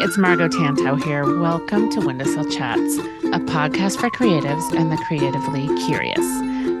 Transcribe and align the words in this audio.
it's 0.00 0.16
Margo 0.16 0.48
Tantau 0.48 1.02
here. 1.02 1.38
Welcome 1.38 1.90
to 1.90 2.00
Windowsill 2.00 2.50
Chats, 2.50 2.96
a 3.24 3.38
podcast 3.40 4.00
for 4.00 4.08
creatives 4.10 4.72
and 4.74 4.90
the 4.90 4.96
creatively 5.06 5.66
curious. 5.84 6.24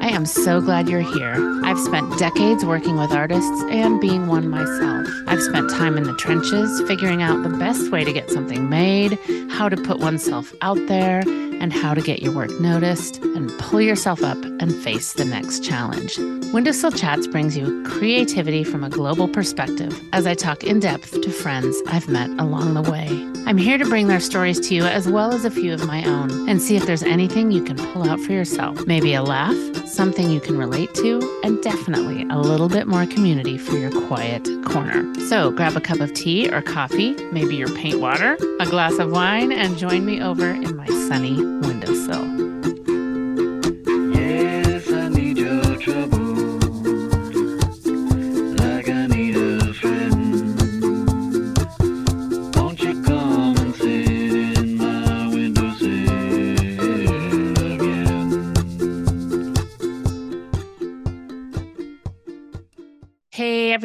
I 0.02 0.08
am 0.08 0.24
so 0.24 0.60
glad 0.60 0.88
you're 0.88 1.00
here. 1.00 1.34
I've 1.62 1.78
spent 1.78 2.18
decades 2.18 2.64
working 2.64 2.96
with 2.96 3.12
artists 3.12 3.62
and 3.70 4.00
being 4.00 4.28
one 4.28 4.48
myself. 4.48 5.06
I've 5.26 5.42
spent 5.42 5.70
time 5.70 5.98
in 5.98 6.04
the 6.04 6.16
trenches 6.16 6.82
figuring 6.88 7.22
out 7.22 7.42
the 7.42 7.50
best 7.50 7.90
way 7.90 8.02
to 8.02 8.12
get 8.12 8.30
something 8.30 8.70
made, 8.70 9.18
how 9.50 9.68
to 9.68 9.76
put 9.76 9.98
oneself 9.98 10.54
out 10.62 10.78
there, 10.86 11.22
and 11.62 11.72
how 11.72 11.94
to 11.94 12.02
get 12.02 12.20
your 12.20 12.32
work 12.32 12.50
noticed 12.60 13.22
and 13.22 13.50
pull 13.58 13.80
yourself 13.80 14.22
up 14.22 14.36
and 14.60 14.74
face 14.82 15.14
the 15.14 15.24
next 15.24 15.64
challenge. 15.64 16.18
Windowsill 16.52 16.92
Chats 16.92 17.26
brings 17.26 17.56
you 17.56 17.82
creativity 17.84 18.64
from 18.64 18.84
a 18.84 18.90
global 18.90 19.28
perspective 19.28 19.98
as 20.12 20.26
I 20.26 20.34
talk 20.34 20.62
in 20.64 20.80
depth 20.80 21.18
to 21.22 21.30
friends 21.30 21.80
I've 21.86 22.08
met 22.08 22.28
along 22.38 22.74
the 22.74 22.82
way. 22.82 23.31
I'm 23.44 23.58
here 23.58 23.76
to 23.76 23.84
bring 23.84 24.06
their 24.06 24.20
stories 24.20 24.60
to 24.68 24.74
you 24.74 24.84
as 24.84 25.08
well 25.08 25.34
as 25.34 25.44
a 25.44 25.50
few 25.50 25.74
of 25.74 25.86
my 25.86 26.04
own 26.04 26.48
and 26.48 26.62
see 26.62 26.76
if 26.76 26.86
there's 26.86 27.02
anything 27.02 27.50
you 27.50 27.62
can 27.62 27.76
pull 27.76 28.08
out 28.08 28.20
for 28.20 28.32
yourself. 28.32 28.86
Maybe 28.86 29.14
a 29.14 29.22
laugh, 29.22 29.56
something 29.86 30.30
you 30.30 30.40
can 30.40 30.56
relate 30.56 30.94
to, 30.94 31.40
and 31.42 31.60
definitely 31.62 32.22
a 32.30 32.38
little 32.38 32.68
bit 32.68 32.86
more 32.86 33.04
community 33.04 33.58
for 33.58 33.76
your 33.76 33.90
quiet 34.06 34.48
corner. 34.64 35.12
So 35.28 35.50
grab 35.50 35.76
a 35.76 35.80
cup 35.80 36.00
of 36.00 36.14
tea 36.14 36.50
or 36.50 36.62
coffee, 36.62 37.14
maybe 37.32 37.56
your 37.56 37.68
paint 37.74 38.00
water, 38.00 38.38
a 38.60 38.66
glass 38.66 38.98
of 38.98 39.10
wine, 39.10 39.52
and 39.52 39.76
join 39.76 40.04
me 40.04 40.22
over 40.22 40.48
in 40.48 40.76
my 40.76 40.86
sunny 40.86 41.36
windowsill. 41.36 42.41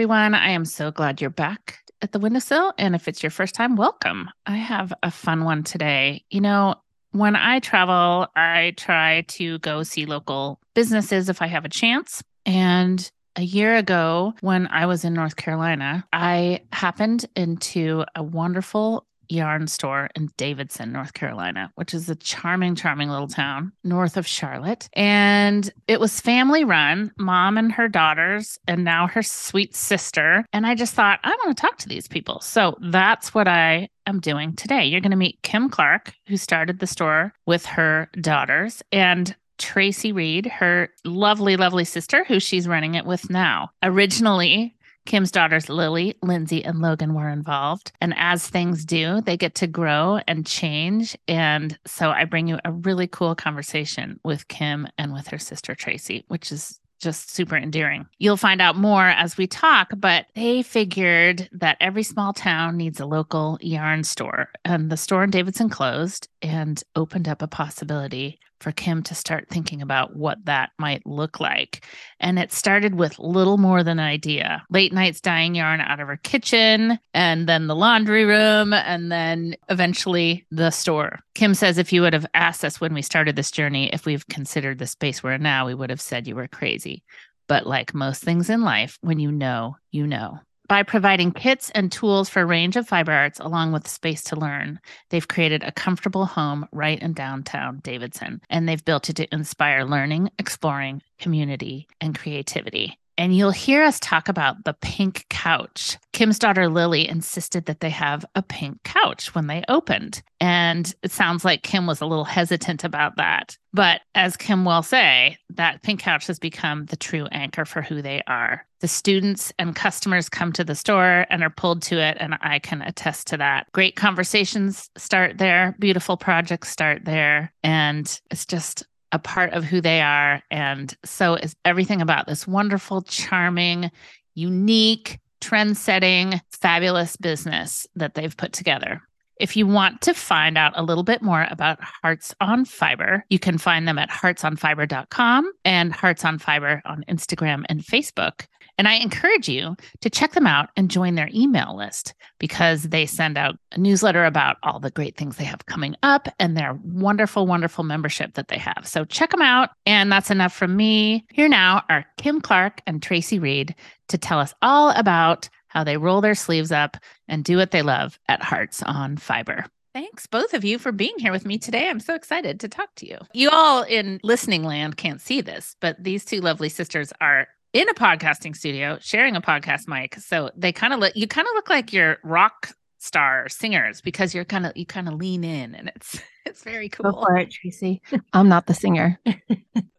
Everyone, 0.08 0.36
I 0.36 0.52
am 0.52 0.64
so 0.64 0.90
glad 0.90 1.20
you're 1.20 1.30
back 1.30 1.80
at 2.02 2.14
the 2.14 2.20
windowsill. 2.20 2.72
And 2.78 2.96
if 2.96 3.10
it's 3.10 3.22
your 3.22 3.30
first 3.30 3.54
time, 3.54 3.76
welcome. 3.76 4.30
I 4.46 4.56
have 4.56 4.94
a 5.04 5.12
fun 5.12 5.44
one 5.44 5.64
today. 5.64 6.24
You 6.30 6.40
know, 6.40 6.76
when 7.12 7.36
I 7.36 7.60
travel, 7.60 8.28
I 8.34 8.74
try 8.78 9.26
to 9.28 9.60
go 9.60 9.84
see 9.84 10.06
local 10.06 10.62
businesses 10.74 11.28
if 11.28 11.42
I 11.42 11.48
have 11.48 11.66
a 11.66 11.70
chance. 11.70 12.24
And 12.46 13.12
a 13.36 13.42
year 13.42 13.76
ago, 13.76 14.34
when 14.40 14.68
I 14.68 14.86
was 14.86 15.04
in 15.04 15.14
North 15.14 15.36
Carolina, 15.36 16.06
I 16.14 16.62
happened 16.72 17.26
into 17.36 18.06
a 18.16 18.24
wonderful 18.24 19.06
yarn 19.30 19.68
store 19.68 20.10
in 20.16 20.30
Davidson, 20.38 20.92
North 20.92 21.14
Carolina, 21.14 21.72
which 21.76 21.94
is 21.94 22.10
a 22.10 22.16
charming, 22.16 22.76
charming 22.76 23.10
little 23.10 23.28
town 23.28 23.72
north 23.84 24.18
of 24.18 24.28
Charlotte. 24.28 24.90
And 24.94 25.72
it 25.88 26.00
was 26.00 26.20
family 26.20 26.64
run, 26.64 27.12
mom 27.18 27.58
and 27.58 27.72
her 27.72 27.88
daughters, 27.88 28.60
and 28.68 28.84
now 28.84 29.08
her 29.08 29.24
sweet 29.24 29.76
sister. 29.76 30.46
And 30.54 30.66
I 30.66 30.76
just 30.76 30.94
thought, 30.94 31.20
I 31.24 31.30
want 31.30 31.56
to 31.56 31.62
talk 31.62 31.78
to 31.80 31.90
these 31.90 32.08
people. 32.08 32.40
So 32.42 32.78
that's 32.82 33.34
what 33.34 33.48
I 33.48 33.90
am 34.06 34.20
doing 34.20 34.56
today. 34.56 34.86
You're 34.86 35.02
going 35.02 35.12
to 35.12 35.18
meet 35.18 35.42
Kim 35.44 35.70
Clark, 35.70 36.14
who 36.28 36.38
started 36.38 36.80
the 36.80 36.88
store 36.88 37.34
with 37.46 37.66
her 37.66 38.10
daughters, 38.22 38.82
and 38.92 39.36
Tracy 39.58 40.12
Reed, 40.12 40.46
her 40.46 40.90
lovely, 41.04 41.58
lovely 41.58 41.84
sister, 41.84 42.24
who 42.24 42.40
she's 42.40 42.68
running 42.68 42.96
it 42.96 43.06
with 43.06 43.30
now. 43.30 43.72
Originally, 43.82 44.76
Kim's 45.08 45.32
daughters, 45.32 45.70
Lily, 45.70 46.16
Lindsay, 46.22 46.64
and 46.64 46.80
Logan, 46.80 47.14
were 47.14 47.30
involved. 47.30 47.94
And 48.02 48.14
as 48.18 48.48
things 48.48 48.86
do, 48.86 49.22
they 49.22 49.38
get 49.38 49.56
to 49.56 49.68
grow 49.68 50.20
and 50.28 50.46
change. 50.46 51.18
And 51.28 51.80
so 51.86 52.10
I 52.10 52.26
bring 52.26 52.48
you 52.48 52.60
a 52.64 52.72
really 52.72 53.08
cool 53.08 53.34
conversation 53.34 54.20
with 54.24 54.48
Kim 54.50 54.88
and 54.98 55.14
with 55.14 55.28
her 55.30 55.40
sister, 55.40 55.74
Tracy, 55.74 56.26
which 56.28 56.52
is 56.52 56.80
just 57.00 57.32
super 57.32 57.56
endearing. 57.56 58.08
You'll 58.18 58.38
find 58.38 58.62
out 58.62 58.76
more 58.76 59.06
as 59.08 59.38
we 59.38 59.48
talk, 59.48 59.92
but 59.96 60.26
they 60.36 60.62
figured 60.62 61.48
that 61.52 61.78
every 61.80 62.04
small 62.04 62.34
town 62.34 62.76
needs 62.76 63.00
a 63.00 63.06
local 63.06 63.58
yarn 63.62 64.04
store. 64.04 64.50
And 64.66 64.90
the 64.90 64.98
store 64.98 65.24
in 65.24 65.30
Davidson 65.30 65.70
closed 65.70 66.28
and 66.42 66.82
opened 66.96 67.28
up 67.28 67.42
a 67.42 67.48
possibility 67.48 68.40
for 68.60 68.72
Kim 68.72 69.04
to 69.04 69.16
start 69.16 69.48
thinking 69.50 69.82
about 69.82 70.16
what 70.16 70.44
that 70.46 70.72
might 70.80 71.06
look 71.06 71.40
like. 71.40 71.86
And 72.20 72.40
it 72.40 72.52
started 72.52 72.96
with 72.96 73.20
little 73.20 73.58
more 73.58 73.84
than 73.84 74.00
an 74.00 74.06
idea 74.06 74.64
late 74.70 74.94
nights 74.94 75.22
dyeing 75.22 75.56
yarn 75.56 75.80
out 75.80 76.00
of 76.00 76.08
her 76.08 76.18
kitchen, 76.18 77.00
and 77.14 77.48
then 77.48 77.68
the 77.68 77.76
laundry 77.76 78.26
room, 78.26 78.74
and 78.74 79.12
then 79.12 79.56
eventually 79.70 80.46
the 80.52 80.72
store. 80.72 81.20
Kim 81.36 81.54
says 81.54 81.78
if 81.78 81.94
you 81.94 82.02
would 82.02 82.14
have 82.14 82.26
asked 82.34 82.66
us 82.66 82.82
when 82.82 82.94
we 82.94 83.02
started 83.02 83.36
this 83.36 83.52
journey 83.52 83.90
if 83.94 84.06
we've 84.06 84.28
considered 84.28 84.80
the 84.80 84.88
space 84.88 85.22
we're 85.22 85.34
in 85.34 85.44
now, 85.44 85.68
we 85.68 85.76
would 85.76 85.90
have 85.90 86.02
said 86.02 86.28
you 86.28 86.36
were 86.36 86.48
crazy. 86.48 87.04
But 87.48 87.66
like 87.66 87.94
most 87.94 88.24
things 88.24 88.50
in 88.50 88.62
life, 88.62 88.98
when 89.02 89.20
you 89.20 89.32
know, 89.32 89.78
you 89.92 90.06
know. 90.06 90.40
By 90.68 90.84
providing 90.84 91.32
kits 91.32 91.70
and 91.70 91.90
tools 91.90 92.28
for 92.28 92.42
a 92.42 92.46
range 92.46 92.76
of 92.76 92.86
fiber 92.86 93.14
arts 93.14 93.40
along 93.40 93.72
with 93.72 93.88
space 93.88 94.22
to 94.26 94.36
learn, 94.36 94.82
they've 95.10 95.28
created 95.28 95.64
a 95.64 95.72
comfortable 95.72 96.26
home 96.26 96.68
right 96.74 97.02
in 97.02 97.14
downtown 97.14 97.80
Davidson. 97.84 98.42
And 98.50 98.68
they've 98.68 98.84
built 98.84 99.10
it 99.10 99.16
to 99.16 99.34
inspire 99.34 99.86
learning, 99.86 100.32
exploring, 100.38 101.04
community, 101.20 101.88
and 102.02 102.18
creativity. 102.18 103.00
And 103.18 103.36
you'll 103.36 103.52
hear 103.52 103.84
us 103.84 104.00
talk 104.00 104.30
about 104.30 104.64
the 104.64 104.76
pink 104.82 105.26
couch. 105.30 105.98
Kim's 106.14 106.38
daughter 106.38 106.70
Lily 106.70 107.08
insisted 107.08 107.66
that 107.66 107.80
they 107.80 107.90
have 107.90 108.26
a 108.36 108.42
pink 108.42 108.84
couch 108.84 109.34
when 109.34 109.48
they 109.48 109.64
opened. 109.68 110.22
And 110.40 110.94
it 111.02 111.12
sounds 111.12 111.44
like 111.44 111.64
Kim 111.64 111.88
was 111.88 112.00
a 112.00 112.06
little 112.06 112.26
hesitant 112.26 112.84
about 112.84 113.16
that. 113.18 113.58
But 113.74 114.02
as 114.16 114.38
Kim 114.38 114.66
will 114.66 114.84
say, 114.84 115.38
that 115.50 115.82
pink 115.84 116.00
couch 116.00 116.28
has 116.28 116.40
become 116.40 116.86
the 116.86 116.96
true 116.96 117.26
anchor 117.32 117.66
for 117.66 117.82
who 117.82 118.02
they 118.02 118.22
are. 118.28 118.66
The 118.80 118.88
students 118.88 119.52
and 119.58 119.76
customers 119.76 120.30
come 120.30 120.54
to 120.54 120.64
the 120.64 120.76
store 120.76 121.26
and 121.30 121.44
are 121.44 121.50
pulled 121.50 121.82
to 121.84 122.00
it, 122.00 122.18
and 122.20 122.38
I 122.42 122.60
can 122.60 122.82
attest 122.82 123.28
to 123.28 123.38
that. 123.38 123.68
Great 123.72 123.96
conversations 123.96 124.90
start 124.98 125.40
there, 125.40 125.76
beautiful 125.80 126.18
projects 126.18 126.70
start 126.70 127.06
there, 127.06 127.52
and 127.64 128.20
it's 128.30 128.46
just 128.46 128.86
a 129.12 129.20
part 129.20 129.54
of 129.54 129.64
who 129.64 129.82
they 129.82 130.02
are. 130.02 130.42
And 130.52 130.96
so 131.06 131.36
is 131.36 131.56
everything 131.66 132.02
about 132.02 132.28
this 132.28 132.48
wonderful, 132.48 133.02
charming, 133.02 133.92
unique, 134.36 135.20
trend 135.42 135.78
setting, 135.78 136.42
fabulous 136.52 137.16
business 137.16 137.88
that 137.96 138.16
they've 138.16 138.36
put 138.36 138.54
together. 138.54 139.02
If 139.40 139.56
you 139.56 139.68
want 139.68 140.02
to 140.02 140.14
find 140.16 140.58
out 140.58 140.74
a 140.76 140.84
little 140.84 141.04
bit 141.04 141.22
more 141.22 141.48
about 141.52 141.80
Hearts 141.82 142.34
on 142.42 142.66
Fiber, 142.66 143.24
you 143.30 143.38
can 143.38 143.60
find 143.60 143.88
them 143.88 144.00
at 144.00 144.10
heartsonfiber.com 144.10 145.52
and 145.64 145.94
Hearts 145.94 146.26
on 146.26 146.40
Fiber 146.40 146.82
on 146.86 147.06
Instagram 147.08 147.64
and 147.70 147.82
Facebook. 147.82 148.48
And 148.78 148.88
I 148.88 148.96
encourage 148.96 149.50
you 149.50 149.76
to 150.02 150.10
check 150.10 150.34
them 150.34 150.46
out 150.46 150.70
and 150.76 150.92
join 150.92 151.16
their 151.16 151.30
email 151.34 151.76
list 151.76 152.14
because 152.40 152.84
they 152.84 153.06
send 153.06 153.38
out 153.38 153.56
a 153.72 153.80
newsletter 153.80 154.26
about 154.26 154.58
all 154.64 154.80
the 154.80 154.92
great 154.92 155.18
things 155.18 155.38
they 155.38 155.44
have 155.44 155.66
coming 155.66 155.96
up 156.04 156.28
and 156.40 156.56
their 156.56 156.78
wonderful, 156.84 157.48
wonderful 157.48 157.84
membership 157.84 158.36
that 158.36 158.50
they 158.50 158.58
have. 158.58 158.84
So 158.88 159.04
check 159.06 159.32
them 159.32 159.42
out. 159.42 159.70
And 159.86 160.12
that's 160.12 160.32
enough 160.32 160.54
from 160.54 160.76
me. 160.76 161.26
Here 161.34 161.50
now 161.50 161.84
are 161.90 162.06
Kim 162.18 162.40
Clark 162.40 162.82
and 162.86 163.02
Tracy 163.02 163.40
Reed 163.40 163.76
to 164.10 164.18
tell 164.18 164.40
us 164.40 164.54
all 164.62 164.92
about 164.92 165.50
how 165.70 165.84
they 165.84 165.98
roll 165.98 166.22
their 166.22 166.36
sleeves 166.36 166.72
up 166.72 166.98
and 167.28 167.44
do 167.44 167.58
what 167.58 167.72
they 167.72 167.82
love 167.82 168.20
at 168.30 168.42
Hearts 168.42 168.82
on 168.84 169.18
Fiber. 169.18 169.66
Thanks, 169.94 170.28
both 170.28 170.54
of 170.54 170.64
you, 170.64 170.78
for 170.78 170.92
being 170.92 171.16
here 171.18 171.32
with 171.32 171.46
me 171.46 171.58
today. 171.58 171.90
I'm 171.90 172.00
so 172.00 172.14
excited 172.14 172.60
to 172.60 172.68
talk 172.68 172.94
to 172.98 173.08
you. 173.08 173.18
You 173.34 173.50
all 173.52 173.82
in 173.82 174.20
listening 174.22 174.64
land 174.64 174.96
can't 174.96 175.20
see 175.20 175.42
this, 175.42 175.76
but 175.82 176.04
these 176.04 176.24
two 176.24 176.40
lovely 176.40 176.70
sisters 176.70 177.12
are 177.20 177.48
in 177.74 177.88
a 177.90 177.94
podcasting 177.94 178.56
studio 178.56 178.98
sharing 179.02 179.36
a 179.36 179.42
podcast 179.42 179.88
mic. 179.88 180.16
So 180.16 180.52
they 180.56 180.72
kind 180.72 180.94
of 180.94 181.00
look, 181.00 181.16
you 181.16 181.28
kind 181.28 181.48
of 181.48 181.54
look 181.54 181.70
like 181.70 181.94
you're 181.94 182.18
rock 182.24 182.72
star 183.00 183.48
singers 183.50 184.02
because 184.02 184.34
you're 184.34 184.46
kind 184.46 184.66
of, 184.66 184.76
you 184.76 184.86
kind 184.86 185.08
of 185.08 185.16
lean 185.16 185.44
in 185.44 185.76
and 185.76 185.92
it's, 185.96 186.20
it's 186.46 186.64
very 186.64 186.90
Go 186.90 187.12
cool. 187.12 187.24
for 187.26 187.38
it, 187.38 187.52
Tracy. 187.52 188.02
I'm 188.34 188.50
not 188.50 188.68
the 188.68 188.74
singer. 188.74 189.20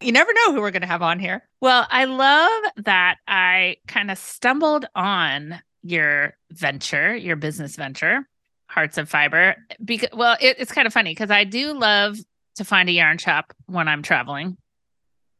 You 0.00 0.12
never 0.12 0.32
know 0.32 0.53
who 0.55 0.61
we're 0.61 0.70
going 0.70 0.82
to 0.82 0.88
have 0.88 1.03
on 1.03 1.19
here. 1.19 1.43
Well, 1.61 1.85
I 1.91 2.05
love 2.05 2.62
that 2.85 3.17
I 3.26 3.79
kind 3.88 4.12
of 4.12 4.19
stumbled 4.19 4.87
on 4.94 5.61
your 5.82 6.37
venture, 6.53 7.17
your 7.17 7.35
business 7.35 7.75
venture, 7.75 8.20
Hearts 8.69 8.97
on 8.97 9.06
Fiber. 9.06 9.56
Because, 9.85 10.11
well, 10.12 10.37
it, 10.41 10.56
it's 10.61 10.70
kind 10.70 10.87
of 10.87 10.93
funny 10.93 11.11
because 11.11 11.32
I 11.32 11.43
do 11.44 11.76
love 11.76 12.17
to 12.56 12.65
find 12.65 12.88
a 12.88 12.93
yarn 12.93 13.19
shop 13.19 13.53
when 13.67 13.88
I'm 13.88 14.03
traveling 14.03 14.56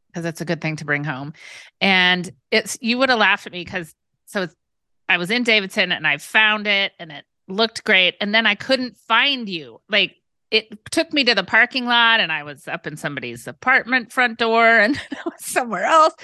because 0.09 0.25
it's 0.25 0.41
a 0.41 0.45
good 0.45 0.61
thing 0.61 0.75
to 0.77 0.85
bring 0.85 1.03
home. 1.03 1.33
And 1.79 2.29
it's, 2.51 2.77
you 2.81 2.97
would 2.97 3.09
have 3.09 3.19
laughed 3.19 3.45
at 3.45 3.53
me 3.53 3.63
because, 3.63 3.93
so 4.25 4.47
I 5.07 5.17
was 5.17 5.31
in 5.31 5.43
Davidson 5.43 5.91
and 5.91 6.05
I 6.05 6.17
found 6.17 6.67
it 6.67 6.93
and 6.99 7.11
it 7.11 7.25
looked 7.47 7.83
great. 7.83 8.15
And 8.19 8.33
then 8.33 8.45
I 8.45 8.55
couldn't 8.55 8.97
find 8.97 9.47
you. 9.47 9.81
Like, 9.89 10.15
it 10.51 10.83
took 10.89 11.13
me 11.13 11.23
to 11.25 11.35
the 11.35 11.43
parking 11.43 11.85
lot 11.85 12.19
and 12.19 12.31
I 12.31 12.43
was 12.43 12.67
up 12.67 12.87
in 12.87 12.97
somebody's 12.97 13.47
apartment 13.47 14.11
front 14.11 14.39
door 14.39 14.67
and 14.67 14.99
somewhere 15.37 15.85
else. 15.85 16.15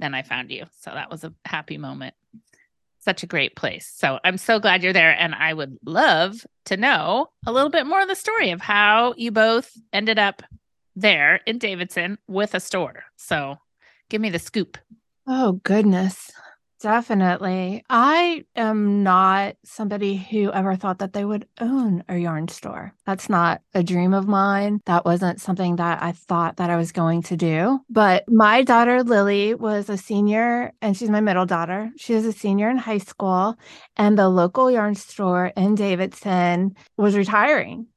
Then 0.00 0.14
I 0.14 0.22
found 0.22 0.50
you. 0.50 0.64
So 0.80 0.90
that 0.92 1.10
was 1.10 1.24
a 1.24 1.32
happy 1.44 1.78
moment. 1.78 2.14
such 3.00 3.22
a 3.22 3.26
great 3.26 3.56
place. 3.56 3.90
So 3.94 4.18
I'm 4.24 4.36
so 4.36 4.58
glad 4.58 4.82
you're 4.82 4.92
there. 4.92 5.16
And 5.18 5.34
I 5.34 5.54
would 5.54 5.78
love 5.84 6.44
to 6.66 6.76
know 6.76 7.28
a 7.46 7.52
little 7.52 7.70
bit 7.70 7.86
more 7.86 8.02
of 8.02 8.08
the 8.08 8.14
story 8.14 8.50
of 8.50 8.60
how 8.60 9.14
you 9.16 9.30
both 9.30 9.70
ended 9.92 10.18
up 10.18 10.42
there 11.00 11.40
in 11.46 11.58
Davidson 11.58 12.18
with 12.26 12.54
a 12.54 12.60
store. 12.60 13.04
So 13.16 13.56
give 14.08 14.20
me 14.20 14.30
the 14.30 14.38
scoop. 14.38 14.78
Oh, 15.26 15.52
goodness. 15.62 16.30
Definitely. 16.80 17.84
I 17.90 18.44
am 18.54 19.02
not 19.02 19.56
somebody 19.64 20.16
who 20.16 20.52
ever 20.52 20.76
thought 20.76 21.00
that 21.00 21.12
they 21.12 21.24
would 21.24 21.48
own 21.60 22.04
a 22.08 22.16
yarn 22.16 22.46
store. 22.46 22.94
That's 23.04 23.28
not 23.28 23.62
a 23.74 23.82
dream 23.82 24.14
of 24.14 24.28
mine. 24.28 24.80
That 24.86 25.04
wasn't 25.04 25.40
something 25.40 25.76
that 25.76 26.00
I 26.00 26.12
thought 26.12 26.58
that 26.58 26.70
I 26.70 26.76
was 26.76 26.92
going 26.92 27.22
to 27.22 27.36
do. 27.36 27.80
But 27.90 28.30
my 28.30 28.62
daughter, 28.62 29.02
Lily, 29.02 29.54
was 29.54 29.88
a 29.88 29.98
senior 29.98 30.72
and 30.80 30.96
she's 30.96 31.10
my 31.10 31.20
middle 31.20 31.46
daughter. 31.46 31.90
She 31.96 32.14
was 32.14 32.24
a 32.24 32.32
senior 32.32 32.70
in 32.70 32.78
high 32.78 32.98
school, 32.98 33.56
and 33.96 34.16
the 34.16 34.28
local 34.28 34.70
yarn 34.70 34.94
store 34.94 35.52
in 35.56 35.74
Davidson 35.74 36.76
was 36.96 37.16
retiring. 37.16 37.88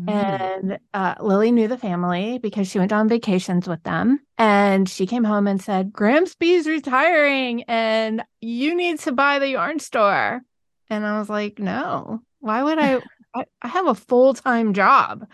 Mm. 0.00 0.12
And 0.12 0.78
uh, 0.94 1.14
Lily 1.20 1.50
knew 1.50 1.68
the 1.68 1.78
family 1.78 2.38
because 2.38 2.68
she 2.68 2.78
went 2.78 2.92
on 2.92 3.08
vacations 3.08 3.66
with 3.66 3.82
them. 3.82 4.20
And 4.36 4.88
she 4.88 5.06
came 5.06 5.24
home 5.24 5.46
and 5.46 5.60
said, 5.60 5.92
Gramsby's 5.92 6.66
retiring 6.66 7.64
and 7.64 8.22
you 8.40 8.74
need 8.74 9.00
to 9.00 9.12
buy 9.12 9.38
the 9.38 9.50
yarn 9.50 9.80
store. 9.80 10.42
And 10.90 11.04
I 11.04 11.18
was 11.18 11.28
like, 11.28 11.58
no, 11.58 12.22
why 12.40 12.62
would 12.62 12.78
I? 12.78 13.00
I, 13.34 13.44
I 13.60 13.68
have 13.68 13.86
a 13.86 13.94
full 13.94 14.32
time 14.32 14.72
job. 14.72 15.26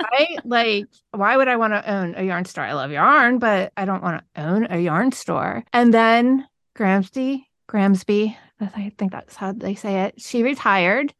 I 0.00 0.36
like, 0.44 0.86
why 1.12 1.36
would 1.36 1.46
I 1.46 1.56
want 1.56 1.74
to 1.74 1.90
own 1.90 2.14
a 2.16 2.24
yarn 2.24 2.44
store? 2.44 2.64
I 2.64 2.72
love 2.72 2.90
yarn, 2.90 3.38
but 3.38 3.72
I 3.76 3.84
don't 3.84 4.02
want 4.02 4.24
to 4.34 4.42
own 4.42 4.66
a 4.68 4.78
yarn 4.80 5.12
store. 5.12 5.62
And 5.72 5.94
then 5.94 6.44
Gramsby, 6.74 7.44
Gramsby, 7.68 8.36
I 8.60 8.92
think 8.98 9.12
that's 9.12 9.36
how 9.36 9.52
they 9.52 9.76
say 9.76 10.02
it. 10.02 10.20
She 10.20 10.42
retired 10.42 11.14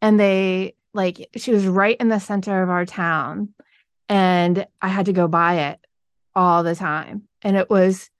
and 0.00 0.20
they 0.20 0.74
like 0.94 1.28
she 1.36 1.52
was 1.52 1.66
right 1.66 1.96
in 1.98 2.08
the 2.08 2.18
center 2.18 2.62
of 2.62 2.70
our 2.70 2.84
town 2.86 3.54
and 4.08 4.66
I 4.80 4.88
had 4.88 5.06
to 5.06 5.12
go 5.12 5.28
buy 5.28 5.70
it 5.70 5.80
all 6.34 6.62
the 6.62 6.74
time. 6.74 7.22
And 7.42 7.56
it 7.56 7.70
was 7.70 8.10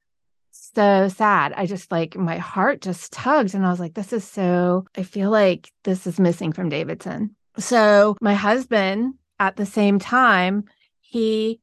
so 0.50 1.08
sad. 1.08 1.52
I 1.56 1.66
just 1.66 1.90
like 1.92 2.16
my 2.16 2.38
heart 2.38 2.80
just 2.80 3.12
tugged 3.12 3.54
and 3.54 3.66
I 3.66 3.70
was 3.70 3.80
like, 3.80 3.94
this 3.94 4.12
is 4.12 4.24
so, 4.24 4.86
I 4.96 5.02
feel 5.02 5.30
like 5.30 5.70
this 5.84 6.06
is 6.06 6.18
missing 6.18 6.52
from 6.52 6.68
Davidson. 6.68 7.36
So 7.58 8.16
my 8.20 8.34
husband 8.34 9.14
at 9.38 9.56
the 9.56 9.66
same 9.66 9.98
time, 9.98 10.64
he 11.00 11.60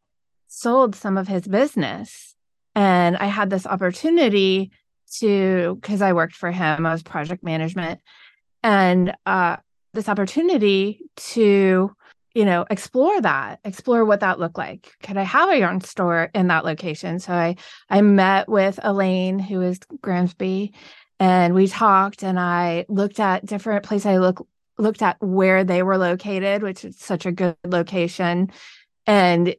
sold 0.48 0.96
some 0.96 1.18
of 1.18 1.28
his 1.28 1.48
business. 1.48 2.36
And 2.76 3.18
I 3.18 3.26
had 3.26 3.50
this 3.50 3.66
opportunity 3.66 4.72
to, 5.20 5.78
because 5.82 6.02
I 6.02 6.14
worked 6.14 6.36
for 6.36 6.52
him, 6.52 6.86
I 6.86 6.92
was 6.92 7.04
project 7.04 7.44
management. 7.44 8.00
And 8.62 9.16
uh, 9.26 9.58
this 9.94 10.10
opportunity 10.10 11.02
to 11.16 11.96
you 12.36 12.46
know 12.46 12.66
explore 12.70 13.20
that 13.22 13.60
explore 13.66 14.06
what 14.06 14.20
that 14.20 14.40
looked 14.40 14.58
like. 14.58 14.94
Could 15.04 15.18
i 15.18 15.24
have 15.24 15.50
a 15.50 15.58
yarn 15.58 15.82
store 15.82 16.30
in 16.36 16.48
that 16.48 16.66
location? 16.66 17.20
So 17.20 17.34
i 17.34 17.56
i 17.90 18.02
met 18.02 18.48
with 18.48 18.80
elaine 18.84 19.40
who 19.40 19.62
is 19.62 19.80
grimsby 20.02 20.74
and 21.20 21.54
we 21.54 21.68
talked 21.68 22.24
and 22.24 22.40
i 22.40 22.86
looked 22.88 23.20
at 23.20 23.46
different 23.46 23.84
places 23.84 24.06
i 24.06 24.18
look 24.18 24.48
looked 24.78 25.02
at 25.02 25.18
where 25.20 25.64
they 25.64 25.84
were 25.84 25.98
located 25.98 26.64
which 26.64 26.86
is 26.86 26.98
such 26.98 27.26
a 27.26 27.32
good 27.32 27.58
location 27.66 28.50
and 29.08 29.56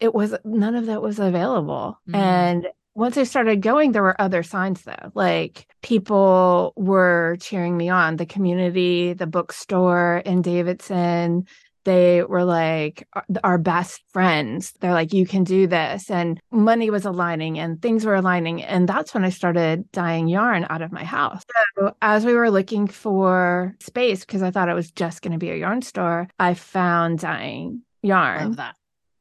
it 0.00 0.14
was 0.14 0.34
none 0.44 0.74
of 0.76 0.86
that 0.86 1.02
was 1.02 1.18
available. 1.18 1.98
Mhm. 2.08 2.14
and 2.14 2.66
once 2.98 3.16
I 3.16 3.22
started 3.22 3.62
going, 3.62 3.92
there 3.92 4.02
were 4.02 4.20
other 4.20 4.42
signs 4.42 4.82
though. 4.82 5.12
Like 5.14 5.68
people 5.82 6.72
were 6.76 7.36
cheering 7.40 7.76
me 7.76 7.88
on. 7.88 8.16
The 8.16 8.26
community, 8.26 9.12
the 9.12 9.28
bookstore 9.28 10.20
in 10.26 10.42
Davidson, 10.42 11.46
they 11.84 12.24
were 12.24 12.42
like 12.42 13.06
our- 13.44 13.56
best 13.56 14.02
friends. 14.08 14.72
They're 14.80 14.92
like, 14.92 15.12
you 15.12 15.26
can 15.26 15.44
do 15.44 15.68
this. 15.68 16.10
And 16.10 16.40
money 16.50 16.90
was 16.90 17.04
aligning 17.04 17.58
and 17.60 17.80
things 17.80 18.04
were 18.04 18.16
aligning. 18.16 18.64
And 18.64 18.88
that's 18.88 19.14
when 19.14 19.24
I 19.24 19.30
started 19.30 19.90
dyeing 19.92 20.26
yarn 20.26 20.66
out 20.68 20.82
of 20.82 20.90
my 20.90 21.04
house. 21.04 21.44
So 21.78 21.94
as 22.02 22.26
we 22.26 22.34
were 22.34 22.50
looking 22.50 22.88
for 22.88 23.76
space, 23.78 24.24
because 24.24 24.42
I 24.42 24.50
thought 24.50 24.68
it 24.68 24.74
was 24.74 24.90
just 24.90 25.22
going 25.22 25.32
to 25.32 25.38
be 25.38 25.50
a 25.50 25.56
yarn 25.56 25.82
store, 25.82 26.28
I 26.40 26.54
found 26.54 27.20
dyeing 27.20 27.82
yarn. 28.02 28.48
Love 28.48 28.56
that. 28.56 28.74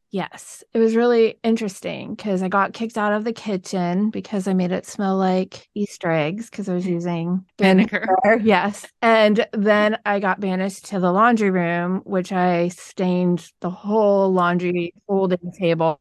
Yes, 0.10 0.64
it 0.74 0.80
was 0.80 0.96
really 0.96 1.38
interesting 1.44 2.16
because 2.16 2.42
I 2.42 2.48
got 2.48 2.72
kicked 2.72 2.98
out 2.98 3.12
of 3.12 3.26
the 3.26 3.34
kitchen 3.34 4.10
because 4.10 4.48
I 4.48 4.54
made 4.54 4.72
it 4.72 4.86
smell 4.86 5.18
like 5.18 5.68
Easter 5.76 6.10
eggs 6.10 6.50
because 6.50 6.70
I 6.70 6.74
was 6.74 6.86
mm. 6.86 6.92
using 6.92 7.46
Vinegar. 7.60 8.08
vinegar. 8.24 8.44
Yes. 8.48 8.86
And 9.02 9.46
then 9.52 9.98
I 10.06 10.20
got 10.20 10.40
banished 10.40 10.86
to 10.86 11.02
the 11.02 11.12
laundry 11.12 11.52
room, 11.52 12.02
which 12.06 12.32
I 12.32 12.70
stained 12.70 13.52
the 13.60 13.70
whole 13.70 14.32
laundry 14.32 14.94
folding 15.08 15.52
table. 15.60 16.00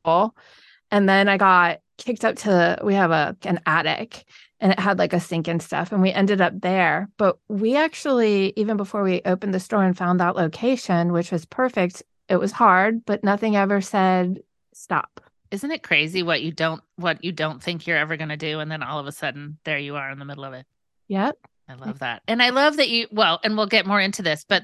And 0.92 1.08
then 1.08 1.28
I 1.28 1.36
got 1.36 1.80
kicked 1.98 2.24
up 2.24 2.36
to 2.36 2.78
we 2.84 2.94
have 2.94 3.10
a 3.10 3.36
an 3.42 3.58
attic 3.66 4.24
and 4.60 4.72
it 4.72 4.78
had 4.78 4.98
like 4.98 5.12
a 5.12 5.20
sink 5.20 5.48
and 5.48 5.62
stuff 5.62 5.92
and 5.92 6.02
we 6.02 6.12
ended 6.12 6.42
up 6.42 6.52
there 6.60 7.08
but 7.16 7.38
we 7.48 7.74
actually 7.74 8.52
even 8.54 8.76
before 8.76 9.02
we 9.02 9.22
opened 9.24 9.54
the 9.54 9.60
store 9.60 9.82
and 9.82 9.96
found 9.96 10.20
that 10.20 10.36
location 10.36 11.10
which 11.10 11.32
was 11.32 11.46
perfect 11.46 12.02
it 12.28 12.36
was 12.36 12.52
hard 12.52 13.04
but 13.04 13.24
nothing 13.24 13.56
ever 13.56 13.80
said 13.80 14.40
stop 14.72 15.20
Isn't 15.50 15.72
it 15.72 15.82
crazy 15.82 16.22
what 16.22 16.42
you 16.42 16.52
don't 16.52 16.82
what 16.96 17.22
you 17.24 17.32
don't 17.32 17.62
think 17.62 17.86
you're 17.86 17.96
ever 17.96 18.16
going 18.16 18.30
to 18.30 18.36
do 18.36 18.60
and 18.60 18.70
then 18.70 18.82
all 18.82 18.98
of 18.98 19.06
a 19.06 19.12
sudden 19.12 19.58
there 19.64 19.78
you 19.78 19.96
are 19.96 20.10
in 20.10 20.18
the 20.18 20.24
middle 20.24 20.44
of 20.44 20.54
it. 20.54 20.66
yep 21.08 21.36
I 21.68 21.74
love 21.74 21.98
that. 21.98 22.22
And 22.28 22.42
I 22.42 22.50
love 22.50 22.76
that 22.76 22.88
you 22.88 23.08
well, 23.10 23.40
and 23.42 23.56
we'll 23.56 23.66
get 23.66 23.86
more 23.86 24.00
into 24.00 24.22
this, 24.22 24.44
but 24.48 24.62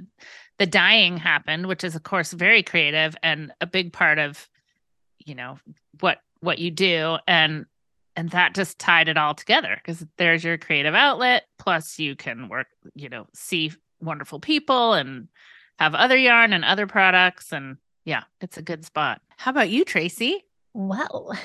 the 0.59 0.67
dying 0.67 1.17
happened, 1.17 1.67
which 1.67 1.85
is 1.85 1.97
of 1.97 2.03
course 2.03 2.32
very 2.32 2.62
creative 2.62 3.17
and 3.23 3.53
a 3.61 3.67
big 3.67 3.93
part 3.93 4.19
of 4.19 4.49
you 5.19 5.35
know 5.35 5.58
what 6.00 6.19
what 6.41 6.58
you 6.58 6.70
do 6.70 7.17
and 7.26 7.67
and 8.15 8.31
that 8.31 8.55
just 8.55 8.79
tied 8.79 9.08
it 9.08 9.17
all 9.17 9.35
together 9.35 9.76
because 9.76 10.05
there's 10.19 10.44
your 10.44 10.58
creative 10.58 10.94
outlet 10.94 11.44
plus 11.58 11.99
you 11.99 12.15
can 12.15 12.49
work, 12.49 12.67
you 12.94 13.08
know, 13.08 13.26
see 13.35 13.73
wonderful 14.00 14.38
people 14.38 14.93
and 14.93 15.29
have 15.82 15.96
other 15.96 16.17
yarn 16.17 16.52
and 16.52 16.64
other 16.64 16.87
products 16.87 17.52
and 17.52 17.76
yeah, 18.05 18.23
it's 18.40 18.56
a 18.56 18.62
good 18.62 18.84
spot. 18.84 19.20
How 19.37 19.50
about 19.50 19.69
you, 19.69 19.84
Tracy? 19.84 20.44
Well, 20.75 21.37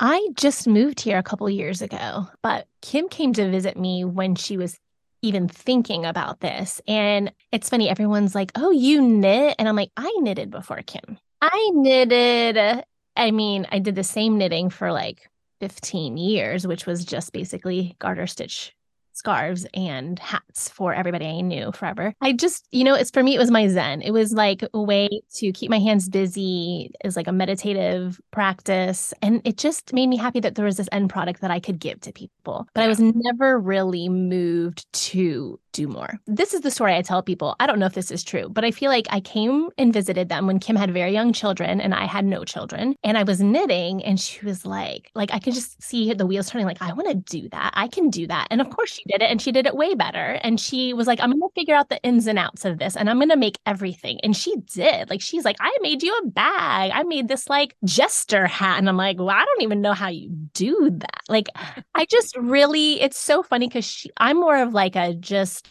I 0.00 0.30
just 0.34 0.66
moved 0.66 1.00
here 1.00 1.16
a 1.16 1.22
couple 1.22 1.48
years 1.48 1.80
ago, 1.80 2.28
but 2.42 2.66
Kim 2.82 3.08
came 3.08 3.32
to 3.34 3.48
visit 3.48 3.78
me 3.78 4.04
when 4.04 4.34
she 4.34 4.56
was 4.56 4.78
even 5.22 5.48
thinking 5.48 6.04
about 6.04 6.40
this. 6.40 6.80
And 6.88 7.32
it's 7.52 7.70
funny, 7.70 7.88
everyone's 7.88 8.34
like, 8.34 8.50
oh, 8.56 8.72
you 8.72 9.00
knit? 9.00 9.54
And 9.60 9.68
I'm 9.68 9.76
like, 9.76 9.92
I 9.96 10.12
knitted 10.18 10.50
before 10.50 10.82
Kim. 10.82 11.16
I 11.40 11.70
knitted, 11.72 12.84
I 13.16 13.30
mean, 13.30 13.66
I 13.70 13.78
did 13.78 13.94
the 13.94 14.02
same 14.02 14.38
knitting 14.38 14.70
for 14.70 14.90
like 14.90 15.30
15 15.60 16.16
years, 16.16 16.66
which 16.66 16.84
was 16.84 17.04
just 17.04 17.32
basically 17.32 17.94
garter 18.00 18.26
stitch 18.26 18.74
scarves 19.14 19.66
and 19.74 20.18
hats 20.18 20.68
for 20.68 20.92
everybody 20.92 21.26
I 21.26 21.40
knew 21.40 21.72
forever. 21.72 22.14
I 22.20 22.32
just, 22.32 22.66
you 22.70 22.84
know, 22.84 22.94
it's 22.94 23.10
for 23.10 23.22
me, 23.22 23.34
it 23.34 23.38
was 23.38 23.50
my 23.50 23.68
zen. 23.68 24.02
It 24.02 24.10
was 24.10 24.32
like 24.32 24.62
a 24.74 24.82
way 24.82 25.08
to 25.36 25.52
keep 25.52 25.70
my 25.70 25.78
hands 25.78 26.08
busy, 26.08 26.90
is 27.04 27.16
like 27.16 27.28
a 27.28 27.32
meditative 27.32 28.20
practice. 28.30 29.14
And 29.22 29.40
it 29.44 29.56
just 29.56 29.92
made 29.92 30.08
me 30.08 30.16
happy 30.16 30.40
that 30.40 30.54
there 30.54 30.64
was 30.64 30.76
this 30.76 30.88
end 30.92 31.10
product 31.10 31.40
that 31.40 31.50
I 31.50 31.60
could 31.60 31.78
give 31.78 32.00
to 32.02 32.12
people. 32.12 32.66
But 32.74 32.84
I 32.84 32.88
was 32.88 33.00
never 33.00 33.58
really 33.58 34.08
moved 34.08 34.92
to 34.92 35.58
do 35.74 35.86
more. 35.88 36.18
This 36.26 36.54
is 36.54 36.62
the 36.62 36.70
story 36.70 36.94
I 36.94 37.02
tell 37.02 37.22
people. 37.22 37.56
I 37.60 37.66
don't 37.66 37.78
know 37.78 37.86
if 37.86 37.92
this 37.92 38.10
is 38.10 38.24
true, 38.24 38.48
but 38.48 38.64
I 38.64 38.70
feel 38.70 38.90
like 38.90 39.06
I 39.10 39.20
came 39.20 39.68
and 39.76 39.92
visited 39.92 40.28
them 40.28 40.46
when 40.46 40.58
Kim 40.60 40.76
had 40.76 40.92
very 40.92 41.12
young 41.12 41.32
children 41.32 41.80
and 41.80 41.94
I 41.94 42.06
had 42.06 42.24
no 42.24 42.44
children. 42.44 42.94
And 43.04 43.18
I 43.18 43.24
was 43.24 43.40
knitting 43.40 44.02
and 44.04 44.18
she 44.18 44.44
was 44.46 44.64
like, 44.64 45.10
like 45.14 45.34
I 45.34 45.38
can 45.38 45.52
just 45.52 45.82
see 45.82 46.14
the 46.14 46.24
wheels 46.26 46.48
turning, 46.48 46.66
like, 46.66 46.80
I 46.80 46.92
want 46.92 47.08
to 47.08 47.14
do 47.14 47.48
that. 47.50 47.72
I 47.74 47.88
can 47.88 48.08
do 48.08 48.26
that. 48.28 48.46
And 48.50 48.60
of 48.60 48.70
course 48.70 48.92
she 48.92 49.02
did 49.08 49.20
it 49.20 49.30
and 49.30 49.42
she 49.42 49.52
did 49.52 49.66
it 49.66 49.74
way 49.76 49.94
better. 49.94 50.38
And 50.42 50.60
she 50.60 50.94
was 50.94 51.06
like, 51.06 51.20
I'm 51.20 51.32
gonna 51.32 51.50
figure 51.54 51.74
out 51.74 51.88
the 51.88 52.00
ins 52.02 52.26
and 52.26 52.38
outs 52.38 52.64
of 52.64 52.78
this 52.78 52.96
and 52.96 53.10
I'm 53.10 53.18
gonna 53.18 53.36
make 53.36 53.58
everything. 53.66 54.20
And 54.22 54.36
she 54.36 54.54
did. 54.72 55.10
Like 55.10 55.20
she's 55.20 55.44
like, 55.44 55.56
I 55.60 55.76
made 55.82 56.02
you 56.02 56.16
a 56.24 56.28
bag. 56.28 56.92
I 56.94 57.02
made 57.02 57.28
this 57.28 57.50
like 57.50 57.76
jester 57.84 58.46
hat. 58.46 58.78
And 58.78 58.88
I'm 58.88 58.96
like, 58.96 59.18
well, 59.18 59.30
I 59.30 59.44
don't 59.44 59.62
even 59.62 59.80
know 59.80 59.92
how 59.92 60.08
you 60.08 60.30
do 60.54 60.90
that. 60.90 61.22
Like 61.28 61.48
I 61.94 62.06
just 62.08 62.36
really, 62.36 63.00
it's 63.00 63.18
so 63.18 63.42
funny 63.42 63.66
because 63.66 63.84
she 63.84 64.10
I'm 64.18 64.36
more 64.36 64.62
of 64.62 64.72
like 64.72 64.94
a 64.94 65.14
just, 65.14 65.63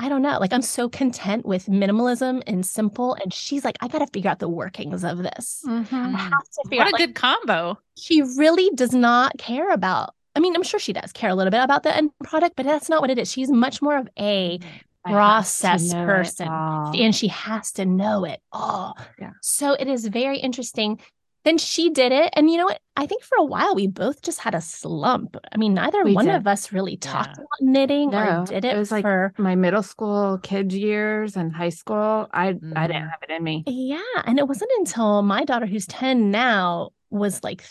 I 0.00 0.08
don't 0.08 0.22
know, 0.22 0.38
like 0.38 0.52
I'm 0.52 0.62
so 0.62 0.88
content 0.88 1.44
with 1.44 1.66
minimalism 1.66 2.42
and 2.46 2.64
simple. 2.64 3.14
And 3.14 3.34
she's 3.34 3.64
like, 3.64 3.76
I 3.80 3.88
got 3.88 3.98
to 3.98 4.06
figure 4.06 4.30
out 4.30 4.38
the 4.38 4.48
workings 4.48 5.02
of 5.02 5.18
this. 5.18 5.62
I 5.66 5.70
mm-hmm. 5.70 6.14
have 6.14 6.30
to 6.30 6.68
figure 6.68 6.78
What 6.78 6.86
out. 6.86 6.92
a 6.92 6.92
like, 6.92 7.00
good 7.00 7.14
combo. 7.16 7.78
she 7.96 8.22
really 8.22 8.70
does 8.76 8.94
not 8.94 9.36
care 9.38 9.72
about. 9.72 10.14
I 10.36 10.40
mean, 10.40 10.54
I'm 10.54 10.62
sure 10.62 10.78
she 10.78 10.92
does 10.92 11.12
care 11.12 11.30
a 11.30 11.34
little 11.34 11.50
bit 11.50 11.60
about 11.60 11.82
the 11.82 11.94
end 11.94 12.12
product, 12.22 12.54
but 12.54 12.64
that's 12.64 12.88
not 12.88 13.00
what 13.00 13.10
it 13.10 13.18
is. 13.18 13.30
She's 13.30 13.50
much 13.50 13.82
more 13.82 13.96
of 13.96 14.08
a 14.16 14.58
mm-hmm. 14.58 14.68
I 15.04 15.12
process 15.12 15.92
person. 15.92 16.48
and 16.48 17.14
she 17.14 17.28
has 17.28 17.72
to 17.72 17.84
know 17.84 18.24
it 18.24 18.40
all. 18.52 18.96
Yeah. 19.18 19.32
So 19.42 19.72
it 19.72 19.88
is 19.88 20.06
very 20.06 20.38
interesting. 20.38 21.00
Then 21.44 21.58
she 21.58 21.90
did 21.90 22.12
it. 22.12 22.30
And 22.34 22.50
you 22.50 22.56
know 22.58 22.64
what? 22.64 22.80
I 22.96 23.06
think 23.06 23.22
for 23.22 23.36
a 23.38 23.44
while 23.44 23.74
we 23.74 23.86
both 23.86 24.22
just 24.22 24.40
had 24.40 24.54
a 24.54 24.60
slump. 24.60 25.36
I 25.52 25.56
mean, 25.56 25.74
neither 25.74 26.02
We 26.04 26.14
one 26.14 26.26
did. 26.26 26.34
of 26.34 26.46
us 26.46 26.72
really 26.72 26.96
talked 26.96 27.28
Yeah. 27.38 27.44
about 27.44 27.60
knitting 27.60 28.10
No, 28.10 28.42
or 28.42 28.44
did 28.46 28.64
it, 28.64 28.74
it 28.74 28.78
was 28.78 28.90
like 28.90 29.02
for 29.04 29.32
my 29.38 29.54
middle 29.54 29.82
school 29.82 30.38
kids 30.42 30.74
years 30.76 31.36
and 31.36 31.52
high 31.52 31.68
school. 31.68 32.28
I 32.32 32.48
I 32.48 32.50
didn't 32.52 32.74
Mhm. 33.04 33.10
have 33.10 33.22
it 33.22 33.30
in 33.30 33.42
me. 33.44 33.64
Yeah. 33.66 34.00
And 34.24 34.38
it 34.38 34.48
wasn't 34.48 34.70
until 34.78 35.22
my 35.22 35.44
daughter, 35.44 35.66
who's 35.66 35.86
10 35.86 36.30
now, 36.30 36.90
was 37.10 37.42
like 37.44 37.62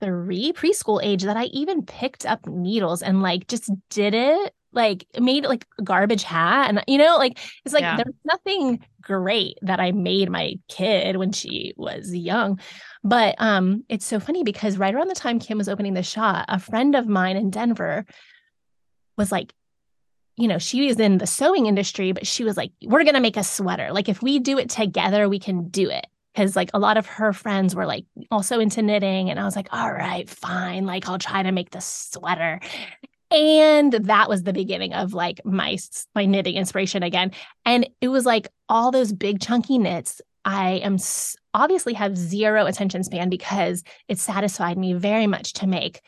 three 0.00 0.52
preschool 0.52 1.00
age 1.02 1.22
that 1.24 1.36
I 1.36 1.44
even 1.46 1.82
picked 1.84 2.26
up 2.26 2.46
needles 2.46 3.02
and 3.02 3.22
like 3.22 3.48
just 3.48 3.70
did 3.90 4.14
it, 4.14 4.54
like 4.72 5.06
made 5.18 5.44
like 5.46 5.66
a 5.78 5.82
garbage 5.82 6.22
hat. 6.22 6.68
And, 6.68 6.82
you 6.86 6.98
know, 6.98 7.16
like 7.16 7.38
it's 7.64 7.72
like 7.74 7.82
Yeah. 7.82 7.96
there's 7.96 8.14
nothing 8.24 8.84
great 9.06 9.58
that 9.62 9.78
I 9.78 9.92
made 9.92 10.28
my 10.30 10.54
kid 10.68 11.16
when 11.16 11.30
she 11.32 11.72
was 11.76 12.14
young. 12.14 12.58
But 13.04 13.36
um, 13.38 13.84
it's 13.88 14.04
so 14.04 14.18
funny 14.18 14.42
because 14.42 14.76
right 14.76 14.94
around 14.94 15.08
the 15.08 15.14
time 15.14 15.38
Kim 15.38 15.58
was 15.58 15.68
opening 15.68 15.94
the 15.94 16.02
shop, 16.02 16.44
a 16.48 16.58
friend 16.58 16.96
of 16.96 17.06
mine 17.06 17.36
in 17.36 17.50
Denver 17.50 18.04
was 19.16 19.30
like, 19.30 19.54
you 20.36 20.48
know, 20.48 20.58
she 20.58 20.86
was 20.86 20.98
in 20.98 21.18
the 21.18 21.26
sewing 21.26 21.66
industry, 21.66 22.12
but 22.12 22.26
she 22.26 22.44
was 22.44 22.56
like, 22.56 22.72
we're 22.82 23.04
going 23.04 23.14
to 23.14 23.20
make 23.20 23.36
a 23.36 23.44
sweater. 23.44 23.92
Like, 23.92 24.08
if 24.08 24.20
we 24.20 24.40
do 24.40 24.58
it 24.58 24.68
together, 24.68 25.28
we 25.28 25.38
can 25.38 25.68
do 25.68 25.88
it. 25.88 26.06
Cause 26.34 26.54
like 26.54 26.68
a 26.74 26.78
lot 26.78 26.98
of 26.98 27.06
her 27.06 27.32
friends 27.32 27.74
were 27.74 27.86
like 27.86 28.04
also 28.30 28.60
into 28.60 28.82
knitting. 28.82 29.30
And 29.30 29.40
I 29.40 29.44
was 29.44 29.56
like, 29.56 29.68
all 29.72 29.90
right, 29.90 30.28
fine. 30.28 30.84
Like, 30.84 31.08
I'll 31.08 31.16
try 31.16 31.42
to 31.42 31.52
make 31.52 31.70
the 31.70 31.80
sweater. 31.80 32.60
And 33.30 33.92
that 33.92 34.28
was 34.28 34.42
the 34.44 34.52
beginning 34.52 34.94
of 34.94 35.12
like 35.12 35.40
my 35.44 35.76
my 36.14 36.24
knitting 36.26 36.54
inspiration 36.56 37.02
again. 37.02 37.32
And 37.64 37.88
it 38.00 38.08
was 38.08 38.24
like 38.24 38.48
all 38.68 38.90
those 38.90 39.12
big 39.12 39.40
chunky 39.40 39.78
knits. 39.78 40.20
I 40.44 40.74
am 40.74 40.96
obviously 41.54 41.94
have 41.94 42.16
zero 42.16 42.66
attention 42.66 43.02
span 43.02 43.28
because 43.28 43.82
it 44.06 44.18
satisfied 44.18 44.78
me 44.78 44.92
very 44.92 45.26
much 45.26 45.54
to 45.54 45.66
make 45.66 46.00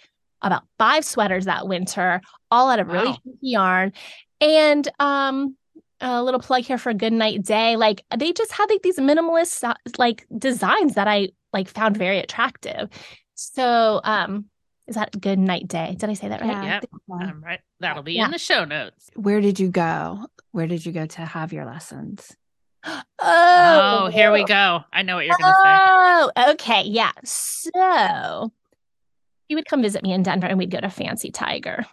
about 0.43 0.63
five 0.79 1.05
sweaters 1.05 1.47
that 1.47 1.67
winter, 1.67 2.21
all 2.51 2.71
out 2.71 2.79
of 2.79 2.87
really 2.87 3.09
Wow. 3.09 3.19
chunky 3.25 3.39
yarn. 3.41 3.93
And 4.41 4.89
um 5.01 5.57
a 6.01 6.23
little 6.23 6.39
plug 6.39 6.63
here 6.63 6.79
for 6.79 6.95
Good 6.95 7.13
Night 7.13 7.43
Day. 7.43 7.75
Like 7.75 8.05
they 8.17 8.33
just 8.33 8.53
had 8.53 8.71
like 8.71 8.83
these 8.83 8.99
minimalist 9.01 9.65
uh, 9.69 9.75
like 9.99 10.25
designs 10.39 10.95
that 10.95 11.09
I 11.09 11.31
like 11.53 11.67
found 11.67 11.97
very 11.97 12.21
attractive. 12.21 12.89
So 13.35 14.01
um 14.05 14.45
is 14.88 14.95
that 14.97 15.21
Good 15.21 15.38
Night 15.38 15.68
Day? 15.68 15.95
Did 15.99 16.11
I 16.11 16.14
say 16.14 16.28
that 16.28 16.40
right? 16.40 16.50
Yeah, 16.50 16.61
I 16.61 16.64
Yep. 16.66 16.85
Um, 17.30 17.45
right. 17.45 17.61
That'll 17.80 18.02
be 18.02 18.14
Yeah. 18.14 18.25
in 18.25 18.30
the 18.30 18.38
show 18.38 18.64
notes. 18.64 19.11
Where 19.14 19.40
did 19.40 19.61
you 19.61 19.68
go? 19.68 20.26
Where 20.52 20.66
did 20.66 20.85
you 20.87 20.92
go 20.92 21.07
to 21.07 21.21
have 21.25 21.52
your 21.52 21.64
lessons? 21.66 22.35
Oh, 23.21 24.09
here 24.12 24.33
we 24.33 24.45
go. 24.45 24.85
I 24.92 25.02
know 25.02 25.16
what 25.16 25.26
you're 25.26 25.37
going 25.37 25.52
to 25.52 25.61
say. 25.64 25.78
Oh, 25.80 26.30
okay. 26.52 26.83
Yeah. 26.85 27.11
So 27.25 28.52
he 29.49 29.54
would 29.57 29.66
come 29.66 29.83
visit 29.83 30.02
me 30.02 30.12
in 30.12 30.23
Denver 30.23 30.47
and 30.47 30.57
we'd 30.59 30.71
go 30.71 30.80
to 30.80 30.88
Fancy 30.88 31.30
Tiger. 31.30 31.85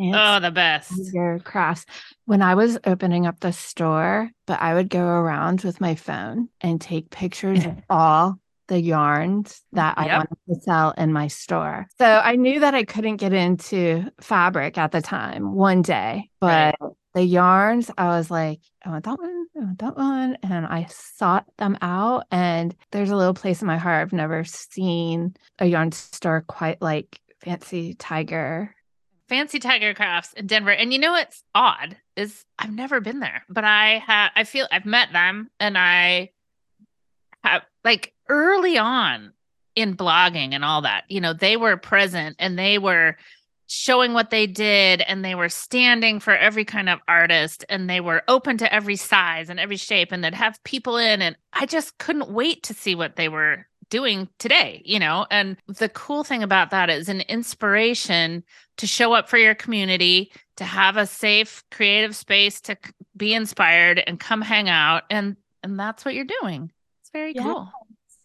Oh, 0.00 0.40
the 0.40 0.50
best. 0.50 0.92
your 1.12 1.38
crafts. 1.40 1.86
When 2.26 2.42
I 2.42 2.54
was 2.54 2.78
opening 2.84 3.26
up 3.26 3.40
the 3.40 3.52
store, 3.52 4.30
but 4.46 4.60
I 4.62 4.74
would 4.74 4.88
go 4.88 5.04
around 5.04 5.62
with 5.62 5.80
my 5.80 5.94
phone 5.96 6.48
and 6.60 6.80
take 6.80 7.10
pictures 7.10 7.64
of 7.64 7.76
all 7.90 8.38
the 8.68 8.80
yarns 8.80 9.62
that 9.72 9.94
I 9.98 10.06
Yep. 10.06 10.16
wanted 10.16 10.36
to 10.48 10.60
sell 10.62 10.90
in 10.96 11.12
my 11.12 11.28
store. 11.28 11.86
So 11.98 12.06
I 12.06 12.36
knew 12.36 12.60
that 12.60 12.74
I 12.74 12.84
couldn't 12.84 13.16
get 13.16 13.32
into 13.32 14.04
fabric 14.20 14.78
at 14.78 14.92
the 14.92 15.02
time 15.02 15.54
one 15.54 15.82
day, 15.82 16.30
but 16.40 16.76
Right. 16.80 16.92
the 17.14 17.22
yarns, 17.22 17.90
I 17.98 18.08
was 18.08 18.30
like, 18.30 18.60
I 18.84 18.90
want 18.90 19.04
that 19.04 19.18
one, 19.18 19.46
I 19.56 19.64
want 19.64 19.78
that 19.78 19.96
one. 19.96 20.38
And 20.42 20.66
I 20.66 20.86
sought 20.90 21.46
them 21.58 21.76
out. 21.82 22.24
And 22.30 22.74
there's 22.90 23.10
a 23.10 23.16
little 23.16 23.34
place 23.34 23.60
in 23.60 23.66
my 23.66 23.76
heart. 23.78 24.02
I've 24.02 24.12
never 24.12 24.44
seen 24.44 25.34
a 25.58 25.66
yarn 25.66 25.92
store 25.92 26.42
quite 26.46 26.80
like 26.82 27.20
Fancy 27.44 27.94
Tiger. 27.94 28.74
Fancy 29.28 29.58
Tiger 29.58 29.94
Crafts 29.94 30.32
in 30.34 30.46
Denver. 30.46 30.70
And 30.72 30.92
you 30.92 30.98
know 30.98 31.12
what's 31.12 31.42
odd 31.54 31.96
is 32.16 32.44
I've 32.58 32.72
never 32.74 33.00
been 33.00 33.20
there, 33.20 33.44
but 33.48 33.64
I 33.64 33.98
have 34.06 34.32
I 34.36 34.44
feel 34.44 34.66
I've 34.70 34.84
met 34.86 35.12
them 35.12 35.50
and 35.60 35.78
I 35.78 36.30
have 37.42 37.62
like 37.84 38.12
early 38.28 38.78
on 38.78 39.32
in 39.76 39.96
blogging 39.96 40.52
and 40.52 40.64
all 40.64 40.82
that, 40.82 41.04
you 41.08 41.20
know, 41.20 41.32
they 41.32 41.56
were 41.56 41.76
present 41.76 42.36
and 42.38 42.58
they 42.58 42.78
were 42.78 43.16
showing 43.66 44.12
what 44.12 44.30
they 44.30 44.46
did 44.46 45.00
and 45.02 45.24
they 45.24 45.34
were 45.34 45.48
standing 45.48 46.20
for 46.20 46.36
every 46.36 46.64
kind 46.64 46.88
of 46.88 47.00
artist 47.08 47.64
and 47.68 47.88
they 47.88 48.00
were 48.00 48.22
open 48.28 48.58
to 48.58 48.72
every 48.72 48.96
size 48.96 49.48
and 49.48 49.58
every 49.58 49.76
shape 49.76 50.12
and 50.12 50.22
they'd 50.22 50.34
have 50.34 50.62
people 50.64 50.96
in 50.96 51.22
and 51.22 51.36
I 51.52 51.66
just 51.66 51.96
couldn't 51.98 52.30
wait 52.30 52.62
to 52.64 52.74
see 52.74 52.94
what 52.94 53.16
they 53.16 53.28
were 53.28 53.66
doing 53.88 54.28
today, 54.38 54.82
you 54.84 54.98
know. 54.98 55.26
And 55.30 55.56
the 55.66 55.88
cool 55.88 56.24
thing 56.24 56.42
about 56.42 56.70
that 56.70 56.90
is 56.90 57.08
an 57.08 57.22
inspiration 57.22 58.44
to 58.78 58.86
show 58.86 59.12
up 59.12 59.28
for 59.28 59.38
your 59.38 59.54
community, 59.54 60.32
to 60.56 60.64
have 60.64 60.96
a 60.96 61.06
safe 61.06 61.64
creative 61.70 62.16
space 62.16 62.60
to 62.62 62.76
be 63.16 63.34
inspired 63.34 64.02
and 64.06 64.20
come 64.20 64.42
hang 64.42 64.68
out 64.68 65.04
and 65.10 65.36
and 65.62 65.78
that's 65.78 66.04
what 66.04 66.14
you're 66.14 66.26
doing. 66.42 66.70
Very 67.14 67.32
Yeah. 67.34 67.42
cool. 67.42 67.72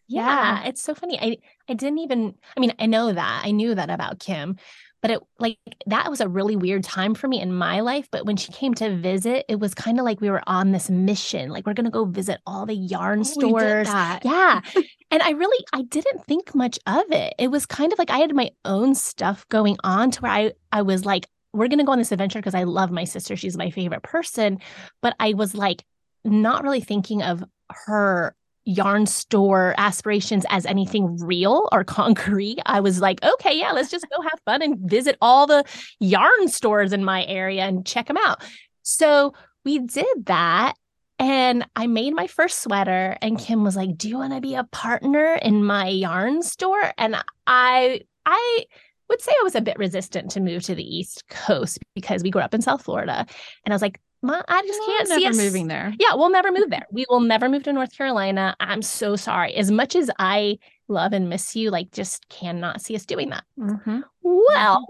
Yeah, 0.08 0.64
it's 0.66 0.82
so 0.82 0.96
funny. 0.96 1.20
I 1.22 1.38
I 1.70 1.76
didn't 1.76 2.00
even 2.00 2.34
I 2.58 2.60
mean, 2.60 2.74
I 2.80 2.88
know 2.88 3.14
that. 3.14 3.42
I 3.46 3.52
knew 3.52 3.76
that 3.76 3.92
about 3.92 4.20
Kim, 4.20 4.58
but 5.04 5.12
it 5.12 5.20
like 5.38 5.60
that 5.86 6.10
was 6.10 6.20
a 6.20 6.28
really 6.28 6.56
weird 6.56 6.84
time 6.84 7.14
for 7.14 7.28
me 7.28 7.40
in 7.40 7.54
my 7.54 7.82
life, 7.82 8.08
but 8.12 8.26
when 8.26 8.36
she 8.36 8.52
came 8.52 8.74
to 8.76 8.98
visit, 8.98 9.46
it 9.48 9.60
was 9.60 9.76
kind 9.76 10.00
of 10.00 10.06
like 10.06 10.20
we 10.20 10.32
were 10.32 10.42
on 10.48 10.72
this 10.72 10.90
mission. 10.90 11.52
Like 11.52 11.68
we're 11.68 11.76
going 11.76 11.86
to 11.86 11.92
go 11.92 12.06
visit 12.06 12.40
all 12.48 12.66
the 12.66 12.74
yarn 12.76 13.20
Oh, 13.20 13.24
stores. 13.24 13.96
Yeah. 14.24 14.62
and 15.12 15.22
I 15.22 15.32
really 15.32 15.64
I 15.74 15.84
didn't 15.84 16.26
think 16.26 16.56
much 16.56 16.80
of 16.88 17.04
it. 17.12 17.36
It 17.38 17.50
was 17.52 17.68
kind 17.68 17.94
of 17.94 18.00
like 18.00 18.10
I 18.10 18.18
had 18.20 18.34
my 18.34 18.50
own 18.66 18.96
stuff 18.96 19.48
going 19.50 19.78
on 19.84 20.10
to 20.12 20.22
where 20.22 20.32
I 20.32 20.54
I 20.72 20.82
was 20.82 21.06
like 21.06 21.28
we're 21.54 21.68
going 21.68 21.80
to 21.80 21.86
go 21.86 21.92
on 21.92 21.98
this 22.00 22.12
adventure 22.12 22.40
because 22.40 22.56
I 22.56 22.64
love 22.64 22.92
my 22.92 23.04
sister. 23.06 23.36
She's 23.36 23.58
my 23.58 23.70
favorite 23.72 24.04
person, 24.04 24.60
but 25.02 25.16
I 25.20 25.34
was 25.34 25.56
like 25.56 25.84
not 26.24 26.64
really 26.64 26.82
thinking 26.82 27.22
of 27.24 27.44
her 27.72 28.36
yarn 28.70 29.06
store 29.06 29.74
aspirations 29.78 30.46
as 30.50 30.66
anything 30.66 31.18
real 31.18 31.68
or 31.72 31.84
concrete. 31.84 32.60
I 32.66 32.80
was 32.80 33.02
like, 33.02 33.24
okay, 33.24 33.58
yeah, 33.58 33.72
let's 33.72 33.90
just 33.90 34.08
go 34.10 34.22
have 34.22 34.40
fun 34.46 34.62
and 34.62 34.78
visit 34.90 35.18
all 35.22 35.48
the 35.48 35.64
yarn 36.00 36.48
stores 36.48 36.94
in 36.94 37.04
my 37.04 37.26
area 37.26 37.64
and 37.64 37.86
check 37.86 38.08
them 38.08 38.18
out. 38.18 38.44
So 38.84 39.34
we 39.66 39.80
did 39.80 40.26
that. 40.26 40.76
And 41.18 41.68
I 41.76 41.88
made 41.88 42.14
my 42.14 42.28
first 42.28 42.64
sweater, 42.64 43.18
and 43.22 43.38
Kim 43.38 43.66
was 43.66 43.76
like, 43.76 43.98
Do 43.98 44.08
you 44.08 44.20
want 44.20 44.32
to 44.32 44.40
be 44.40 44.56
a 44.56 44.64
partner 44.64 45.34
in 45.34 45.66
my 45.66 45.90
yarn 45.90 46.42
store? 46.42 46.94
And 46.98 47.18
I, 47.46 48.02
I, 48.26 48.66
would 49.10 49.22
say 49.22 49.32
I 49.32 49.44
was 49.44 49.56
a 49.56 49.62
bit 49.62 49.78
resistant 49.78 50.32
to 50.32 50.40
move 50.40 50.64
to 50.64 50.76
the 50.76 50.98
East 50.98 51.28
Coast 51.30 51.80
because 51.96 52.24
we 52.24 52.30
grew 52.30 52.42
up 52.42 52.54
in 52.54 52.62
South 52.62 52.84
Florida. 52.84 53.26
And 53.66 53.74
I 53.74 53.76
was 53.76 53.82
like, 53.82 54.00
Ma, 54.22 54.42
I 54.48 54.62
just 54.68 54.80
Well, 54.80 54.88
can't 54.98 55.08
see 55.08 55.24
never 55.24 55.30
us 55.30 55.38
moving 55.38 55.68
there. 55.68 55.94
yeah, 56.00 56.14
we'll 56.16 56.30
never 56.30 56.52
move 56.52 56.70
there. 56.70 56.86
We 56.92 57.06
will 57.10 57.22
never 57.22 57.48
move 57.50 57.64
to 57.64 57.74
North 57.74 57.96
Carolina. 57.96 58.56
I'm 58.60 58.82
so 58.82 59.16
sorry. 59.16 59.56
As 59.56 59.72
much 59.72 59.96
as 59.96 60.12
I 60.20 60.60
love 60.90 61.14
and 61.14 61.30
miss 61.30 61.56
you, 61.56 61.70
like 61.72 61.92
just 61.92 62.28
cannot 62.30 62.82
see 62.82 62.96
us 62.96 63.06
doing 63.06 63.30
that. 63.30 63.44
Mhm. 63.58 64.04
Well, 64.22 64.86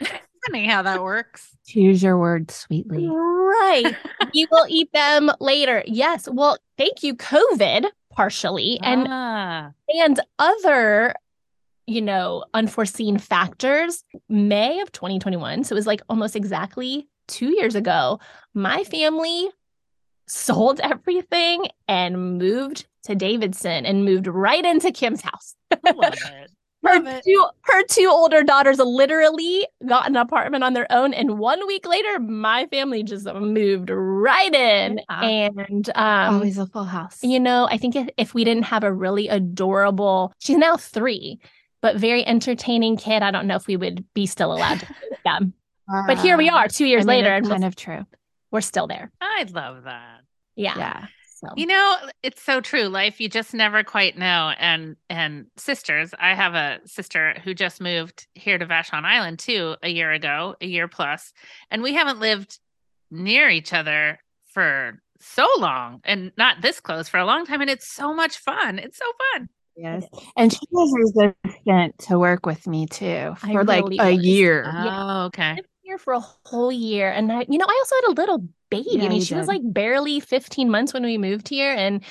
Funny 0.46 0.66
how 0.66 0.82
that 0.82 1.00
works. 1.00 1.56
Choose 1.66 2.02
your 2.02 2.18
words 2.18 2.54
sweetly. 2.56 3.06
right. 3.08 3.94
you 4.32 4.48
will 4.50 4.66
eat 4.68 4.92
them 4.92 5.30
later. 5.38 5.84
Yes. 5.86 6.28
Well, 6.28 6.58
thank 6.76 7.04
you, 7.04 7.14
COVID, 7.14 7.86
partially, 8.12 8.80
and 8.82 9.06
ah, 9.08 9.70
and 9.88 10.18
other 10.40 11.14
you 11.86 12.00
know 12.02 12.44
unforeseen 12.54 13.18
factors 13.18 14.04
may 14.28 14.78
of 14.80 14.92
2021 14.92 15.64
so 15.64 15.74
it 15.74 15.76
was 15.76 15.86
like 15.86 16.00
almost 16.08 16.36
exactly 16.36 17.08
two 17.32 17.50
years 17.58 17.74
ago 17.74 18.20
my 18.54 18.84
family 18.84 19.48
sold 20.28 20.80
everything 20.80 21.66
and 21.88 22.38
moved 22.38 22.86
to 23.04 23.14
davidson 23.14 23.84
and 23.84 24.04
moved 24.04 24.26
right 24.26 24.64
into 24.64 24.92
kim's 24.92 25.20
house 25.20 25.54
I 25.72 25.90
love 25.92 26.14
it. 26.14 26.50
her 26.84 27.20
two, 27.24 27.46
her 27.62 27.82
two 27.84 28.08
older 28.10 28.42
daughters 28.42 28.78
literally 28.78 29.66
got 29.86 30.08
an 30.08 30.16
apartment 30.16 30.64
on 30.64 30.72
their 30.72 30.86
own 30.90 31.14
and 31.14 31.38
one 31.38 31.64
week 31.68 31.86
later 31.86 32.18
my 32.18 32.66
family 32.66 33.02
just 33.04 33.24
moved 33.26 33.88
right 33.92 34.52
in 34.54 35.00
Yeah. 35.08 35.22
and 35.22 35.90
um 35.94 36.34
Always 36.34 36.58
a 36.58 36.66
full 36.66 36.84
house. 36.84 37.18
you 37.22 37.38
know, 37.38 37.68
I 37.70 37.76
think 37.78 37.94
if, 37.96 38.08
if 38.16 38.34
we 38.34 38.42
didn't 38.44 38.64
have 38.64 38.82
a 38.84 38.92
really 38.92 39.28
adorable, 39.28 40.32
she's 40.40 40.56
now 40.56 40.76
three, 40.76 41.38
but 41.82 41.96
very 41.96 42.26
entertaining 42.26 42.96
kid, 42.96 43.22
I 43.22 43.30
don't 43.30 43.46
know 43.46 43.56
if 43.56 43.66
we 43.68 43.76
would 43.76 44.04
be 44.12 44.26
still 44.26 44.52
allowed 44.52 44.80
to 44.80 44.86
play 45.24 45.38
with. 45.92 46.06
But 46.06 46.18
here 46.18 46.36
we 46.36 46.48
are, 46.48 46.68
two 46.68 46.86
years 46.86 47.04
I 47.04 47.06
mean, 47.06 47.16
later, 47.18 47.34
and 47.34 47.48
kind 47.48 47.62
we're, 47.62 47.68
of 47.68 47.76
true. 47.76 48.04
we're 48.50 48.60
still 48.60 48.86
there. 48.86 49.10
I 49.20 49.46
love 49.52 49.84
that. 49.84 50.20
Yeah. 50.56 50.76
Yeah. 50.76 51.06
So 51.36 51.48
You 51.56 51.66
know, 51.66 51.96
it's 52.22 52.40
so 52.42 52.60
true. 52.60 52.84
Life 52.84 53.20
you 53.20 53.28
just 53.28 53.52
never 53.52 53.82
quite 53.82 54.16
know. 54.16 54.52
And 54.58 54.96
and 55.10 55.46
sisters, 55.56 56.14
I 56.18 56.34
have 56.34 56.54
a 56.54 56.78
sister 56.86 57.34
who 57.42 57.52
just 57.52 57.80
moved 57.80 58.28
here 58.34 58.58
to 58.58 58.66
Vashon 58.66 59.04
Island 59.04 59.38
too 59.40 59.76
a 59.82 59.88
year 59.88 60.12
ago, 60.12 60.54
a 60.60 60.66
year 60.66 60.86
plus, 60.88 61.32
and 61.70 61.82
we 61.82 61.94
haven't 61.94 62.20
lived 62.20 62.58
near 63.10 63.48
each 63.48 63.72
other 63.72 64.18
for 64.46 65.00
so 65.20 65.48
long 65.58 66.00
and 66.04 66.32
not 66.36 66.60
this 66.62 66.80
close 66.80 67.08
for 67.08 67.18
a 67.18 67.24
long 67.24 67.46
time 67.46 67.60
and 67.60 67.70
it's 67.70 67.88
so 67.88 68.14
much 68.14 68.38
fun. 68.38 68.78
It's 68.78 68.98
so 68.98 69.04
fun. 69.32 69.48
Yes. 69.76 70.04
And 70.36 70.52
she 70.52 70.60
was 70.70 71.14
resistant 71.14 71.98
to 72.00 72.18
work 72.18 72.44
with 72.44 72.66
me 72.66 72.86
too 72.86 73.34
I 73.42 73.52
for 73.52 73.64
like 73.64 73.84
a 73.84 74.14
was. 74.14 74.24
year. 74.24 74.64
Oh, 74.66 75.24
okay. 75.26 75.58
Here 75.92 75.98
for 75.98 76.14
a 76.14 76.20
whole 76.20 76.72
year 76.72 77.10
and 77.10 77.30
I 77.30 77.44
you 77.48 77.58
know 77.58 77.66
I 77.68 77.82
also 77.82 77.96
had 77.96 78.12
a 78.12 78.20
little 78.20 78.48
baby. 78.70 78.88
Yeah, 78.92 79.04
I 79.04 79.08
mean 79.08 79.20
she 79.20 79.34
was 79.34 79.46
like 79.46 79.60
barely 79.62 80.20
15 80.20 80.70
months 80.70 80.94
when 80.94 81.02
we 81.02 81.18
moved 81.18 81.48
here 81.48 81.74
and 81.74 82.02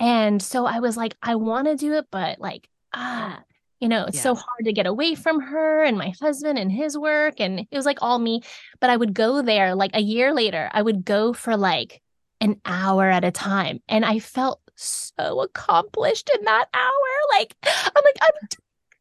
and 0.00 0.42
so 0.42 0.66
I 0.66 0.80
was 0.80 0.96
like 0.96 1.16
I 1.22 1.36
want 1.36 1.68
to 1.68 1.76
do 1.76 1.94
it 1.94 2.06
but 2.10 2.40
like 2.40 2.68
ah 2.92 3.40
you 3.78 3.88
know 3.88 4.06
it's 4.06 4.20
so 4.20 4.34
hard 4.34 4.64
to 4.64 4.72
get 4.72 4.86
away 4.86 5.14
from 5.14 5.40
her 5.40 5.84
and 5.84 5.96
my 5.96 6.12
husband 6.20 6.58
and 6.58 6.72
his 6.72 6.98
work 6.98 7.38
and 7.38 7.60
it 7.60 7.76
was 7.76 7.86
like 7.86 7.98
all 8.02 8.18
me. 8.18 8.42
But 8.80 8.90
I 8.90 8.96
would 8.96 9.14
go 9.14 9.40
there 9.40 9.76
like 9.76 9.94
a 9.94 10.00
year 10.00 10.34
later 10.34 10.68
I 10.72 10.82
would 10.82 11.04
go 11.04 11.32
for 11.32 11.56
like 11.56 12.02
an 12.40 12.60
hour 12.64 13.08
at 13.08 13.24
a 13.24 13.30
time 13.30 13.80
and 13.88 14.04
I 14.04 14.18
felt 14.18 14.60
so 14.74 15.42
accomplished 15.42 16.28
in 16.36 16.44
that 16.44 16.66
hour. 16.74 17.38
Like 17.38 17.54
I'm 17.64 18.02
like 18.04 18.18
I'm 18.20 18.48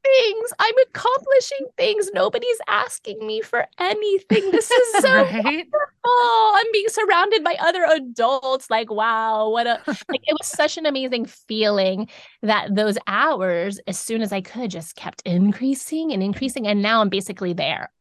things. 0.05 0.53
I'm 0.59 0.73
accomplishing 0.89 1.67
things. 1.77 2.09
Nobody's 2.13 2.57
asking 2.67 3.25
me 3.25 3.41
for 3.41 3.65
anything. 3.79 4.51
This 4.51 4.69
is 4.71 4.93
so 5.01 5.09
right? 5.09 5.67
oh, 6.05 6.61
I'm 6.63 6.71
being 6.71 6.87
surrounded 6.89 7.43
by 7.43 7.55
other 7.59 7.85
adults. 7.91 8.69
Like, 8.69 8.91
wow, 8.91 9.49
what 9.49 9.67
a 9.67 9.81
like 9.87 10.21
it 10.23 10.33
was 10.39 10.47
such 10.47 10.77
an 10.77 10.85
amazing 10.85 11.25
feeling 11.25 12.07
that 12.41 12.75
those 12.75 12.97
hours, 13.07 13.79
as 13.87 13.99
soon 13.99 14.21
as 14.21 14.31
I 14.31 14.41
could, 14.41 14.69
just 14.71 14.95
kept 14.95 15.21
increasing 15.25 16.11
and 16.11 16.21
increasing. 16.23 16.67
And 16.67 16.81
now 16.81 17.01
I'm 17.01 17.09
basically 17.09 17.53
there 17.53 17.91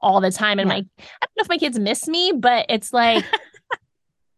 all 0.00 0.20
the 0.20 0.30
time. 0.30 0.58
And 0.58 0.68
Yeah. 0.68 0.76
my 0.76 0.78
I 0.78 1.26
don't 1.26 1.36
know 1.36 1.42
if 1.42 1.48
my 1.48 1.58
kids 1.58 1.78
miss 1.78 2.08
me, 2.08 2.32
but 2.36 2.66
it's 2.68 2.92
like 2.92 3.24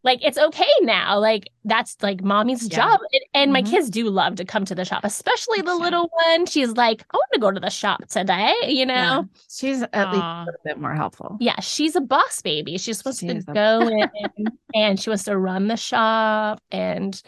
like 0.04 0.22
it's 0.22 0.38
okay 0.38 0.68
now. 0.82 1.18
Like 1.18 1.48
that's 1.64 1.96
like 2.02 2.22
mommy's 2.22 2.68
Yeah. 2.68 2.76
job. 2.76 3.00
And, 3.12 3.22
and 3.34 3.52
my 3.52 3.62
Mhm. 3.62 3.70
kids 3.70 3.90
do 3.90 4.08
love 4.10 4.36
to 4.36 4.44
come 4.44 4.64
to 4.66 4.74
the 4.74 4.84
shop, 4.84 5.00
especially 5.02 5.62
the 5.62 5.74
little 5.74 6.10
one. 6.26 6.46
She's 6.46 6.72
like, 6.72 7.04
I 7.12 7.16
want 7.16 7.30
to 7.32 7.40
go 7.40 7.50
to 7.50 7.58
the 7.58 7.70
shop 7.70 8.06
today, 8.08 8.52
you 8.68 8.84
know? 8.86 8.94
Yeah. 8.94 9.22
She's 9.50 9.82
at 9.82 10.10
least 10.12 10.22
a 10.22 10.44
little 10.46 10.60
bit 10.64 10.78
more 10.78 10.94
helpful. 10.94 11.38
Yeah, 11.40 11.58
she's 11.60 11.96
a 11.96 12.00
boss 12.02 12.42
baby. 12.42 12.76
She's 12.78 12.98
supposed 12.98 13.20
She 13.20 13.28
to 13.28 13.36
is 13.36 13.44
a- 13.48 13.52
go 13.54 13.80
in 13.88 14.46
and 14.74 15.00
she 15.00 15.08
wants 15.10 15.24
to 15.24 15.36
run 15.38 15.68
the 15.68 15.76
shop 15.76 16.60
and 16.70 17.20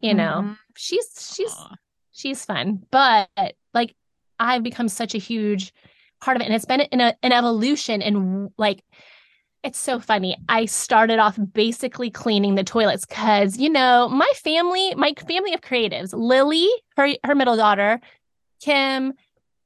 you 0.00 0.14
know, 0.14 0.40
Mhm. 0.42 0.58
she's 0.74 1.32
she's 1.36 1.52
Aw. 1.52 1.74
she's 2.12 2.44
fun. 2.46 2.82
But 2.90 3.28
like 3.74 3.94
I've 4.40 4.62
become 4.62 4.88
such 4.88 5.14
a 5.14 5.18
huge 5.18 5.72
part 6.22 6.36
of 6.36 6.40
it 6.40 6.46
and 6.46 6.54
it's 6.54 6.64
been 6.64 6.80
an, 6.80 7.00
an 7.22 7.32
evolution 7.32 8.00
and 8.00 8.48
like 8.56 8.82
it's 9.66 9.78
so 9.78 9.98
funny. 10.00 10.36
I 10.48 10.64
started 10.66 11.18
off 11.18 11.38
basically 11.52 12.10
cleaning 12.10 12.54
the 12.54 12.64
toilets 12.64 13.04
cuz 13.04 13.58
you 13.58 13.68
know, 13.68 14.08
my 14.08 14.30
family, 14.36 14.94
my 14.94 15.12
family 15.28 15.52
of 15.54 15.60
creatives, 15.60 16.10
Lily, 16.12 16.68
her 16.96 17.08
her 17.24 17.34
middle 17.34 17.56
daughter, 17.56 18.00
Kim, 18.60 19.12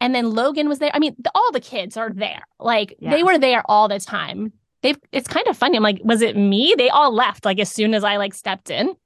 and 0.01 0.15
then 0.15 0.31
Logan 0.31 0.69
was 0.69 0.79
there. 0.79 0.91
I 0.95 0.99
mean, 0.99 1.15
the, 1.19 1.31
all 1.35 1.53
the 1.53 1.61
kids 1.61 1.97
are 1.97 2.11
there. 2.11 2.43
Like 2.59 2.97
Yeah. 2.99 3.11
they 3.11 3.23
were 3.23 3.39
there 3.39 3.63
all 3.67 3.89
the 3.89 4.01
time. 4.01 4.53
They've 4.83 4.99
it's 5.13 5.29
kind 5.29 5.47
of 5.47 5.57
funny. 5.57 5.77
I'm 5.77 5.83
like, 5.83 6.01
was 6.03 6.23
it 6.23 6.37
me? 6.37 6.75
They 6.77 6.89
all 6.89 7.13
left 7.15 7.45
like 7.45 7.61
as 7.61 7.71
soon 7.71 7.95
as 7.95 8.03
I 8.03 8.17
like 8.17 8.35
stepped 8.35 8.71
in. 8.71 8.97